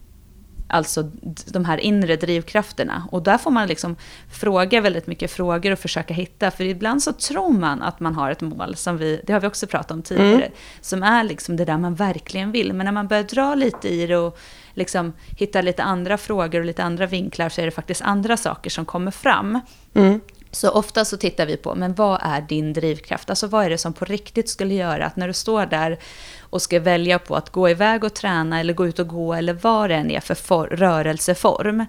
alltså 0.71 1.12
de 1.45 1.65
här 1.65 1.77
inre 1.77 2.15
drivkrafterna. 2.15 3.07
Och 3.12 3.23
där 3.23 3.38
får 3.38 3.51
man 3.51 3.67
liksom 3.67 3.95
fråga 4.31 4.81
väldigt 4.81 5.07
mycket 5.07 5.31
frågor 5.31 5.71
och 5.71 5.79
försöka 5.79 6.13
hitta. 6.13 6.51
För 6.51 6.63
ibland 6.63 7.03
så 7.03 7.13
tror 7.13 7.53
man 7.53 7.81
att 7.81 7.99
man 7.99 8.15
har 8.15 8.31
ett 8.31 8.41
mål, 8.41 8.75
som 8.75 8.97
vi, 8.97 9.21
det 9.27 9.34
har 9.34 9.39
vi 9.39 9.47
också 9.47 9.67
pratat 9.67 9.91
om 9.91 10.01
tidigare, 10.01 10.51
som 10.81 11.03
är 11.03 11.23
liksom 11.23 11.57
det 11.57 11.65
där 11.65 11.77
man 11.77 11.95
verkligen 11.95 12.51
vill. 12.51 12.73
Men 12.73 12.86
när 12.86 12.91
man 12.91 13.07
börjar 13.07 13.23
dra 13.23 13.55
lite 13.55 13.89
i 13.89 14.07
det 14.07 14.17
och 14.17 14.38
liksom 14.73 15.13
hitta 15.38 15.62
lite 15.62 15.84
andra 15.84 16.17
frågor 16.17 16.60
och 16.60 16.65
lite 16.65 16.84
andra 16.84 17.05
vinklar 17.05 17.49
så 17.49 17.62
är 17.62 17.65
det 17.65 17.71
faktiskt 17.71 18.01
andra 18.01 18.38
saker 18.38 18.69
som 18.69 18.86
kommer 18.86 19.12
fram. 19.12 19.60
Mm. 19.93 20.19
Så 20.52 20.70
ofta 20.70 21.06
så 21.06 21.18
tittar 21.18 21.46
vi 21.46 21.58
på, 21.58 21.76
men 21.76 21.94
vad 21.94 22.20
är 22.24 22.42
din 22.42 22.74
drivkraft? 22.74 23.30
Alltså 23.30 23.48
vad 23.48 23.66
är 23.66 23.70
det 23.70 23.78
som 23.78 23.94
på 23.94 24.06
riktigt 24.06 24.50
skulle 24.50 24.74
göra 24.74 25.06
att 25.06 25.16
när 25.16 25.28
du 25.28 25.34
står 25.34 25.66
där 25.66 26.00
och 26.40 26.62
ska 26.62 26.80
välja 26.80 27.20
på 27.20 27.36
att 27.36 27.50
gå 27.50 27.70
iväg 27.70 28.04
och 28.04 28.14
träna 28.14 28.60
eller 28.60 28.74
gå 28.74 28.88
ut 28.88 29.00
och 29.00 29.08
gå 29.08 29.34
eller 29.34 29.54
vad 29.54 29.90
det 29.90 29.96
än 29.96 30.12
är 30.12 30.20
för 30.20 30.36
for, 30.36 30.68
rörelseform 30.68 31.86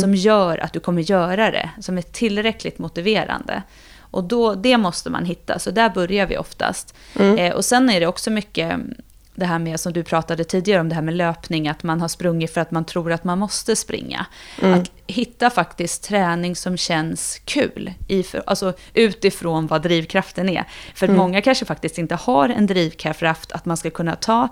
som 0.00 0.14
gör 0.14 0.58
att 0.58 0.72
du 0.72 0.80
kommer 0.80 1.02
göra 1.02 1.50
det, 1.50 1.70
som 1.80 1.98
är 1.98 2.02
tillräckligt 2.02 2.78
motiverande. 2.78 3.62
Och 4.00 4.24
då, 4.24 4.54
det 4.54 4.76
måste 4.76 5.10
man 5.10 5.24
hitta, 5.24 5.58
så 5.58 5.70
där 5.70 5.90
börjar 5.90 6.26
vi 6.26 6.38
oftast. 6.38 6.94
Eh, 7.38 7.54
och 7.54 7.64
sen 7.64 7.90
är 7.90 8.00
det 8.00 8.06
också 8.06 8.30
mycket 8.30 8.80
det 9.36 9.46
här 9.46 9.58
med, 9.58 9.80
som 9.80 9.92
du 9.92 10.04
pratade 10.04 10.44
tidigare 10.44 10.80
om, 10.80 10.88
det 10.88 10.94
här 10.94 11.02
med 11.02 11.14
löpning, 11.14 11.68
att 11.68 11.82
man 11.82 12.00
har 12.00 12.08
sprungit 12.08 12.50
för 12.50 12.60
att 12.60 12.70
man 12.70 12.84
tror 12.84 13.12
att 13.12 13.24
man 13.24 13.38
måste 13.38 13.76
springa. 13.76 14.26
Att 14.74 14.90
hitta 15.06 15.50
faktiskt 15.50 16.04
träning 16.04 16.56
som 16.56 16.76
känns 16.76 17.40
kul, 17.44 17.92
i 18.08 18.22
för, 18.22 18.42
alltså 18.46 18.72
utifrån 18.94 19.66
vad 19.66 19.82
drivkraften 19.82 20.48
är. 20.48 20.64
För 20.94 21.08
många 21.08 21.42
kanske 21.42 21.64
faktiskt 21.64 21.98
inte 21.98 22.14
har 22.14 22.48
en 22.48 22.66
drivkraft 22.66 23.52
att 23.52 23.64
man 23.64 23.76
ska 23.76 23.90
kunna 23.90 24.16
ta 24.16 24.48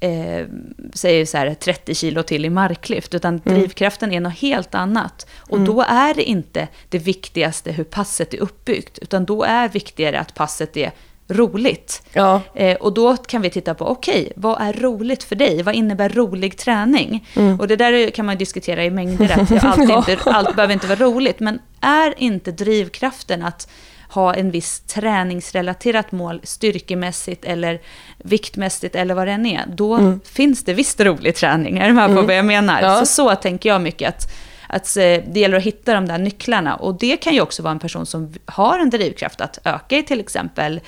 eh, 0.00 0.46
säger 0.92 1.26
så 1.26 1.36
här, 1.36 1.54
30 1.54 1.94
kilo 1.94 2.22
till 2.22 2.44
i 2.44 2.50
marklyft, 2.50 3.14
utan 3.14 3.38
drivkraften 3.44 4.12
är 4.12 4.20
något 4.20 4.38
helt 4.38 4.74
annat. 4.74 5.26
Och 5.36 5.60
då 5.60 5.82
är 5.82 6.14
det 6.14 6.22
inte 6.22 6.68
det 6.88 6.98
viktigaste 6.98 7.72
hur 7.72 7.84
passet 7.84 8.34
är 8.34 8.38
uppbyggt, 8.38 8.98
utan 8.98 9.24
då 9.24 9.42
är 9.42 9.68
viktigare 9.68 10.20
att 10.20 10.34
passet 10.34 10.76
är 10.76 10.92
roligt. 11.28 12.02
Ja, 12.12 12.40
Eh, 12.54 12.76
och 12.76 12.92
då 12.94 13.16
kan 13.16 13.42
vi 13.42 13.50
titta 13.50 13.74
på, 13.74 13.86
okej, 13.86 14.32
vad 14.36 14.60
är 14.60 14.72
roligt 14.72 15.24
för 15.24 15.36
dig? 15.36 15.62
Vad 15.62 15.74
innebär 15.74 16.08
rolig 16.08 16.58
träning? 16.58 17.28
Och 17.58 17.68
det 17.68 17.76
där 17.76 18.10
kan 18.10 18.26
man 18.26 18.38
diskutera 18.38 18.84
i 18.84 18.90
mängder, 18.90 19.40
att 19.40 19.50
Ja. 19.88 19.98
inte, 19.98 20.16
allt 20.30 20.56
behöver 20.56 20.74
inte 20.74 20.86
vara 20.86 20.98
roligt. 20.98 21.40
Men 21.40 21.58
är 21.80 22.14
inte 22.18 22.52
drivkraften 22.52 23.42
att 23.42 23.68
ha 24.10 24.34
en 24.34 24.50
viss 24.50 24.80
träningsrelaterat 24.80 26.12
mål, 26.12 26.40
styrkemässigt 26.44 27.44
eller 27.44 27.80
viktmässigt 28.18 28.94
eller 28.94 29.14
vad 29.14 29.26
det 29.26 29.32
än 29.32 29.46
är, 29.46 29.64
då 29.68 30.18
finns 30.24 30.64
det 30.64 30.74
visst 30.74 31.00
rolig 31.00 31.34
träning. 31.34 31.78
Är 31.78 31.86
du 31.88 31.92
med 31.94 32.14
på 32.16 32.22
vad 32.22 32.36
jag 32.36 32.44
menar? 32.44 32.82
Ja. 32.82 32.98
Så, 32.98 33.06
så 33.06 33.34
tänker 33.34 33.68
jag 33.68 33.80
mycket 33.80 34.08
att 34.08 34.32
att 34.70 34.96
eh, 34.96 35.02
det 35.02 35.40
gäller 35.40 35.56
att 35.56 35.62
hitta 35.62 35.94
de 35.94 36.06
där 36.08 36.18
nycklarna. 36.18 36.74
Och 36.76 36.98
det 36.98 37.16
kan 37.16 37.34
ju 37.34 37.40
också 37.40 37.62
vara 37.62 37.70
en 37.72 37.78
person 37.78 38.06
som 38.06 38.34
har 38.46 38.78
en 38.78 38.90
drivkraft 38.90 39.40
att 39.40 39.58
öka 39.64 39.98
i 39.98 40.02
till 40.02 40.20
exempel, 40.20 40.80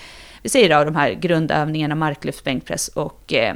vi 0.43 0.49
säger 0.49 0.79
då 0.79 0.85
de 0.85 0.97
här 0.97 1.11
grundövningarna, 1.13 1.95
marklyft, 1.95 2.45
bänkpress 2.45 2.89
och 2.89 3.33
eh, 3.33 3.55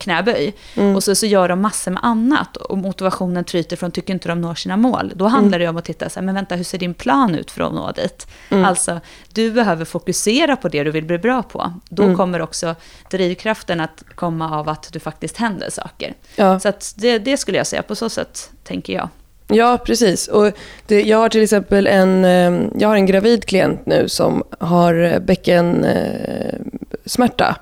knäböj. 0.00 0.54
Och 0.94 1.04
så, 1.04 1.14
så 1.14 1.26
gör 1.26 1.48
de 1.48 1.60
massor 1.60 1.90
med 1.90 2.04
annat 2.04 2.56
och 2.56 2.78
motivationen 2.78 3.44
tryter 3.44 3.76
från 3.76 3.90
tycker 3.90 4.14
inte 4.14 4.28
de 4.28 4.40
når 4.40 4.54
sina 4.54 4.76
mål. 4.76 5.12
Då 5.14 5.26
handlar 5.26 5.58
det 5.58 5.68
om 5.68 5.76
att 5.76 5.84
titta, 5.84 6.08
så 6.08 6.20
här, 6.20 6.26
men 6.26 6.34
vänta, 6.34 6.54
hur 6.54 6.64
ser 6.64 6.78
din 6.78 6.94
plan 6.94 7.34
ut 7.34 7.50
för 7.50 7.62
att 7.62 7.72
nå 7.72 7.92
dit? 7.92 8.26
Alltså, 8.48 9.00
du 9.32 9.50
behöver 9.50 9.84
fokusera 9.84 10.56
på 10.56 10.68
det 10.68 10.84
du 10.84 10.90
vill 10.90 11.04
bli 11.04 11.18
bra 11.18 11.42
på. 11.42 11.72
Då 11.88 12.16
kommer 12.16 12.40
också 12.42 12.74
drivkraften 13.10 13.80
att 13.80 14.04
komma 14.14 14.58
av 14.58 14.68
att 14.68 14.92
du 14.92 15.00
faktiskt 15.00 15.36
händer 15.36 15.70
saker. 15.70 16.14
ja. 16.36 16.60
Så 16.60 16.72
det, 16.96 17.18
det 17.18 17.36
skulle 17.36 17.58
jag 17.58 17.66
säga, 17.66 17.82
på 17.82 17.96
så 17.96 18.08
sätt 18.08 18.50
tänker 18.64 18.92
jag. 18.92 19.08
Ja, 19.48 19.78
precis. 19.84 20.28
Och 20.28 20.52
det, 20.86 21.02
jag 21.02 21.18
har 21.18 21.28
till 21.28 21.42
exempel 21.42 21.86
en, 21.86 22.24
ehm, 22.24 22.70
jag 22.78 22.88
har 22.88 22.96
en 22.96 23.06
gravid 23.06 23.44
klient 23.44 23.86
nu 23.86 24.08
som 24.08 24.42
har 24.58 24.94
eh, 24.94 25.18
bäckensmärta. 25.18 27.56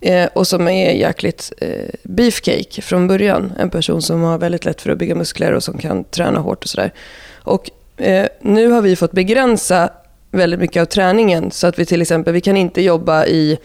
Eh, 0.00 0.22
eh, 0.22 0.28
och 0.32 0.46
som 0.46 0.68
är 0.68 0.92
jäkligt 0.92 1.52
beefcake 2.02 2.82
från 2.82 3.08
början. 3.08 3.52
En 3.58 3.70
person 3.70 4.02
som 4.02 4.22
har 4.22 4.38
väldigt 4.38 4.64
lätt 4.64 4.80
för 4.80 4.90
att 4.90 4.98
bygga 4.98 5.14
muskler 5.14 5.52
och 5.52 5.62
som 5.62 5.78
kan 5.78 6.04
träna 6.04 6.40
hårt 6.40 6.64
och 6.64 6.68
sådär. 6.68 6.92
Och 7.34 7.70
nu 8.40 8.70
har 8.70 8.82
vi 8.82 8.96
fått 8.96 9.12
begränsa 9.12 9.88
väldigt 10.30 10.60
mycket 10.60 10.80
av 10.80 10.86
träningen. 10.86 11.50
Så 11.50 11.66
att 11.66 11.78
vi 11.78 11.86
till 11.86 12.02
exempel, 12.02 12.34
vi 12.34 12.40
kan 12.40 12.56
inte 12.56 12.82
jobba 12.82 13.26
i 13.26 13.58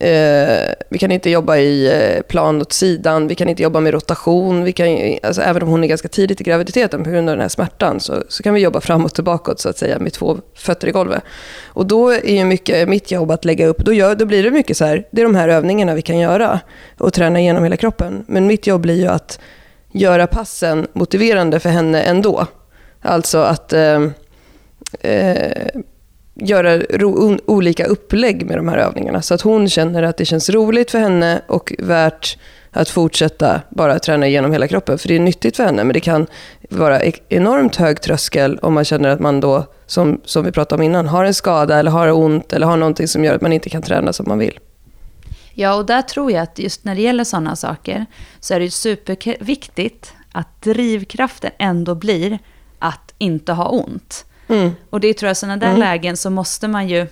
Eh, 0.00 0.72
vi 0.88 0.98
kan 0.98 1.10
inte 1.10 1.30
jobba 1.30 1.56
i 1.56 1.86
eh, 1.86 2.22
plan 2.22 2.60
åt 2.60 2.72
sidan, 2.72 3.28
vi 3.28 3.34
kan 3.34 3.48
inte 3.48 3.62
jobba 3.62 3.80
med 3.80 3.92
rotation. 3.92 4.64
Vi 4.64 4.72
kan, 4.72 5.18
alltså, 5.22 5.42
även 5.42 5.62
om 5.62 5.68
hon 5.68 5.84
är 5.84 5.88
ganska 5.88 6.08
tidigt 6.08 6.40
i 6.40 6.44
graviditeten 6.44 7.04
på 7.04 7.10
grund 7.10 7.28
av 7.28 7.36
den 7.36 7.42
här 7.42 7.48
smärtan 7.48 8.00
så, 8.00 8.22
så 8.28 8.42
kan 8.42 8.54
vi 8.54 8.60
jobba 8.60 8.80
framåt 8.80 9.18
och 9.18 9.24
bakåt 9.24 9.60
så 9.60 9.68
att 9.68 9.78
säga 9.78 9.98
med 9.98 10.12
två 10.12 10.38
fötter 10.54 10.88
i 10.88 10.90
golvet. 10.90 11.22
Och 11.66 11.86
då 11.86 12.10
är 12.10 12.34
ju 12.34 12.44
mycket 12.44 12.88
mitt 12.88 13.10
jobb 13.10 13.30
att 13.30 13.44
lägga 13.44 13.66
upp, 13.66 13.78
då, 13.78 13.92
gör, 13.92 14.14
då 14.14 14.24
blir 14.24 14.42
det 14.42 14.50
mycket 14.50 14.76
så 14.76 14.84
här, 14.84 15.06
det 15.10 15.20
är 15.20 15.24
de 15.24 15.34
här 15.34 15.48
övningarna 15.48 15.94
vi 15.94 16.02
kan 16.02 16.18
göra 16.18 16.60
och 16.98 17.12
träna 17.12 17.40
igenom 17.40 17.64
hela 17.64 17.76
kroppen. 17.76 18.24
Men 18.28 18.46
mitt 18.46 18.66
jobb 18.66 18.80
blir 18.80 19.00
ju 19.00 19.06
att 19.06 19.38
göra 19.92 20.26
passen 20.26 20.86
motiverande 20.92 21.60
för 21.60 21.68
henne 21.68 22.02
ändå. 22.02 22.46
Alltså 23.00 23.38
att 23.38 23.72
eh, 23.72 24.02
eh, 25.00 25.66
göra 26.40 26.78
ro, 26.78 27.38
olika 27.46 27.84
upplägg 27.84 28.46
med 28.46 28.58
de 28.58 28.68
här 28.68 28.78
övningarna. 28.78 29.22
Så 29.22 29.34
att 29.34 29.40
hon 29.40 29.68
känner 29.68 30.02
att 30.02 30.16
det 30.16 30.24
känns 30.24 30.50
roligt 30.50 30.90
för 30.90 30.98
henne 30.98 31.42
och 31.46 31.72
värt 31.78 32.38
att 32.70 32.88
fortsätta 32.88 33.60
bara 33.70 33.98
träna 33.98 34.26
igenom 34.26 34.52
hela 34.52 34.68
kroppen. 34.68 34.98
För 34.98 35.08
det 35.08 35.14
är 35.14 35.20
nyttigt 35.20 35.56
för 35.56 35.64
henne, 35.64 35.84
men 35.84 35.94
det 35.94 36.00
kan 36.00 36.26
vara 36.70 37.02
e, 37.02 37.12
enormt 37.28 37.76
hög 37.76 38.00
tröskel 38.00 38.58
om 38.62 38.74
man 38.74 38.84
känner 38.84 39.08
att 39.08 39.20
man 39.20 39.40
då, 39.40 39.66
som, 39.86 40.20
som 40.24 40.44
vi 40.44 40.52
pratade 40.52 40.80
om 40.80 40.82
innan, 40.82 41.08
har 41.08 41.24
en 41.24 41.34
skada 41.34 41.78
eller 41.78 41.90
har 41.90 42.12
ont 42.12 42.52
eller 42.52 42.66
har 42.66 42.76
någonting 42.76 43.08
som 43.08 43.24
gör 43.24 43.34
att 43.34 43.42
man 43.42 43.52
inte 43.52 43.70
kan 43.70 43.82
träna 43.82 44.12
som 44.12 44.28
man 44.28 44.38
vill. 44.38 44.58
Ja, 45.54 45.74
och 45.74 45.86
där 45.86 46.02
tror 46.02 46.32
jag 46.32 46.42
att 46.42 46.58
just 46.58 46.84
när 46.84 46.94
det 46.94 47.00
gäller 47.02 47.24
sådana 47.24 47.56
saker 47.56 48.06
så 48.40 48.54
är 48.54 48.60
det 48.60 48.70
superviktigt 48.70 50.12
att 50.32 50.62
drivkraften 50.62 51.50
ändå 51.58 51.94
blir 51.94 52.38
att 52.78 53.14
inte 53.18 53.52
ha 53.52 53.68
ont. 53.68 54.24
Mm. 54.50 54.70
Och 54.90 55.00
det 55.00 55.14
tror 55.14 55.28
jag, 55.28 55.36
sådana 55.36 55.56
där 55.56 55.76
lägen 55.76 56.16
så 56.16 56.30
måste 56.30 56.68
man 56.68 56.88
ju 56.88 57.06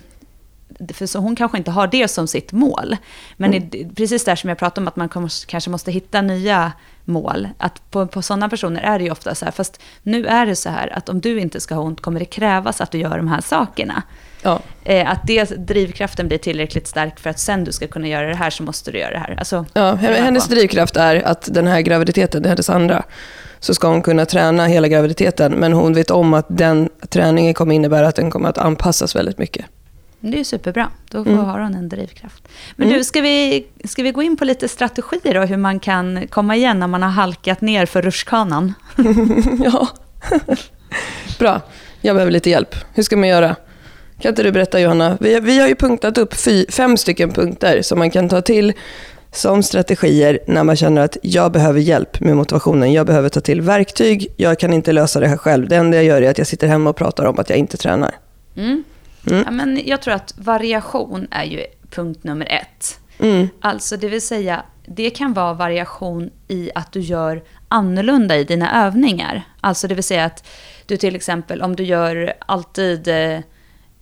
för 0.93 1.05
så 1.05 1.19
hon 1.19 1.35
kanske 1.35 1.57
inte 1.57 1.71
har 1.71 1.87
det 1.87 2.07
som 2.07 2.27
sitt 2.27 2.51
mål. 2.51 2.97
Men 3.37 3.53
mm. 3.53 3.69
det, 3.69 3.95
precis 3.95 4.23
där 4.23 4.35
som 4.35 4.49
jag 4.49 4.57
pratade 4.57 4.81
om, 4.81 4.87
att 4.87 4.95
man 4.95 5.29
kanske 5.47 5.69
måste 5.69 5.91
hitta 5.91 6.21
nya 6.21 6.71
mål. 7.09 7.47
Att 7.57 7.91
på, 7.91 8.07
på 8.07 8.21
sådana 8.21 8.49
personer 8.49 8.81
är 8.81 8.99
det 8.99 9.05
ju 9.05 9.11
ofta 9.11 9.35
så 9.35 9.45
här, 9.45 9.51
fast 9.51 9.81
nu 10.03 10.25
är 10.25 10.45
det 10.45 10.55
så 10.55 10.69
här 10.69 10.93
att 10.97 11.09
om 11.09 11.21
du 11.21 11.39
inte 11.39 11.59
ska 11.59 11.75
ha 11.75 11.81
ont 11.81 12.01
kommer 12.01 12.19
det 12.19 12.25
krävas 12.25 12.81
att 12.81 12.91
du 12.91 12.97
gör 12.97 13.17
de 13.17 13.27
här 13.27 13.41
sakerna. 13.41 14.03
Ja. 14.41 14.59
Eh, 14.83 15.11
att 15.11 15.19
det, 15.27 15.67
drivkraften 15.67 16.27
blir 16.27 16.37
tillräckligt 16.37 16.87
stark 16.87 17.19
för 17.19 17.29
att 17.29 17.39
sen 17.39 17.63
du 17.63 17.71
ska 17.71 17.87
kunna 17.87 18.07
göra 18.07 18.27
det 18.27 18.35
här 18.35 18.49
så 18.49 18.63
måste 18.63 18.91
du 18.91 18.99
göra 18.99 19.11
det 19.11 19.19
här. 19.19 19.35
Alltså, 19.39 19.65
ja, 19.73 19.95
hennes 19.95 20.47
drivkraft 20.47 20.95
är 20.95 21.15
att 21.27 21.49
den 21.53 21.67
här 21.67 21.81
graviditeten, 21.81 22.41
det 22.41 22.47
är 22.47 22.49
hennes 22.49 22.69
andra, 22.69 23.03
så 23.59 23.73
ska 23.73 23.87
hon 23.87 24.01
kunna 24.01 24.25
träna 24.25 24.65
hela 24.65 24.87
graviditeten. 24.87 25.51
Men 25.51 25.73
hon 25.73 25.93
vet 25.93 26.11
om 26.11 26.33
att 26.33 26.45
den 26.49 26.89
träningen 27.09 27.53
kommer 27.53 27.75
innebära 27.75 28.07
att 28.07 28.15
den 28.15 28.31
kommer 28.31 28.49
att 28.49 28.57
anpassas 28.57 29.15
väldigt 29.15 29.37
mycket. 29.37 29.65
Det 30.19 30.39
är 30.39 30.43
superbra. 30.43 30.89
Då 31.09 31.17
mm. 31.17 31.37
har 31.37 31.59
hon 31.59 31.75
en 31.75 31.89
drivkraft. 31.89 32.47
Men 32.75 32.87
mm. 32.87 32.97
du, 32.97 33.03
ska 33.03 33.21
vi, 33.21 33.65
ska 33.83 34.03
vi 34.03 34.11
gå 34.11 34.23
in 34.23 34.37
på 34.37 34.45
lite 34.45 34.67
strategier 34.67 35.33
då, 35.33 35.41
hur 35.41 35.57
man 35.57 35.79
kan 35.79 36.27
komma 36.27 36.55
igen 36.55 36.79
när 36.79 36.87
man 36.87 37.01
har 37.01 37.09
halkat 37.09 37.61
ner 37.61 37.85
för 37.85 38.01
rutschkanan? 38.01 38.73
ja, 39.63 39.87
bra. 41.39 41.61
Jag 42.01 42.15
behöver 42.15 42.31
lite 42.31 42.49
hjälp. 42.49 42.75
Hur 42.93 43.03
ska 43.03 43.17
man 43.17 43.29
göra? 43.29 43.55
Kan 44.21 44.29
inte 44.29 44.43
du 44.43 44.51
berätta 44.51 44.79
Johanna? 44.79 45.17
Vi, 45.19 45.39
vi 45.39 45.59
har 45.59 45.67
ju 45.67 45.75
punktat 45.75 46.17
upp 46.17 46.33
fy, 46.33 46.65
fem 46.69 46.97
stycken 46.97 47.31
punkter 47.31 47.81
som 47.81 47.99
man 47.99 48.11
kan 48.11 48.29
ta 48.29 48.41
till 48.41 48.73
som 49.31 49.63
strategier 49.63 50.39
när 50.47 50.63
man 50.63 50.75
känner 50.75 51.01
att 51.01 51.17
jag 51.21 51.51
behöver 51.51 51.79
hjälp 51.79 52.19
med 52.19 52.35
motivationen. 52.35 52.93
Jag 52.93 53.05
behöver 53.07 53.29
ta 53.29 53.41
till 53.41 53.61
verktyg. 53.61 54.27
Jag 54.37 54.59
kan 54.59 54.73
inte 54.73 54.91
lösa 54.91 55.19
det 55.19 55.27
här 55.27 55.37
själv. 55.37 55.67
Det 55.67 55.75
enda 55.75 55.97
jag 55.97 56.05
gör 56.05 56.21
är 56.21 56.29
att 56.29 56.37
jag 56.37 56.47
sitter 56.47 56.67
hemma 56.67 56.89
och 56.89 56.95
pratar 56.95 57.25
om 57.25 57.39
att 57.39 57.49
jag 57.49 57.59
inte 57.59 57.77
tränar. 57.77 58.15
Mm. 58.55 58.83
Mm. 59.27 59.43
Ja, 59.45 59.51
men 59.51 59.81
jag 59.85 60.01
tror 60.01 60.13
att 60.13 60.33
variation 60.37 61.27
är 61.31 61.43
ju 61.43 61.65
punkt 61.89 62.23
nummer 62.23 62.45
ett. 62.45 62.99
Mm. 63.19 63.49
Alltså 63.61 63.97
det 63.97 64.09
vill 64.09 64.21
säga, 64.21 64.63
det 64.85 65.09
kan 65.09 65.33
vara 65.33 65.53
variation 65.53 66.29
i 66.47 66.71
att 66.75 66.91
du 66.91 66.99
gör 66.99 67.43
annorlunda 67.67 68.37
i 68.37 68.43
dina 68.43 68.85
övningar. 68.85 69.43
Alltså 69.61 69.87
det 69.87 69.95
vill 69.95 70.03
säga 70.03 70.25
att 70.25 70.47
du 70.85 70.97
till 70.97 71.15
exempel, 71.15 71.61
om 71.61 71.75
du 71.75 71.83
gör 71.83 72.33
alltid 72.39 73.07
eh, 73.07 73.39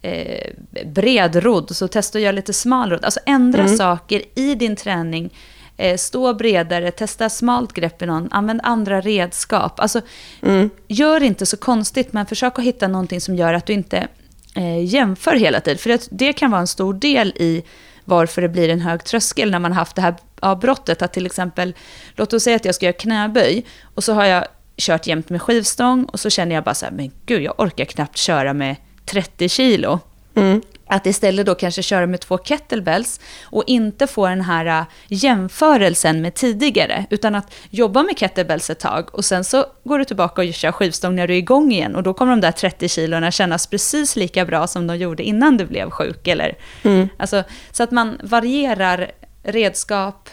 eh 0.02 0.54
bred 0.86 1.36
rodd, 1.36 1.76
så 1.76 1.88
testa 1.88 2.18
att 2.18 2.24
göra 2.24 2.32
lite 2.32 2.54
smal 2.54 2.90
rodd. 2.90 3.06
Alltså 3.06 3.20
ändra 3.26 3.64
mm. 3.64 3.78
saker 3.78 4.22
i 4.36 4.56
din 4.56 4.76
träning. 4.76 5.34
Eh, 5.78 5.98
stå 5.98 6.34
bredare, 6.34 6.92
testa 6.92 7.30
smalt 7.30 7.74
grepp 7.74 8.02
i 8.02 8.06
någon, 8.06 8.28
använd 8.32 8.60
andra 8.64 9.02
redskap. 9.02 9.80
Alltså, 9.80 10.02
mm. 10.42 10.70
gör 10.88 11.24
inte 11.24 11.46
så 11.46 11.58
konstigt, 11.58 12.14
men 12.14 12.26
försök 12.26 12.60
att 12.60 12.66
hitta 12.66 12.88
någonting 12.88 13.22
som 13.22 13.36
gör 13.36 13.54
att 13.54 13.66
du 13.66 13.74
inte 13.74 14.08
eh, 14.58 14.86
jämför 14.86 15.36
hela 15.36 15.62
tiden. 15.62 15.78
För 15.78 15.90
det, 15.90 16.08
det 16.12 16.34
kan 16.34 16.52
vara 16.52 16.62
en 16.62 16.68
stor 16.68 16.94
del 16.94 17.34
i 17.36 17.64
varför 18.06 18.42
det 18.42 18.50
blir 18.50 18.70
en 18.70 18.82
hög 18.82 19.04
tröskel 19.04 19.52
när 19.52 19.60
man 19.60 19.72
har 19.72 19.80
haft 19.80 19.96
det 19.96 20.02
här 20.02 20.16
avbrottet. 20.40 21.02
Att 21.02 21.14
till 21.14 21.26
exempel, 21.26 21.74
låt 22.16 22.34
oss 22.34 22.44
säga 22.44 22.56
att 22.56 22.66
jag 22.66 22.76
ska 22.76 22.86
göra 22.86 22.94
knäböj 22.94 23.66
och 23.96 24.04
så 24.04 24.14
har 24.14 24.26
jag 24.26 24.46
kört 24.78 25.08
jämt 25.08 25.30
med 25.30 25.42
skivstång 25.42 26.06
och 26.06 26.20
så 26.20 26.30
känner 26.30 26.56
jag 26.56 26.64
bara 26.64 26.76
så 26.76 26.86
här, 26.86 26.94
men 26.94 27.12
gud, 27.26 27.42
jag 27.42 27.54
orkar 27.58 27.86
knappt 27.86 28.18
köra 28.18 28.54
med 28.54 28.76
30 29.06 29.50
kilo. 29.50 30.00
Mm. 30.36 30.62
Att 30.88 31.06
istället 31.06 31.46
då 31.46 31.56
kanske 31.56 31.82
köra 31.82 32.08
med 32.08 32.20
två 32.20 32.38
kettlebells 32.38 33.20
och 33.44 33.64
inte 33.68 34.08
få 34.08 34.28
den 34.28 34.42
här 34.42 34.66
äh, 34.66 34.86
jämförelsen 35.08 36.22
med 36.22 36.34
tidigare, 36.34 37.06
utan 37.10 37.36
att 37.36 37.54
jobba 37.70 38.04
med 38.04 38.18
kettlebells 38.18 38.70
ett 38.70 38.80
tag 38.80 39.16
och 39.16 39.26
sen 39.26 39.44
så 39.44 39.66
går 39.84 40.00
du 40.00 40.06
tillbaka 40.06 40.42
och 40.42 40.54
kör 40.54 40.72
skivstång 40.72 41.16
när 41.16 41.28
du 41.28 41.34
är 41.34 41.38
igång 41.38 41.72
igen 41.72 41.96
och 41.96 42.04
då 42.04 42.14
kommer 42.14 42.32
de 42.32 42.42
där 42.42 42.52
30 42.52 42.90
kilona 42.90 43.32
kännas 43.32 43.68
precis 43.68 44.16
lika 44.16 44.46
bra 44.46 44.68
som 44.68 44.88
de 44.88 44.98
gjorde 44.98 45.24
innan 45.24 45.58
du 45.58 45.66
blev 45.66 45.90
sjuk. 45.90 46.28
Eller, 46.28 46.58
mm. 46.84 47.10
alltså, 47.18 47.44
så 47.72 47.84
att 47.84 47.92
man 47.92 48.20
varierar 48.24 49.12
redskap, 49.44 50.30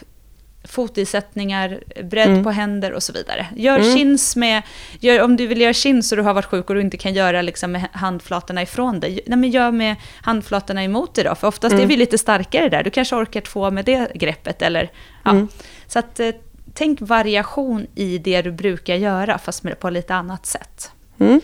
fotisättningar, 0.67 1.79
bredd 2.03 2.27
mm. 2.27 2.43
på 2.43 2.51
händer 2.51 2.91
och 2.91 3.03
så 3.03 3.13
vidare. 3.13 3.47
Gör 3.55 3.79
mm. 3.79 3.95
chins 3.95 4.35
med, 4.35 4.61
gör, 4.99 5.21
om 5.21 5.37
du 5.37 5.47
vill 5.47 5.61
göra 5.61 5.73
chins 5.73 6.11
och 6.11 6.17
du 6.17 6.23
har 6.23 6.33
varit 6.33 6.45
sjuk 6.45 6.69
och 6.69 6.75
du 6.75 6.81
inte 6.81 6.97
kan 6.97 7.13
göra 7.13 7.41
liksom 7.41 7.71
med 7.71 7.87
handflatorna 7.91 8.61
ifrån 8.61 8.99
dig, 8.99 9.19
nej 9.27 9.37
men 9.37 9.49
gör 9.49 9.71
med 9.71 9.95
handflatorna 10.21 10.83
emot 10.83 11.15
dig 11.15 11.23
då, 11.23 11.35
för 11.35 11.47
oftast 11.47 11.73
mm. 11.73 11.83
är 11.83 11.87
vi 11.87 11.97
lite 11.97 12.17
starkare 12.17 12.69
där, 12.69 12.83
du 12.83 12.89
kanske 12.89 13.15
orkar 13.15 13.41
två 13.41 13.71
med 13.71 13.85
det 13.85 14.11
greppet 14.15 14.61
eller, 14.61 14.91
ja. 15.23 15.31
Mm. 15.31 15.47
Så 15.87 15.99
att 15.99 16.19
eh, 16.19 16.29
tänk 16.73 17.01
variation 17.01 17.87
i 17.95 18.17
det 18.17 18.41
du 18.41 18.51
brukar 18.51 18.95
göra, 18.95 19.37
fast 19.37 19.79
på 19.79 19.89
lite 19.89 20.15
annat 20.15 20.45
sätt. 20.45 20.91
Mm. 21.19 21.41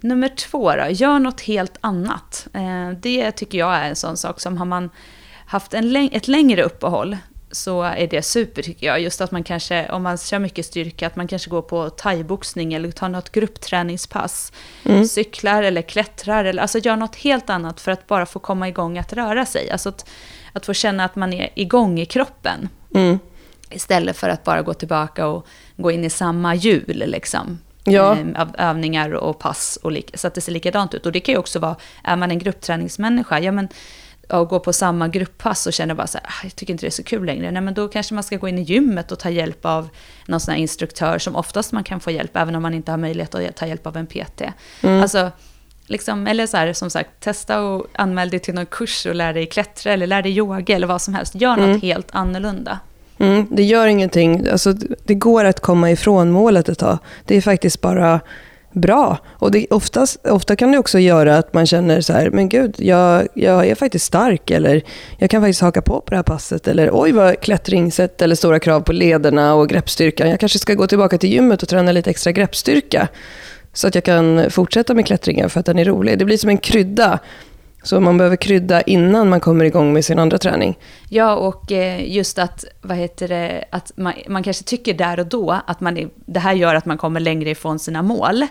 Nummer 0.00 0.28
två 0.28 0.72
då, 0.76 0.86
gör 0.90 1.18
något 1.18 1.40
helt 1.40 1.76
annat. 1.80 2.46
Eh, 2.52 2.90
det 2.90 3.32
tycker 3.32 3.58
jag 3.58 3.74
är 3.74 3.88
en 3.88 3.96
sån 3.96 4.16
sak 4.16 4.40
som 4.40 4.58
har 4.58 4.66
man 4.66 4.90
haft 5.46 5.74
en, 5.74 5.96
ett 5.96 6.28
längre 6.28 6.62
uppehåll 6.62 7.16
så 7.54 7.82
är 7.82 8.06
det 8.06 8.22
super 8.22 8.62
tycker 8.62 8.86
jag. 8.86 9.00
Just 9.00 9.20
att 9.20 9.30
man 9.30 9.42
kanske, 9.42 9.88
om 9.88 10.02
man 10.02 10.18
kör 10.18 10.38
mycket 10.38 10.66
styrka, 10.66 11.06
att 11.06 11.16
man 11.16 11.28
kanske 11.28 11.50
går 11.50 11.62
på 11.62 11.90
thaiboxning 11.90 12.74
eller 12.74 12.90
tar 12.90 13.08
något 13.08 13.32
gruppträningspass. 13.32 14.52
Mm. 14.84 15.04
Cyklar 15.04 15.62
eller 15.62 15.82
klättrar, 15.82 16.44
eller, 16.44 16.62
alltså 16.62 16.78
gör 16.78 16.96
något 16.96 17.16
helt 17.16 17.50
annat 17.50 17.80
för 17.80 17.92
att 17.92 18.06
bara 18.06 18.26
få 18.26 18.38
komma 18.38 18.68
igång 18.68 18.98
att 18.98 19.12
röra 19.12 19.46
sig. 19.46 19.70
Alltså 19.70 19.88
att, 19.88 20.08
att 20.52 20.66
få 20.66 20.72
känna 20.72 21.04
att 21.04 21.16
man 21.16 21.32
är 21.32 21.50
igång 21.54 22.00
i 22.00 22.06
kroppen. 22.06 22.68
Mm. 22.94 23.18
Istället 23.70 24.16
för 24.16 24.28
att 24.28 24.44
bara 24.44 24.62
gå 24.62 24.74
tillbaka 24.74 25.26
och 25.26 25.46
gå 25.76 25.90
in 25.90 26.04
i 26.04 26.10
samma 26.10 26.54
hjul 26.54 27.04
liksom. 27.06 27.58
Ja. 27.84 28.16
Ehm, 28.16 28.36
av 28.36 28.54
övningar 28.58 29.14
och 29.14 29.38
pass 29.38 29.78
och 29.82 29.92
så 30.14 30.26
att 30.26 30.34
det 30.34 30.40
ser 30.40 30.52
likadant 30.52 30.94
ut. 30.94 31.06
Och 31.06 31.12
det 31.12 31.20
kan 31.20 31.32
ju 31.32 31.38
också 31.38 31.58
vara, 31.58 31.76
är 32.04 32.16
man 32.16 32.30
en 32.30 32.38
gruppträningsmänniska, 32.38 33.40
ja 33.40 33.52
men 33.52 33.68
och 34.28 34.48
gå 34.48 34.60
på 34.60 34.72
samma 34.72 35.08
grupppass 35.08 35.66
och 35.66 35.72
känner 35.72 35.94
bara 35.94 36.06
så 36.06 36.18
här, 36.18 36.26
ah, 36.26 36.40
jag 36.42 36.56
tycker 36.56 36.72
inte 36.72 36.86
det 36.86 36.88
är 36.88 36.90
så 36.90 37.02
kul 37.02 37.24
längre. 37.24 37.50
Nej, 37.50 37.62
men 37.62 37.74
då 37.74 37.88
kanske 37.88 38.14
man 38.14 38.22
ska 38.22 38.36
gå 38.36 38.48
in 38.48 38.58
i 38.58 38.62
gymmet 38.62 39.12
och 39.12 39.18
ta 39.18 39.30
hjälp 39.30 39.64
av 39.64 39.88
någon 40.26 40.40
sån 40.40 40.52
här 40.52 40.60
instruktör 40.60 41.18
som 41.18 41.36
oftast 41.36 41.72
man 41.72 41.84
kan 41.84 42.00
få 42.00 42.10
hjälp, 42.10 42.36
även 42.36 42.54
om 42.54 42.62
man 42.62 42.74
inte 42.74 42.90
har 42.90 42.98
möjlighet 42.98 43.34
att 43.34 43.56
ta 43.56 43.66
hjälp 43.66 43.86
av 43.86 43.96
en 43.96 44.06
PT. 44.06 44.42
Mm. 44.82 45.02
Alltså, 45.02 45.30
liksom, 45.86 46.26
eller 46.26 46.46
så 46.46 46.56
här, 46.56 46.72
som 46.72 46.90
sagt, 46.90 47.10
testa 47.20 47.60
och 47.60 47.86
anmäl 47.94 48.30
dig 48.30 48.40
till 48.40 48.54
någon 48.54 48.66
kurs 48.66 49.06
och 49.06 49.14
lär 49.14 49.34
dig 49.34 49.46
klättra 49.46 49.92
eller 49.92 50.06
lär 50.06 50.22
dig 50.22 50.32
yoga 50.36 50.76
eller 50.76 50.86
vad 50.86 51.02
som 51.02 51.14
helst. 51.14 51.34
Gör 51.34 51.56
något 51.56 51.64
mm. 51.64 51.80
helt 51.80 52.08
annorlunda. 52.10 52.78
Mm, 53.18 53.46
det 53.50 53.62
gör 53.62 53.86
ingenting. 53.86 54.48
Alltså, 54.48 54.72
det 55.04 55.14
går 55.14 55.44
att 55.44 55.60
komma 55.60 55.90
ifrån 55.90 56.30
målet 56.30 56.68
ett 56.68 56.78
tag. 56.78 56.98
Det 57.24 57.36
är 57.36 57.40
faktiskt 57.40 57.80
bara 57.80 58.20
bra. 58.74 59.18
Och 59.28 59.50
det, 59.50 59.66
oftast, 59.70 60.26
ofta 60.26 60.56
kan 60.56 60.72
det 60.72 60.78
också 60.78 60.98
göra 60.98 61.38
att 61.38 61.54
man 61.54 61.66
känner 61.66 62.00
så 62.00 62.12
här, 62.12 62.30
men 62.30 62.48
gud, 62.48 62.74
jag, 62.78 63.28
jag 63.34 63.66
är 63.68 63.74
faktiskt 63.74 64.06
stark. 64.06 64.50
Eller 64.50 64.82
jag 65.18 65.30
kan 65.30 65.42
faktiskt 65.42 65.60
haka 65.60 65.82
på 65.82 66.00
på 66.00 66.10
det 66.10 66.16
här 66.16 66.22
passet. 66.22 66.68
Eller 66.68 66.90
oj 66.92 67.12
vad 67.12 67.40
klättringssätt 67.40 68.22
eller 68.22 68.34
stora 68.34 68.58
krav 68.58 68.80
på 68.80 68.92
lederna 68.92 69.54
och 69.54 69.68
greppstyrkan. 69.68 70.30
Jag 70.30 70.40
kanske 70.40 70.58
ska 70.58 70.74
gå 70.74 70.86
tillbaka 70.86 71.18
till 71.18 71.32
gymmet 71.32 71.62
och 71.62 71.68
träna 71.68 71.92
lite 71.92 72.10
extra 72.10 72.32
greppstyrka. 72.32 73.08
Så 73.72 73.88
att 73.88 73.94
jag 73.94 74.04
kan 74.04 74.50
fortsätta 74.50 74.94
med 74.94 75.06
klättringen 75.06 75.50
för 75.50 75.60
att 75.60 75.66
den 75.66 75.78
är 75.78 75.84
rolig. 75.84 76.18
Det 76.18 76.24
blir 76.24 76.36
som 76.36 76.50
en 76.50 76.58
krydda. 76.58 77.18
Så 77.84 78.00
man 78.00 78.18
behöver 78.18 78.36
krydda 78.36 78.82
innan 78.82 79.28
man 79.28 79.40
kommer 79.40 79.64
igång 79.64 79.92
med 79.92 80.04
sin 80.04 80.18
andra 80.18 80.38
träning. 80.38 80.78
Ja, 81.08 81.34
och 81.34 81.72
eh, 81.72 82.14
just 82.14 82.38
att, 82.38 82.64
vad 82.80 82.96
heter 82.96 83.28
det, 83.28 83.64
att 83.70 83.92
man, 83.96 84.12
man 84.28 84.42
kanske 84.42 84.64
tycker 84.64 84.94
där 84.94 85.20
och 85.20 85.26
då 85.26 85.60
att 85.66 85.80
man, 85.80 86.10
det 86.26 86.40
här 86.40 86.54
gör 86.54 86.74
att 86.74 86.86
man 86.86 86.98
kommer 86.98 87.20
längre 87.20 87.50
ifrån 87.50 87.78
sina 87.78 88.02
mål. 88.02 88.46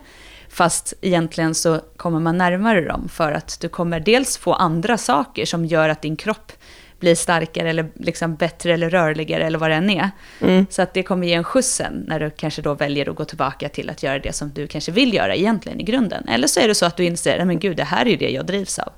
Fast 0.49 0.93
egentligen 1.01 1.55
så 1.55 1.79
kommer 1.97 2.19
man 2.19 2.37
närmare 2.37 2.81
dem 2.81 3.09
för 3.09 3.31
att 3.31 3.57
du 3.61 3.69
kommer 3.69 3.99
dels 3.99 4.37
få 4.37 4.53
andra 4.53 4.97
saker 4.97 5.45
som 5.45 5.65
gör 5.65 5.89
att 5.89 6.01
din 6.01 6.15
kropp 6.15 6.51
blir 6.99 7.15
starkare 7.15 7.69
eller 7.69 7.89
liksom 7.95 8.35
bättre 8.35 8.73
eller 8.73 8.89
rörligare 8.89 9.43
eller 9.43 9.59
vad 9.59 9.69
det 9.69 9.75
än 9.75 9.89
är. 9.89 10.09
Mm. 10.41 10.65
Så 10.69 10.81
att 10.81 10.93
det 10.93 11.03
kommer 11.03 11.27
ge 11.27 11.33
en 11.33 11.43
skjuts 11.43 11.75
sen 11.75 12.05
när 12.07 12.19
du 12.19 12.29
kanske 12.29 12.61
då 12.61 12.73
väljer 12.73 13.09
att 13.09 13.15
gå 13.15 13.25
tillbaka 13.25 13.69
till 13.69 13.89
att 13.89 14.03
göra 14.03 14.19
det 14.19 14.33
som 14.33 14.51
du 14.55 14.67
kanske 14.67 14.91
vill 14.91 15.13
göra 15.13 15.35
egentligen 15.35 15.79
i 15.79 15.83
grunden. 15.83 16.27
Eller 16.27 16.47
så 16.47 16.59
är 16.59 16.67
det 16.67 16.75
så 16.75 16.85
att 16.85 16.97
du 16.97 17.05
inser, 17.05 17.45
men 17.45 17.59
gud 17.59 17.77
det 17.77 17.83
här 17.83 18.05
är 18.05 18.09
ju 18.09 18.17
det 18.17 18.29
jag 18.29 18.45
drivs 18.45 18.79
av. 18.79 18.89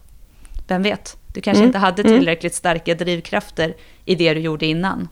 Vem 0.67 0.84
vet? 0.84 1.17
Du 1.34 1.41
kanske 1.41 1.60
mm. 1.60 1.67
inte 1.67 1.80
hade 1.80 2.01
mm. 2.01 2.13
tillräckligt 2.13 2.56
starka 2.56 2.95
drivkrafter 2.95 3.73
i 4.06 4.15
det 4.15 4.34
du 4.34 4.39
gjorde 4.39 4.65
innan. 4.65 5.08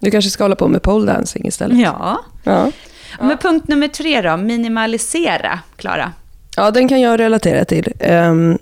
Du 0.00 0.10
kanske 0.10 0.30
ska 0.30 0.44
hålla 0.44 0.56
på 0.56 0.68
med 0.68 0.82
pole 0.82 1.12
dancing 1.12 1.46
istället? 1.46 1.78
Ja. 1.78 2.24
ja. 2.44 2.72
Men 3.20 3.38
punkt 3.38 3.68
nummer 3.68 3.88
tre 3.88 4.22
då, 4.22 4.36
minimalisera, 4.36 5.60
Klara. 5.76 6.12
Ja, 6.56 6.70
den 6.70 6.88
kan 6.88 7.00
jag 7.00 7.20
relatera 7.20 7.64
till. 7.64 7.92
Um, 8.10 8.58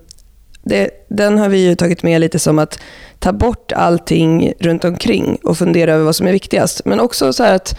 det, 0.62 0.90
den 1.08 1.38
har 1.38 1.48
vi 1.48 1.58
ju 1.58 1.74
tagit 1.74 2.02
med 2.02 2.20
lite 2.20 2.38
som 2.38 2.58
att 2.58 2.80
ta 3.18 3.32
bort 3.32 3.72
allting 3.72 4.52
runt 4.60 4.84
omkring 4.84 5.38
och 5.42 5.58
fundera 5.58 5.92
över 5.92 6.04
vad 6.04 6.16
som 6.16 6.26
är 6.26 6.32
viktigast. 6.32 6.84
Men 6.84 7.00
också 7.00 7.32
så 7.32 7.44
att 7.44 7.78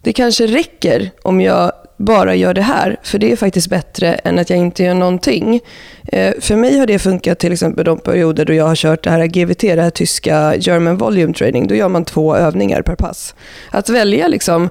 det 0.00 0.12
kanske 0.12 0.46
räcker 0.46 1.10
om 1.22 1.40
jag 1.40 1.72
bara 2.04 2.34
gör 2.34 2.54
det 2.54 2.62
här, 2.62 2.96
för 3.02 3.18
det 3.18 3.32
är 3.32 3.36
faktiskt 3.36 3.70
bättre 3.70 4.14
än 4.14 4.38
att 4.38 4.50
jag 4.50 4.58
inte 4.58 4.82
gör 4.82 4.94
någonting. 4.94 5.60
Eh, 6.04 6.34
för 6.40 6.56
mig 6.56 6.78
har 6.78 6.86
det 6.86 6.98
funkat 6.98 7.38
till 7.38 7.52
exempel 7.52 7.84
de 7.84 7.98
perioder 7.98 8.44
då 8.44 8.52
jag 8.52 8.66
har 8.66 8.76
kört 8.76 9.04
det 9.04 9.10
här 9.10 9.26
GVT, 9.26 9.60
det 9.60 9.82
här 9.82 9.90
tyska 9.90 10.56
German 10.56 10.96
Volume 10.96 11.34
Training. 11.34 11.66
Då 11.66 11.74
gör 11.74 11.88
man 11.88 12.04
två 12.04 12.36
övningar 12.36 12.82
per 12.82 12.96
pass. 12.96 13.34
Att 13.70 13.88
välja 13.88 14.28
liksom, 14.28 14.68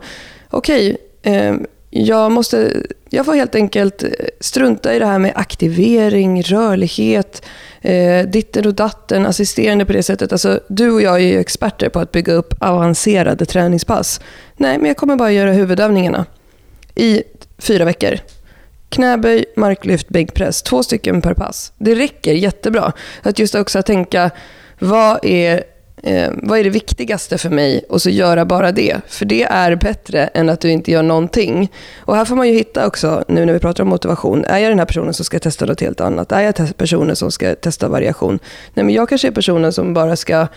okej, 0.49 0.97
okay, 1.21 1.36
eh, 1.36 1.55
jag, 1.89 2.31
måste, 2.31 2.73
jag 3.09 3.25
får 3.25 3.34
helt 3.34 3.55
enkelt 3.55 4.03
eh, 4.03 4.09
strunta 4.39 4.93
i 4.93 4.99
det 4.99 5.05
här 5.05 5.19
med 5.19 5.31
aktivering, 5.36 6.41
rörlighet, 6.43 7.45
eh, 7.81 8.27
ditten 8.27 8.65
och 8.65 8.73
datten, 8.73 9.25
assisterande 9.25 9.86
på 9.86 9.93
det 9.93 10.03
sättet. 10.03 10.31
Alltså, 10.31 10.59
du 10.67 10.91
och 10.91 11.01
jag 11.01 11.15
är 11.15 11.27
ju 11.27 11.39
experter 11.39 11.89
på 11.89 11.99
att 11.99 12.11
bygga 12.11 12.34
upp 12.34 12.53
avancerade 12.59 13.45
träningspass. 13.45 14.21
Nej, 14.57 14.77
men 14.77 14.88
jag 14.88 14.97
kommer 14.97 15.15
bara 15.15 15.31
göra 15.31 15.51
huvudövningarna 15.51 16.25
i 16.95 17.23
fyra 17.57 17.85
veckor. 17.85 18.17
Knäböj, 18.89 19.45
marklyft, 19.55 20.09
bänkpress. 20.09 20.61
Två 20.61 20.83
stycken 20.83 21.21
per 21.21 21.33
pass. 21.33 21.73
Det 21.77 21.95
räcker 21.95 22.33
jättebra. 22.33 22.91
Att 23.21 23.39
just 23.39 23.55
också 23.55 23.81
tänka, 23.81 24.31
vad 24.79 25.25
är, 25.25 25.63
eh, 26.03 26.31
vad 26.43 26.59
är 26.59 26.63
det 26.63 26.69
viktigaste 26.69 27.37
för 27.37 27.49
mig? 27.49 27.85
Och 27.89 28.01
så 28.01 28.09
göra 28.09 28.45
bara 28.45 28.71
det. 28.71 28.97
För 29.07 29.25
det 29.25 29.43
är 29.43 29.75
bättre 29.75 30.27
än 30.27 30.49
att 30.49 30.59
du 30.59 30.69
inte 30.69 30.91
gör 30.91 31.03
någonting. 31.03 31.71
Och 31.97 32.15
här 32.15 32.25
får 32.25 32.35
man 32.35 32.47
ju 32.47 32.53
hitta 32.53 32.87
också, 32.87 33.23
nu 33.27 33.45
när 33.45 33.53
vi 33.53 33.59
pratar 33.59 33.83
om 33.83 33.89
motivation. 33.89 34.45
Är 34.45 34.57
jag 34.57 34.71
den 34.71 34.79
här 34.79 34.85
personen 34.85 35.13
som 35.13 35.25
ska 35.25 35.39
testa 35.39 35.65
något 35.65 35.81
helt 35.81 36.01
annat? 36.01 36.31
Är 36.31 36.41
jag 36.41 36.77
personen 36.77 37.15
som 37.15 37.31
ska 37.31 37.55
testa 37.55 37.87
variation? 37.87 38.39
Nej, 38.73 38.85
men 38.85 38.95
jag 38.95 39.09
kanske 39.09 39.27
är 39.27 39.31
personen 39.31 39.73
som 39.73 39.93
bara 39.93 40.15
ska 40.15 40.47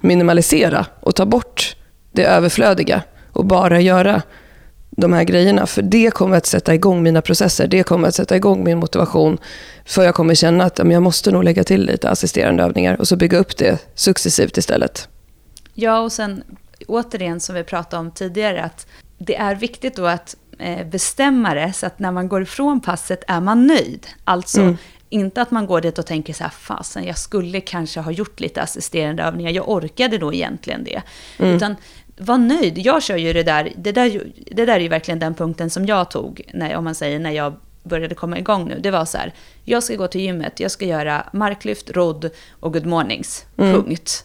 minimalisera 0.00 0.86
och 1.00 1.14
ta 1.14 1.26
bort 1.26 1.76
det 2.12 2.24
överflödiga 2.24 3.02
och 3.32 3.44
bara 3.44 3.80
göra 3.80 4.22
de 4.96 5.12
här 5.12 5.24
grejerna. 5.24 5.66
För 5.66 5.82
det 5.82 6.10
kommer 6.10 6.36
att 6.36 6.46
sätta 6.46 6.74
igång 6.74 7.02
mina 7.02 7.22
processer. 7.22 7.66
Det 7.66 7.82
kommer 7.82 8.08
att 8.08 8.14
sätta 8.14 8.36
igång 8.36 8.64
min 8.64 8.78
motivation. 8.78 9.38
För 9.84 10.02
jag 10.02 10.14
kommer 10.14 10.34
känna 10.34 10.64
att 10.64 10.78
jag 10.78 11.02
måste 11.02 11.30
nog 11.30 11.44
lägga 11.44 11.64
till 11.64 11.86
lite 11.86 12.10
assisterande 12.10 12.62
övningar 12.62 13.00
och 13.00 13.08
så 13.08 13.16
bygga 13.16 13.38
upp 13.38 13.56
det 13.56 13.78
successivt 13.94 14.56
istället. 14.56 15.08
Ja, 15.74 16.00
och 16.00 16.12
sen 16.12 16.42
återigen 16.86 17.40
som 17.40 17.54
vi 17.54 17.64
pratade 17.64 18.00
om 18.00 18.10
tidigare, 18.10 18.62
att 18.62 18.86
det 19.18 19.36
är 19.36 19.54
viktigt 19.54 19.96
då 19.96 20.06
att 20.06 20.36
eh, 20.58 20.86
bestämma 20.86 21.54
det 21.54 21.72
så 21.72 21.86
att 21.86 21.98
när 21.98 22.12
man 22.12 22.28
går 22.28 22.42
ifrån 22.42 22.80
passet 22.80 23.24
är 23.28 23.40
man 23.40 23.66
nöjd. 23.66 24.06
Alltså 24.24 24.60
mm. 24.60 24.76
inte 25.08 25.42
att 25.42 25.50
man 25.50 25.66
går 25.66 25.80
dit 25.80 25.98
och 25.98 26.06
tänker 26.06 26.32
så 26.32 26.42
här, 26.42 26.50
fasen 26.50 27.04
jag 27.04 27.18
skulle 27.18 27.60
kanske 27.60 28.00
ha 28.00 28.10
gjort 28.10 28.40
lite 28.40 28.62
assisterande 28.62 29.22
övningar, 29.22 29.50
jag 29.50 29.68
orkade 29.68 30.18
då 30.18 30.34
egentligen 30.34 30.84
det. 30.84 31.02
Mm. 31.38 31.56
Utan 31.56 31.76
var 32.16 32.38
nöjd. 32.38 32.78
Jag 32.78 33.02
kör 33.02 33.16
ju 33.16 33.32
det 33.32 33.42
där, 33.42 33.72
det 33.76 33.92
där, 33.92 34.22
det 34.50 34.64
där 34.64 34.76
är 34.76 34.80
ju 34.80 34.88
verkligen 34.88 35.18
den 35.18 35.34
punkten 35.34 35.70
som 35.70 35.86
jag 35.86 36.10
tog, 36.10 36.42
när, 36.54 36.76
om 36.76 36.84
man 36.84 36.94
säger 36.94 37.18
när 37.18 37.30
jag 37.30 37.54
började 37.82 38.14
komma 38.14 38.38
igång 38.38 38.68
nu. 38.68 38.78
Det 38.80 38.90
var 38.90 39.04
så 39.04 39.18
här, 39.18 39.34
jag 39.64 39.82
ska 39.82 39.96
gå 39.96 40.08
till 40.08 40.20
gymmet, 40.20 40.60
jag 40.60 40.70
ska 40.70 40.84
göra 40.84 41.26
marklyft, 41.32 41.90
rodd 41.90 42.30
och 42.60 42.72
good 42.72 42.86
mornings. 42.86 43.46
Mm. 43.56 43.72
Punkt. 43.72 44.24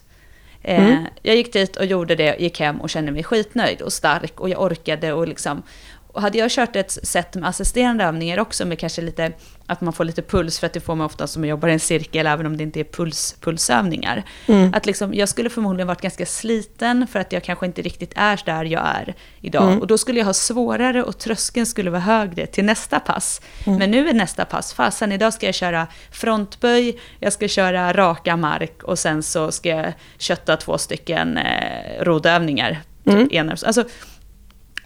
Eh, 0.61 0.87
mm. 0.87 1.05
jag 1.21 1.35
gick 1.35 1.53
dit 1.53 1.75
och 1.75 1.85
gjorde 1.85 2.15
det, 2.15 2.39
gick 2.39 2.59
hem 2.59 2.81
och 2.81 2.89
kände 2.89 3.11
mig 3.11 3.23
skitnöjd 3.23 3.81
och 3.81 3.93
stark 3.93 4.39
och 4.39 4.49
jag 4.49 4.61
orkade 4.61 5.13
och 5.13 5.27
liksom 5.27 5.63
och 6.13 6.21
hade 6.21 6.37
jag 6.37 6.51
kört 6.51 6.75
ett 6.75 6.91
sätt 6.91 7.35
med 7.35 7.49
assisterande 7.49 8.03
övningar 8.03 8.39
också 8.39 8.65
med 8.65 8.79
kanske 8.79 9.01
lite, 9.01 9.31
att 9.65 9.81
man 9.81 9.93
får 9.93 10.05
lite 10.05 10.21
puls, 10.21 10.59
för 10.59 10.67
att 10.67 10.73
det 10.73 10.79
får 10.79 10.95
man 10.95 11.05
ofta 11.05 11.27
som 11.27 11.45
jobbar 11.45 11.67
i 11.67 11.73
en 11.73 11.79
cirkel, 11.79 12.27
även 12.27 12.45
om 12.45 12.57
det 12.57 12.63
inte 12.63 12.79
är 12.79 12.83
puls, 12.83 13.35
pulsövningar. 13.41 14.23
Mm. 14.47 14.73
Att 14.73 14.85
liksom, 14.85 15.13
jag 15.13 15.29
skulle 15.29 15.49
förmodligen 15.49 15.87
varit 15.87 16.01
ganska 16.01 16.25
sliten, 16.25 17.07
för 17.07 17.19
att 17.19 17.31
jag 17.31 17.43
kanske 17.43 17.65
inte 17.65 17.81
riktigt 17.81 18.13
är 18.15 18.41
där 18.45 18.65
jag 18.65 18.87
är 18.87 19.15
idag. 19.41 19.67
Mm. 19.67 19.79
Och 19.79 19.87
då 19.87 19.97
skulle 19.97 20.19
jag 20.19 20.25
ha 20.25 20.33
svårare 20.33 21.03
och 21.03 21.17
tröskeln 21.17 21.65
skulle 21.65 21.89
vara 21.89 22.01
högre 22.01 22.45
till 22.45 22.65
nästa 22.65 22.99
pass. 22.99 23.41
Mm. 23.65 23.79
Men 23.79 23.91
nu 23.91 24.09
är 24.09 24.13
nästa 24.13 24.45
pass, 24.45 24.73
fasen 24.73 25.11
idag 25.11 25.33
ska 25.33 25.45
jag 25.45 25.55
köra 25.55 25.87
frontböj, 26.11 26.99
jag 27.19 27.33
ska 27.33 27.47
köra 27.47 27.93
raka 27.93 28.37
mark 28.37 28.83
och 28.83 28.99
sen 28.99 29.23
så 29.23 29.51
ska 29.51 29.69
jag 29.69 29.93
kötta 30.17 30.57
två 30.57 30.77
stycken 30.77 31.37
eh, 31.37 32.03
rodövningar. 32.03 32.81
Typ 33.05 33.33
mm. 33.33 33.49
Alltså, 33.49 33.83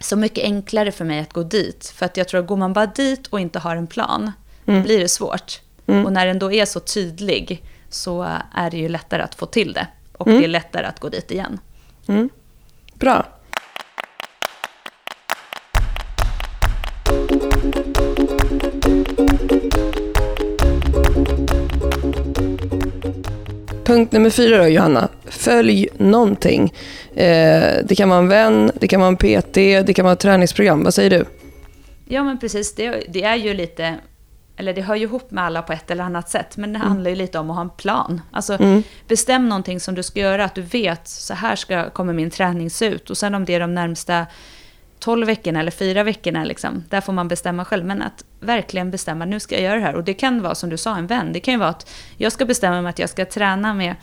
så 0.00 0.16
mycket 0.16 0.44
enklare 0.44 0.92
för 0.92 1.04
mig 1.04 1.20
att 1.20 1.32
gå 1.32 1.42
dit. 1.42 1.92
För 1.96 2.06
att 2.06 2.16
jag 2.16 2.28
tror 2.28 2.40
att 2.40 2.46
går 2.46 2.56
man 2.56 2.72
bara 2.72 2.86
dit 2.86 3.26
och 3.26 3.40
inte 3.40 3.58
har 3.58 3.76
en 3.76 3.86
plan, 3.86 4.32
mm. 4.66 4.82
blir 4.82 4.98
det 4.98 5.08
svårt. 5.08 5.60
Mm. 5.86 6.06
Och 6.06 6.12
när 6.12 6.26
den 6.26 6.38
då 6.38 6.52
är 6.52 6.64
så 6.64 6.80
tydlig 6.80 7.62
så 7.88 8.22
är 8.54 8.70
det 8.70 8.76
ju 8.76 8.88
lättare 8.88 9.22
att 9.22 9.34
få 9.34 9.46
till 9.46 9.72
det. 9.72 9.86
Och 10.12 10.26
mm. 10.26 10.38
det 10.38 10.46
är 10.46 10.48
lättare 10.48 10.86
att 10.86 11.00
gå 11.00 11.08
dit 11.08 11.30
igen. 11.30 11.58
Mm. 12.06 12.28
Bra. 12.94 13.26
Punkt 23.86 24.12
nummer 24.12 24.30
fyra 24.30 24.58
då, 24.58 24.68
Johanna. 24.68 25.08
Följ 25.24 25.88
någonting. 25.96 26.74
Eh, 27.14 27.74
det 27.84 27.94
kan 27.96 28.08
vara 28.08 28.18
en 28.18 28.28
vän, 28.28 28.70
det 28.74 28.88
kan 28.88 29.00
vara 29.00 29.08
en 29.08 29.16
PT, 29.16 29.54
det 29.54 29.94
kan 29.96 30.04
vara 30.04 30.12
ett 30.12 30.20
träningsprogram. 30.20 30.84
Vad 30.84 30.94
säger 30.94 31.10
du? 31.10 31.24
Ja, 32.04 32.24
men 32.24 32.38
precis. 32.38 32.74
Det, 32.74 33.04
det 33.08 33.22
är 33.22 33.36
ju 33.36 33.54
lite 33.54 33.94
eller 34.56 34.74
det 34.74 34.82
hör 34.82 34.94
ju 34.94 35.02
ihop 35.02 35.30
med 35.30 35.44
alla 35.44 35.62
på 35.62 35.72
ett 35.72 35.90
eller 35.90 36.04
annat 36.04 36.30
sätt, 36.30 36.56
men 36.56 36.72
det 36.72 36.76
mm. 36.76 36.88
handlar 36.88 37.10
ju 37.10 37.16
lite 37.16 37.38
om 37.38 37.50
att 37.50 37.56
ha 37.56 37.62
en 37.62 37.70
plan. 37.70 38.20
Alltså 38.30 38.62
mm. 38.62 38.82
bestäm 39.08 39.48
någonting 39.48 39.80
som 39.80 39.94
du 39.94 40.02
ska 40.02 40.20
göra, 40.20 40.44
att 40.44 40.54
du 40.54 40.62
vet 40.62 41.08
så 41.08 41.34
här 41.34 41.56
ska, 41.56 41.90
kommer 41.90 42.12
min 42.12 42.30
träning 42.30 42.70
se 42.70 42.86
ut. 42.86 43.10
Och 43.10 43.18
sen 43.18 43.34
om 43.34 43.44
det 43.44 43.54
är 43.54 43.60
de 43.60 43.74
närmsta 43.74 44.26
12 44.98 45.26
veckorna 45.26 45.60
eller 45.60 45.70
fyra 45.70 46.02
veckorna, 46.02 46.44
liksom, 46.44 46.84
där 46.88 47.00
får 47.00 47.12
man 47.12 47.28
bestämma 47.28 47.64
själv. 47.64 47.84
Men 47.84 48.02
att 48.02 48.24
verkligen 48.40 48.90
bestämma, 48.90 49.24
nu 49.24 49.40
ska 49.40 49.54
jag 49.54 49.64
göra 49.64 49.74
det 49.74 49.80
här. 49.80 49.94
Och 49.94 50.04
det 50.04 50.14
kan 50.14 50.42
vara 50.42 50.54
som 50.54 50.70
du 50.70 50.76
sa, 50.76 50.96
en 50.96 51.06
vän. 51.06 51.32
Det 51.32 51.40
kan 51.40 51.54
ju 51.54 51.58
vara 51.58 51.68
att 51.68 51.90
jag 52.16 52.32
ska 52.32 52.44
bestämma 52.44 52.82
mig 52.82 52.90
att 52.90 52.98
jag 52.98 53.10
ska 53.10 53.24
träna 53.24 53.74
med 53.74 53.94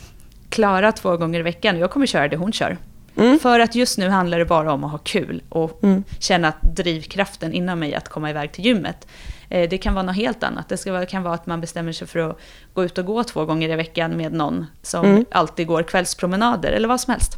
Klara 0.49 0.91
två 0.91 1.17
gånger 1.17 1.39
i 1.39 1.43
veckan. 1.43 1.79
Jag 1.79 1.91
kommer 1.91 2.05
köra 2.05 2.27
det 2.27 2.37
hon 2.37 2.53
kör. 2.53 2.77
Mm. 3.15 3.39
För 3.39 3.59
att 3.59 3.75
just 3.75 3.97
nu 3.97 4.09
handlar 4.09 4.39
det 4.39 4.45
bara 4.45 4.73
om 4.73 4.83
att 4.83 4.91
ha 4.91 4.97
kul 4.97 5.43
och 5.49 5.83
mm. 5.83 6.03
känna 6.19 6.47
att 6.47 6.61
drivkraften 6.61 7.53
inom 7.53 7.79
mig 7.79 7.95
att 7.95 8.09
komma 8.09 8.29
iväg 8.29 8.51
till 8.51 8.65
gymmet. 8.65 9.07
Eh, 9.49 9.69
det 9.69 9.77
kan 9.77 9.93
vara 9.93 10.05
något 10.05 10.15
helt 10.15 10.43
annat. 10.43 10.69
Det 10.69 11.09
kan 11.09 11.23
vara 11.23 11.33
att 11.33 11.45
man 11.45 11.61
bestämmer 11.61 11.91
sig 11.91 12.07
för 12.07 12.19
att 12.19 12.39
gå 12.73 12.83
ut 12.83 12.97
och 12.97 13.05
gå 13.05 13.23
två 13.23 13.45
gånger 13.45 13.69
i 13.69 13.75
veckan 13.75 14.17
med 14.17 14.33
någon 14.33 14.65
som 14.81 15.05
mm. 15.05 15.25
alltid 15.31 15.67
går 15.67 15.83
kvällspromenader 15.83 16.71
eller 16.71 16.87
vad 16.87 17.01
som 17.01 17.11
helst. 17.11 17.37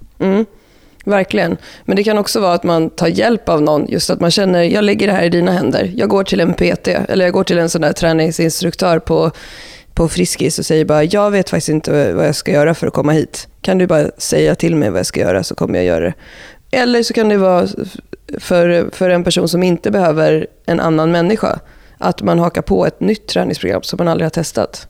Mm. 1.05 1.17
Verkligen. 1.17 1.57
Men 1.85 1.95
det 1.95 2.03
kan 2.03 2.17
också 2.17 2.39
vara 2.39 2.53
att 2.53 2.63
man 2.63 2.89
tar 2.89 3.07
hjälp 3.07 3.49
av 3.49 3.61
någon. 3.61 3.87
Just 3.87 4.09
att 4.09 4.19
man 4.19 4.31
känner, 4.31 4.63
jag 4.63 4.83
lägger 4.83 5.07
det 5.07 5.13
här 5.13 5.23
i 5.23 5.29
dina 5.29 5.51
händer. 5.51 5.91
Jag 5.95 6.09
går 6.09 6.23
till 6.23 6.39
en 6.39 6.53
PT, 6.53 6.87
eller 6.87 7.25
jag 7.25 7.33
går 7.33 7.43
till 7.43 7.57
en 7.57 7.69
sån 7.69 7.81
där 7.81 7.93
träningsinstruktör 7.93 8.99
på, 8.99 9.31
på 9.93 10.07
Friskis 10.07 10.59
och 10.59 10.65
säger 10.65 10.85
bara, 10.85 11.03
jag 11.03 11.31
vet 11.31 11.49
faktiskt 11.49 11.69
inte 11.69 12.13
vad 12.13 12.27
jag 12.27 12.35
ska 12.35 12.51
göra 12.51 12.73
för 12.73 12.87
att 12.87 12.93
komma 12.93 13.11
hit. 13.11 13.47
Kan 13.61 13.77
du 13.77 13.87
bara 13.87 14.11
säga 14.17 14.55
till 14.55 14.75
mig 14.75 14.89
vad 14.89 14.99
jag 14.99 15.05
ska 15.05 15.19
göra 15.19 15.43
så 15.43 15.55
kommer 15.55 15.75
jag 15.75 15.85
göra 15.85 16.05
det. 16.05 16.13
Eller 16.71 17.03
så 17.03 17.13
kan 17.13 17.29
det 17.29 17.37
vara 17.37 17.67
för, 18.39 18.89
för 18.91 19.09
en 19.09 19.23
person 19.23 19.47
som 19.47 19.63
inte 19.63 19.91
behöver 19.91 20.47
en 20.65 20.79
annan 20.79 21.11
människa. 21.11 21.59
Att 21.97 22.21
man 22.21 22.39
hakar 22.39 22.61
på 22.61 22.85
ett 22.85 22.99
nytt 22.99 23.27
träningsprogram 23.27 23.81
som 23.81 23.97
man 23.97 24.07
aldrig 24.07 24.25
har 24.25 24.29
testat. 24.29 24.87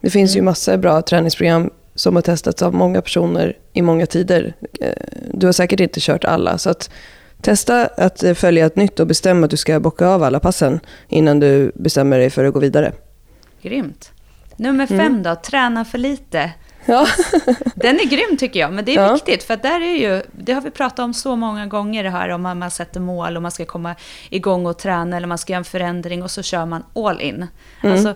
Det 0.00 0.10
finns 0.10 0.34
mm. 0.34 0.42
ju 0.42 0.44
massor 0.44 0.76
bra 0.76 1.02
träningsprogram 1.02 1.70
som 1.98 2.14
har 2.14 2.22
testats 2.22 2.62
av 2.62 2.74
många 2.74 3.02
personer 3.02 3.56
i 3.72 3.82
många 3.82 4.06
tider. 4.06 4.54
Eh, 4.80 4.92
du 5.32 5.46
har 5.46 5.52
säkert 5.52 5.80
inte 5.80 6.00
kört 6.00 6.24
alla. 6.24 6.58
Så 6.58 6.70
att 6.70 6.90
testa 7.40 7.86
att 7.86 8.24
följa 8.34 8.66
ett 8.66 8.76
nytt 8.76 9.00
och 9.00 9.06
bestämma 9.06 9.44
att 9.44 9.50
du 9.50 9.56
ska 9.56 9.80
bocka 9.80 10.06
av 10.06 10.22
alla 10.22 10.40
passen 10.40 10.80
innan 11.08 11.40
du 11.40 11.72
bestämmer 11.74 12.18
dig 12.18 12.30
för 12.30 12.44
att 12.44 12.54
gå 12.54 12.60
vidare. 12.60 12.92
Grymt. 13.62 14.12
Nummer 14.56 14.86
fem 14.86 15.00
mm. 15.00 15.22
då, 15.22 15.34
träna 15.34 15.84
för 15.84 15.98
lite. 15.98 16.52
Ja. 16.88 17.06
Den 17.74 18.00
är 18.00 18.04
grym 18.04 18.36
tycker 18.36 18.60
jag, 18.60 18.72
men 18.72 18.84
det 18.84 18.94
är 18.94 19.02
ja. 19.02 19.12
viktigt 19.12 19.42
för 19.42 19.56
där 19.56 19.80
är 19.80 19.96
ju, 19.96 20.22
det 20.32 20.52
har 20.52 20.60
vi 20.60 20.70
pratat 20.70 20.98
om 20.98 21.14
så 21.14 21.36
många 21.36 21.66
gånger 21.66 22.04
det 22.04 22.10
här 22.10 22.28
om 22.28 22.46
att 22.46 22.56
man 22.56 22.70
sätter 22.70 23.00
mål 23.00 23.36
och 23.36 23.42
man 23.42 23.50
ska 23.50 23.64
komma 23.64 23.94
igång 24.30 24.66
och 24.66 24.78
träna 24.78 25.16
eller 25.16 25.26
man 25.26 25.38
ska 25.38 25.52
göra 25.52 25.58
en 25.58 25.64
förändring 25.64 26.22
och 26.22 26.30
så 26.30 26.42
kör 26.42 26.66
man 26.66 26.84
all 26.94 27.20
in. 27.20 27.46
Mm. 27.82 27.92
Alltså, 27.92 28.14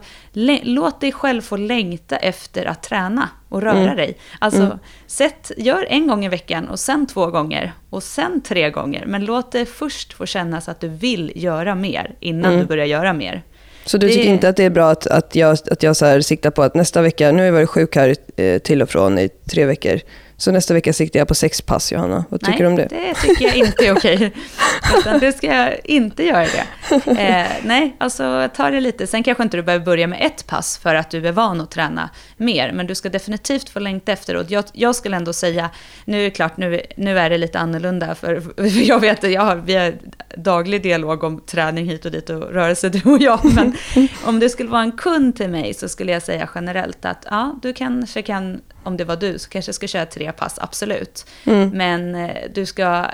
låt 0.62 1.00
dig 1.00 1.12
själv 1.12 1.40
få 1.40 1.56
längta 1.56 2.16
efter 2.16 2.66
att 2.66 2.82
träna 2.82 3.28
och 3.48 3.62
röra 3.62 3.78
mm. 3.78 3.96
dig. 3.96 4.18
Alltså, 4.38 4.62
mm. 4.62 4.78
sätt, 5.06 5.50
gör 5.56 5.86
en 5.88 6.06
gång 6.06 6.24
i 6.24 6.28
veckan 6.28 6.68
och 6.68 6.80
sen 6.80 7.06
två 7.06 7.26
gånger 7.26 7.72
och 7.90 8.02
sen 8.02 8.40
tre 8.40 8.70
gånger. 8.70 9.06
Men 9.06 9.24
låt 9.24 9.52
det 9.52 9.66
först 9.66 10.12
få 10.12 10.26
kännas 10.26 10.68
att 10.68 10.80
du 10.80 10.88
vill 10.88 11.32
göra 11.34 11.74
mer 11.74 12.14
innan 12.20 12.52
mm. 12.52 12.60
du 12.60 12.66
börjar 12.66 12.86
göra 12.86 13.12
mer. 13.12 13.42
Så 13.84 13.98
du 13.98 14.08
tycker 14.08 14.22
det... 14.22 14.28
inte 14.28 14.48
att 14.48 14.56
det 14.56 14.64
är 14.64 14.70
bra 14.70 14.90
att, 14.90 15.06
att 15.06 15.34
jag, 15.36 15.58
att 15.70 15.82
jag 15.82 15.96
så 15.96 16.22
siktar 16.22 16.50
på 16.50 16.62
att 16.62 16.74
nästa 16.74 17.02
vecka, 17.02 17.32
nu 17.32 17.38
har 17.38 17.46
jag 17.46 17.52
varit 17.52 17.68
sjuk 17.68 17.96
här 17.96 18.14
eh, 18.36 18.58
till 18.58 18.82
och 18.82 18.88
från 18.88 19.18
i 19.18 19.28
tre 19.28 19.66
veckor, 19.66 20.00
så 20.42 20.52
nästa 20.52 20.74
vecka 20.74 20.92
siktar 20.92 21.18
jag 21.18 21.28
på 21.28 21.34
sex 21.34 21.60
pass, 21.60 21.92
Johanna. 21.92 22.24
Vad 22.28 22.40
tycker 22.40 22.52
nej, 22.52 22.60
du 22.60 22.66
om 22.66 22.76
det? 22.76 22.88
det 22.90 23.14
tycker 23.14 23.44
jag 23.44 23.56
inte 23.56 23.86
är 23.86 23.96
okej. 23.96 24.32
Utan 24.98 25.18
det 25.18 25.32
ska 25.32 25.46
jag 25.46 25.80
inte 25.84 26.24
göra 26.24 26.46
det. 26.46 26.66
Eh, 27.10 27.46
nej, 27.62 27.96
alltså 27.98 28.48
ta 28.56 28.70
det 28.70 28.80
lite. 28.80 29.06
Sen 29.06 29.22
kanske 29.22 29.42
inte 29.42 29.56
du 29.56 29.62
behöver 29.62 29.84
börja 29.84 30.06
med 30.06 30.18
ett 30.22 30.46
pass 30.46 30.78
för 30.78 30.94
att 30.94 31.10
du 31.10 31.28
är 31.28 31.32
van 31.32 31.60
att 31.60 31.70
träna 31.70 32.10
mer. 32.36 32.72
Men 32.72 32.86
du 32.86 32.94
ska 32.94 33.08
definitivt 33.08 33.68
få 33.68 33.78
längta 33.78 34.12
efteråt. 34.12 34.50
Jag, 34.50 34.64
jag 34.72 34.96
skulle 34.96 35.16
ändå 35.16 35.32
säga, 35.32 35.70
nu 36.04 36.20
är 36.20 36.24
det 36.24 36.30
klart, 36.30 36.56
nu, 36.56 36.82
nu 36.96 37.18
är 37.18 37.30
det 37.30 37.38
lite 37.38 37.58
annorlunda. 37.58 38.14
För, 38.14 38.40
för 38.40 38.88
jag 38.88 39.00
vet 39.00 39.24
att 39.24 39.32
jag 39.32 39.42
har, 39.42 39.56
vi 39.56 39.74
har 39.74 39.94
daglig 40.36 40.82
dialog 40.82 41.24
om 41.24 41.40
träning 41.40 41.86
hit 41.86 42.04
och 42.04 42.10
dit 42.10 42.30
och 42.30 42.52
rörelse, 42.52 42.88
du 42.88 43.10
och 43.10 43.22
jag. 43.22 43.54
Men 43.54 43.76
om 44.24 44.40
det 44.40 44.48
skulle 44.48 44.70
vara 44.70 44.82
en 44.82 44.92
kund 44.92 45.36
till 45.36 45.50
mig 45.50 45.74
så 45.74 45.88
skulle 45.88 46.12
jag 46.12 46.22
säga 46.22 46.48
generellt 46.54 47.04
att 47.04 47.26
ja, 47.30 47.58
du 47.62 47.72
kanske 47.72 48.22
kan 48.22 48.60
om 48.84 48.96
det 48.96 49.04
var 49.04 49.16
du, 49.16 49.38
så 49.38 49.48
kanske 49.48 49.68
jag 49.68 49.74
ska 49.74 49.86
köra 49.86 50.06
tre 50.06 50.32
pass, 50.32 50.58
absolut. 50.58 51.26
Mm. 51.44 51.68
Men 51.70 52.14
eh, 52.14 52.36
du 52.54 52.66
ska 52.66 53.06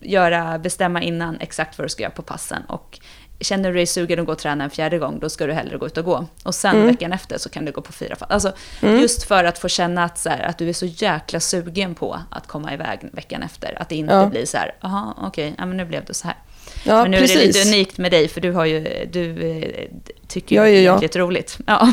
göra, 0.00 0.58
bestämma 0.58 1.02
innan 1.02 1.40
exakt 1.40 1.78
vad 1.78 1.84
du 1.84 1.88
ska 1.88 2.02
göra 2.02 2.12
på 2.12 2.22
passen. 2.22 2.62
Och 2.68 2.98
känner 3.40 3.68
du 3.68 3.74
dig 3.76 3.86
sugen 3.86 4.20
att 4.20 4.26
gå 4.26 4.32
och 4.32 4.38
träna 4.38 4.64
en 4.64 4.70
fjärde 4.70 4.98
gång, 4.98 5.18
då 5.20 5.28
ska 5.28 5.46
du 5.46 5.52
hellre 5.52 5.76
gå 5.78 5.86
ut 5.86 5.98
och 5.98 6.04
gå. 6.04 6.26
Och 6.44 6.54
sen 6.54 6.74
Mm. 6.74 6.86
veckan 6.86 7.12
efter 7.12 7.38
så 7.38 7.48
kan 7.48 7.64
du 7.64 7.72
gå 7.72 7.80
på 7.80 7.92
fyra 7.92 8.16
fall. 8.16 8.28
Alltså, 8.30 8.52
Just 8.82 9.22
för 9.24 9.44
att 9.44 9.58
få 9.58 9.68
känna 9.68 10.04
att, 10.04 10.18
så 10.18 10.28
här, 10.28 10.42
att 10.42 10.58
du 10.58 10.68
är 10.68 10.72
så 10.72 10.86
jäkla 10.86 11.40
sugen 11.40 11.94
på 11.94 12.20
att 12.30 12.46
komma 12.46 12.74
iväg 12.74 13.00
veckan 13.12 13.42
efter. 13.42 13.82
Att 13.82 13.88
det 13.88 13.96
inte 13.96 14.14
Ja. 14.14 14.26
blir 14.26 14.46
så 14.46 14.56
här, 14.56 14.74
jaha, 14.80 15.14
okej, 15.18 15.54
ja, 15.58 15.66
men 15.66 15.76
nu 15.76 15.84
blev 15.84 16.04
det 16.04 16.14
så 16.14 16.26
här. 16.26 16.36
Ja, 16.84 17.02
men 17.02 17.10
nu 17.10 17.16
precis. 17.18 17.36
är 17.36 17.40
det 17.40 17.46
lite 17.46 17.68
unikt 17.68 17.98
med 17.98 18.10
dig, 18.10 18.28
för 18.28 18.40
du, 18.40 18.52
har 18.52 18.64
ju, 18.64 18.86
du 19.12 19.30
eh, 19.50 19.68
tycker 20.28 20.56
ju 20.56 20.60
Jag 20.60 20.68
är 20.68 20.72
det 20.72 20.78
ju 20.78 20.86
är 20.88 21.00
jag. 21.02 21.16
roligt. 21.20 21.58
Ja. 21.66 21.92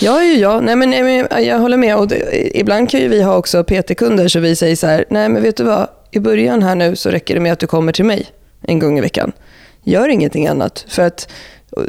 Ja, 0.00 0.22
ja, 0.22 0.22
ja. 0.22 0.60
Nej, 0.60 0.76
men, 0.76 0.90
nej, 0.90 1.02
men 1.02 1.44
jag 1.44 1.58
håller 1.58 1.76
med. 1.76 1.96
Och 1.96 2.08
det, 2.08 2.50
ibland 2.58 2.90
kan 2.90 3.00
ju 3.00 3.08
vi 3.08 3.22
ha 3.22 3.36
också 3.36 3.64
PT-kunder 3.64 4.28
så 4.28 4.40
vi 4.40 4.56
säger 4.56 4.76
så 4.76 4.86
här, 4.86 5.04
nej 5.10 5.28
men 5.28 5.42
vet 5.42 5.56
du 5.56 5.64
vad, 5.64 5.88
i 6.10 6.18
början 6.20 6.62
här 6.62 6.74
nu 6.74 6.96
så 6.96 7.10
räcker 7.10 7.34
det 7.34 7.40
med 7.40 7.52
att 7.52 7.58
du 7.58 7.66
kommer 7.66 7.92
till 7.92 8.04
mig 8.04 8.26
en 8.62 8.78
gång 8.78 8.98
i 8.98 9.00
veckan. 9.00 9.32
Gör 9.84 10.08
ingenting 10.08 10.46
annat. 10.46 10.84
För 10.88 11.02
att 11.02 11.28
eh, 11.76 11.82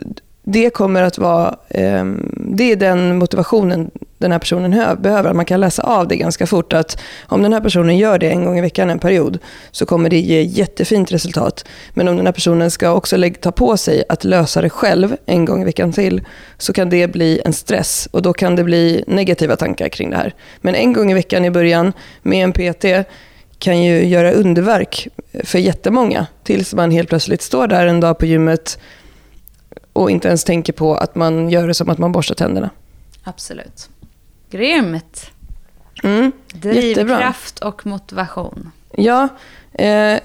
det 0.43 0.69
kommer 0.69 1.01
att 1.01 1.17
vara, 1.17 1.55
ehm, 1.69 2.29
det 2.55 2.71
är 2.71 2.75
den 2.75 3.17
motivationen 3.17 3.91
den 4.17 4.31
här 4.31 4.39
personen 4.39 5.01
behöver. 5.01 5.33
Man 5.33 5.45
kan 5.45 5.59
läsa 5.59 5.83
av 5.83 6.07
det 6.07 6.15
ganska 6.15 6.47
fort 6.47 6.73
att 6.73 6.99
om 7.25 7.43
den 7.43 7.53
här 7.53 7.61
personen 7.61 7.97
gör 7.97 8.19
det 8.19 8.29
en 8.29 8.45
gång 8.45 8.57
i 8.57 8.61
veckan 8.61 8.89
en 8.89 8.99
period 8.99 9.39
så 9.71 9.85
kommer 9.85 10.09
det 10.09 10.19
ge 10.19 10.41
jättefint 10.41 11.11
resultat. 11.11 11.65
Men 11.93 12.07
om 12.07 12.17
den 12.17 12.25
här 12.25 12.33
personen 12.33 12.71
ska 12.71 12.91
också 12.91 13.17
ta 13.41 13.51
på 13.51 13.77
sig 13.77 14.03
att 14.09 14.23
lösa 14.23 14.61
det 14.61 14.69
själv 14.69 15.15
en 15.25 15.45
gång 15.45 15.61
i 15.61 15.65
veckan 15.65 15.91
till 15.91 16.21
så 16.57 16.73
kan 16.73 16.89
det 16.89 17.07
bli 17.07 17.41
en 17.45 17.53
stress 17.53 18.07
och 18.11 18.21
då 18.21 18.33
kan 18.33 18.55
det 18.55 18.63
bli 18.63 19.03
negativa 19.07 19.55
tankar 19.55 19.89
kring 19.89 20.09
det 20.09 20.17
här. 20.17 20.33
Men 20.61 20.75
en 20.75 20.93
gång 20.93 21.11
i 21.11 21.13
veckan 21.13 21.45
i 21.45 21.51
början 21.51 21.93
med 22.21 22.43
en 22.43 22.53
PT 22.53 23.07
kan 23.59 23.83
ju 23.83 24.05
göra 24.05 24.31
underverk 24.31 25.07
för 25.43 25.59
jättemånga 25.59 26.27
tills 26.43 26.73
man 26.73 26.91
helt 26.91 27.09
plötsligt 27.09 27.41
står 27.41 27.67
där 27.67 27.87
en 27.87 27.99
dag 27.99 28.17
på 28.17 28.25
gymmet 28.25 28.79
och 29.93 30.11
inte 30.11 30.27
ens 30.27 30.43
tänker 30.43 30.73
på 30.73 30.95
att 30.95 31.15
man 31.15 31.49
gör 31.49 31.67
det 31.67 31.73
som 31.73 31.89
att 31.89 31.97
man 31.97 32.11
borstar 32.11 32.35
tänderna. 32.35 32.69
Absolut. 33.23 33.89
Grymt! 34.49 35.31
Mm. 36.03 36.31
Jättebra. 36.53 37.15
Drivkraft 37.15 37.59
och 37.59 37.85
motivation. 37.85 38.71
Ja, 38.97 39.27
eh, 39.73 40.19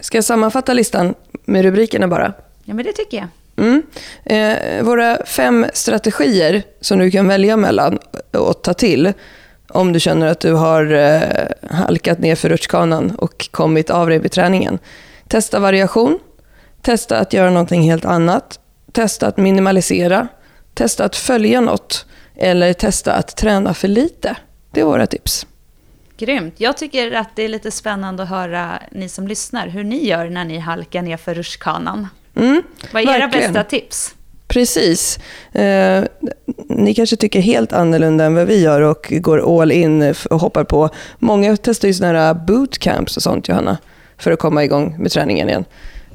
ska 0.00 0.16
jag 0.16 0.24
sammanfatta 0.24 0.74
listan 0.74 1.14
med 1.44 1.62
rubrikerna 1.62 2.08
bara? 2.08 2.32
Ja, 2.64 2.74
men 2.74 2.84
det 2.84 2.92
tycker 2.92 3.16
jag. 3.16 3.28
Mm. 3.56 3.82
Eh, 4.24 4.84
våra 4.84 5.26
fem 5.26 5.66
strategier 5.74 6.62
som 6.80 6.98
du 6.98 7.10
kan 7.10 7.28
välja 7.28 7.56
mellan 7.56 7.98
och 8.30 8.62
ta 8.62 8.74
till 8.74 9.12
om 9.68 9.92
du 9.92 10.00
känner 10.00 10.26
att 10.26 10.40
du 10.40 10.52
har 10.52 10.92
eh, 10.92 11.20
halkat 11.70 12.18
ner 12.18 12.34
för 12.34 12.48
rutschkanan 12.48 13.10
och 13.10 13.48
kommit 13.50 13.90
av 13.90 14.08
dig 14.08 14.18
vid 14.18 14.32
träningen. 14.32 14.78
Testa 15.28 15.60
variation, 15.60 16.18
testa 16.82 17.18
att 17.18 17.32
göra 17.32 17.50
någonting 17.50 17.82
helt 17.82 18.04
annat, 18.04 18.60
testa 18.92 19.26
att 19.26 19.36
minimalisera, 19.36 20.28
testa 20.74 21.04
att 21.04 21.16
följa 21.16 21.60
något 21.60 22.06
eller 22.36 22.72
testa 22.72 23.12
att 23.12 23.36
träna 23.36 23.74
för 23.74 23.88
lite. 23.88 24.36
Det 24.70 24.80
är 24.80 24.84
våra 24.84 25.06
tips. 25.06 25.46
Grymt. 26.16 26.54
Jag 26.56 26.76
tycker 26.76 27.12
att 27.12 27.36
det 27.36 27.42
är 27.42 27.48
lite 27.48 27.70
spännande 27.70 28.22
att 28.22 28.28
höra, 28.28 28.72
ni 28.92 29.08
som 29.08 29.28
lyssnar, 29.28 29.68
hur 29.68 29.84
ni 29.84 30.06
gör 30.06 30.30
när 30.30 30.44
ni 30.44 30.58
halkar 30.58 31.02
ner 31.02 31.16
för 31.16 31.34
rutschkanan. 31.34 32.08
Mm, 32.36 32.62
Vad 32.92 33.02
är 33.02 33.06
era 33.06 33.18
verkligen. 33.18 33.52
bästa 33.52 33.64
tips? 33.70 34.14
Precis. 34.48 35.18
Eh, 35.52 36.04
ni 36.68 36.94
kanske 36.94 37.16
tycker 37.16 37.40
helt 37.40 37.72
annorlunda 37.72 38.24
än 38.24 38.34
vad 38.34 38.46
vi 38.46 38.60
gör 38.62 38.80
och 38.80 39.06
går 39.10 39.60
all 39.62 39.72
in 39.72 40.14
och 40.30 40.40
hoppar 40.40 40.64
på. 40.64 40.88
Många 41.18 41.56
testar 41.56 41.88
ju 41.88 41.94
sådana 41.94 42.18
här 42.18 42.34
bootcamps 42.34 43.16
och 43.16 43.22
sånt, 43.22 43.48
Johanna, 43.48 43.78
för 44.18 44.30
att 44.30 44.38
komma 44.38 44.64
igång 44.64 44.96
med 44.98 45.10
träningen 45.12 45.48
igen. 45.48 45.64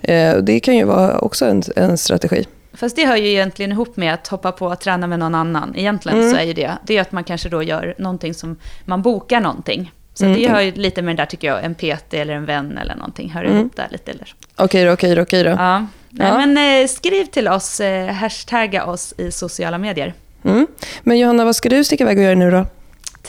Eh, 0.01 0.37
det 0.37 0.59
kan 0.59 0.75
ju 0.75 0.83
vara 0.83 1.19
också 1.19 1.45
en, 1.45 1.63
en 1.75 1.97
strategi. 1.97 2.45
Fast 2.77 2.95
det 2.95 3.05
hör 3.05 3.15
ju 3.15 3.27
egentligen 3.29 3.71
ihop 3.71 3.97
med 3.97 4.13
att 4.13 4.27
hoppa 4.27 4.51
på 4.51 4.69
att 4.69 4.81
träna 4.81 5.07
med 5.07 5.19
någon 5.19 5.35
annan. 5.35 5.73
Egentligen 5.75 6.17
Mm. 6.19 6.31
så 6.31 6.37
är 6.37 6.43
ju 6.43 6.53
det, 6.53 6.71
det 6.83 6.97
är 6.97 7.01
att 7.01 7.11
man 7.11 7.23
kanske 7.23 7.49
då 7.49 7.63
gör 7.63 7.95
någonting 7.97 8.33
som, 8.33 8.55
man 8.85 9.01
bokar 9.01 9.39
någonting. 9.41 9.91
Så 10.13 10.25
Mm. 10.25 10.37
det 10.37 10.47
hör 10.49 10.61
ju 10.61 10.71
lite 10.71 11.01
med 11.01 11.09
den 11.09 11.15
där 11.15 11.25
tycker 11.25 11.47
jag, 11.47 11.63
en 11.63 11.75
PT 11.75 12.13
eller 12.13 12.33
en 12.33 12.45
vän 12.45 12.77
eller 12.77 12.95
någonting, 12.95 13.29
hör 13.29 13.43
Mm. 13.43 13.57
ihop 13.57 13.75
där 13.75 13.87
lite. 13.91 14.11
Eller. 14.11 14.33
Okej 14.55 14.85
då, 14.85 14.91
okej 14.91 15.15
då, 15.15 15.21
okej 15.21 15.43
då. 15.43 15.49
Ja. 15.49 15.79
Nej, 16.09 16.27
Ja. 16.27 16.45
men 16.45 16.81
eh, 16.83 16.87
skriv 16.87 17.25
till 17.25 17.47
oss, 17.47 17.79
eh, 17.79 18.07
hashtagga 18.13 18.85
oss 18.85 19.13
i 19.17 19.31
sociala 19.31 19.77
medier. 19.77 20.13
Mm. 20.43 20.67
Men 21.03 21.19
Johanna, 21.19 21.45
vad 21.45 21.55
ska 21.55 21.69
du 21.69 21.83
sticka 21.83 22.03
iväg 22.03 22.17
och 22.17 22.23
göra 22.23 22.35
nu 22.35 22.51
då? 22.51 22.65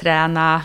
Träna. 0.00 0.62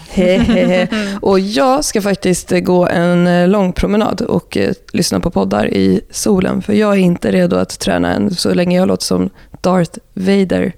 Och 1.21 1.39
jag 1.39 1.85
ska 1.85 2.01
faktiskt 2.01 2.51
eh, 2.51 2.59
gå 2.59 2.87
en 2.87 3.27
eh, 3.27 3.47
lång 3.47 3.73
promenad 3.73 4.21
och 4.21 4.57
eh, 4.57 4.73
lyssna 4.93 5.19
på 5.19 5.31
poddar 5.31 5.73
i 5.73 6.01
solen. 6.11 6.61
För 6.61 6.73
jag 6.73 6.93
är 6.93 6.97
inte 6.97 7.31
redo 7.31 7.55
att 7.55 7.79
träna 7.79 8.13
än 8.13 8.35
så 8.35 8.53
länge 8.53 8.77
jag 8.77 8.87
låter 8.87 9.05
som 9.05 9.29
Darth 9.61 9.99
Vader. 10.13 10.73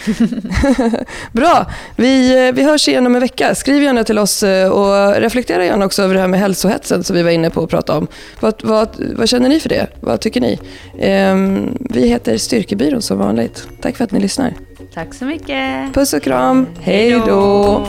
Bra, 1.32 1.66
vi, 1.96 2.46
eh, 2.48 2.54
vi 2.54 2.62
hörs 2.62 2.88
igen 2.88 3.06
om 3.06 3.14
en 3.14 3.20
vecka. 3.20 3.54
Skriv 3.54 3.82
gärna 3.82 4.04
till 4.04 4.18
oss 4.18 4.42
eh, 4.42 4.68
och 4.70 5.14
reflektera 5.20 5.64
gärna 5.64 5.84
också 5.84 6.02
över 6.02 6.14
det 6.14 6.20
här 6.20 6.28
med 6.28 6.40
hälsohetsen 6.40 7.04
som 7.04 7.16
vi 7.16 7.22
var 7.22 7.30
inne 7.30 7.50
på 7.50 7.62
att 7.62 7.70
prata 7.70 7.98
om. 7.98 8.06
Vad, 8.40 8.54
vad, 8.62 8.88
vad 9.16 9.28
känner 9.28 9.48
ni 9.48 9.60
för 9.60 9.68
det? 9.68 9.86
Vad 10.00 10.20
tycker 10.20 10.40
ni? 10.40 10.58
Ehm, 10.98 11.76
vi 11.80 12.08
heter 12.08 12.38
Styrkebyrån 12.38 13.02
som 13.02 13.18
vanligt. 13.18 13.68
Tack 13.80 13.96
för 13.96 14.04
att 14.04 14.10
ni 14.10 14.20
lyssnar. 14.20 14.54
Tack 14.94 15.14
så 15.14 15.24
mycket. 15.24 15.94
Puss 15.94 16.12
och 16.12 16.22
kram. 16.22 16.66
Hej 16.80 17.22
då! 17.26 17.86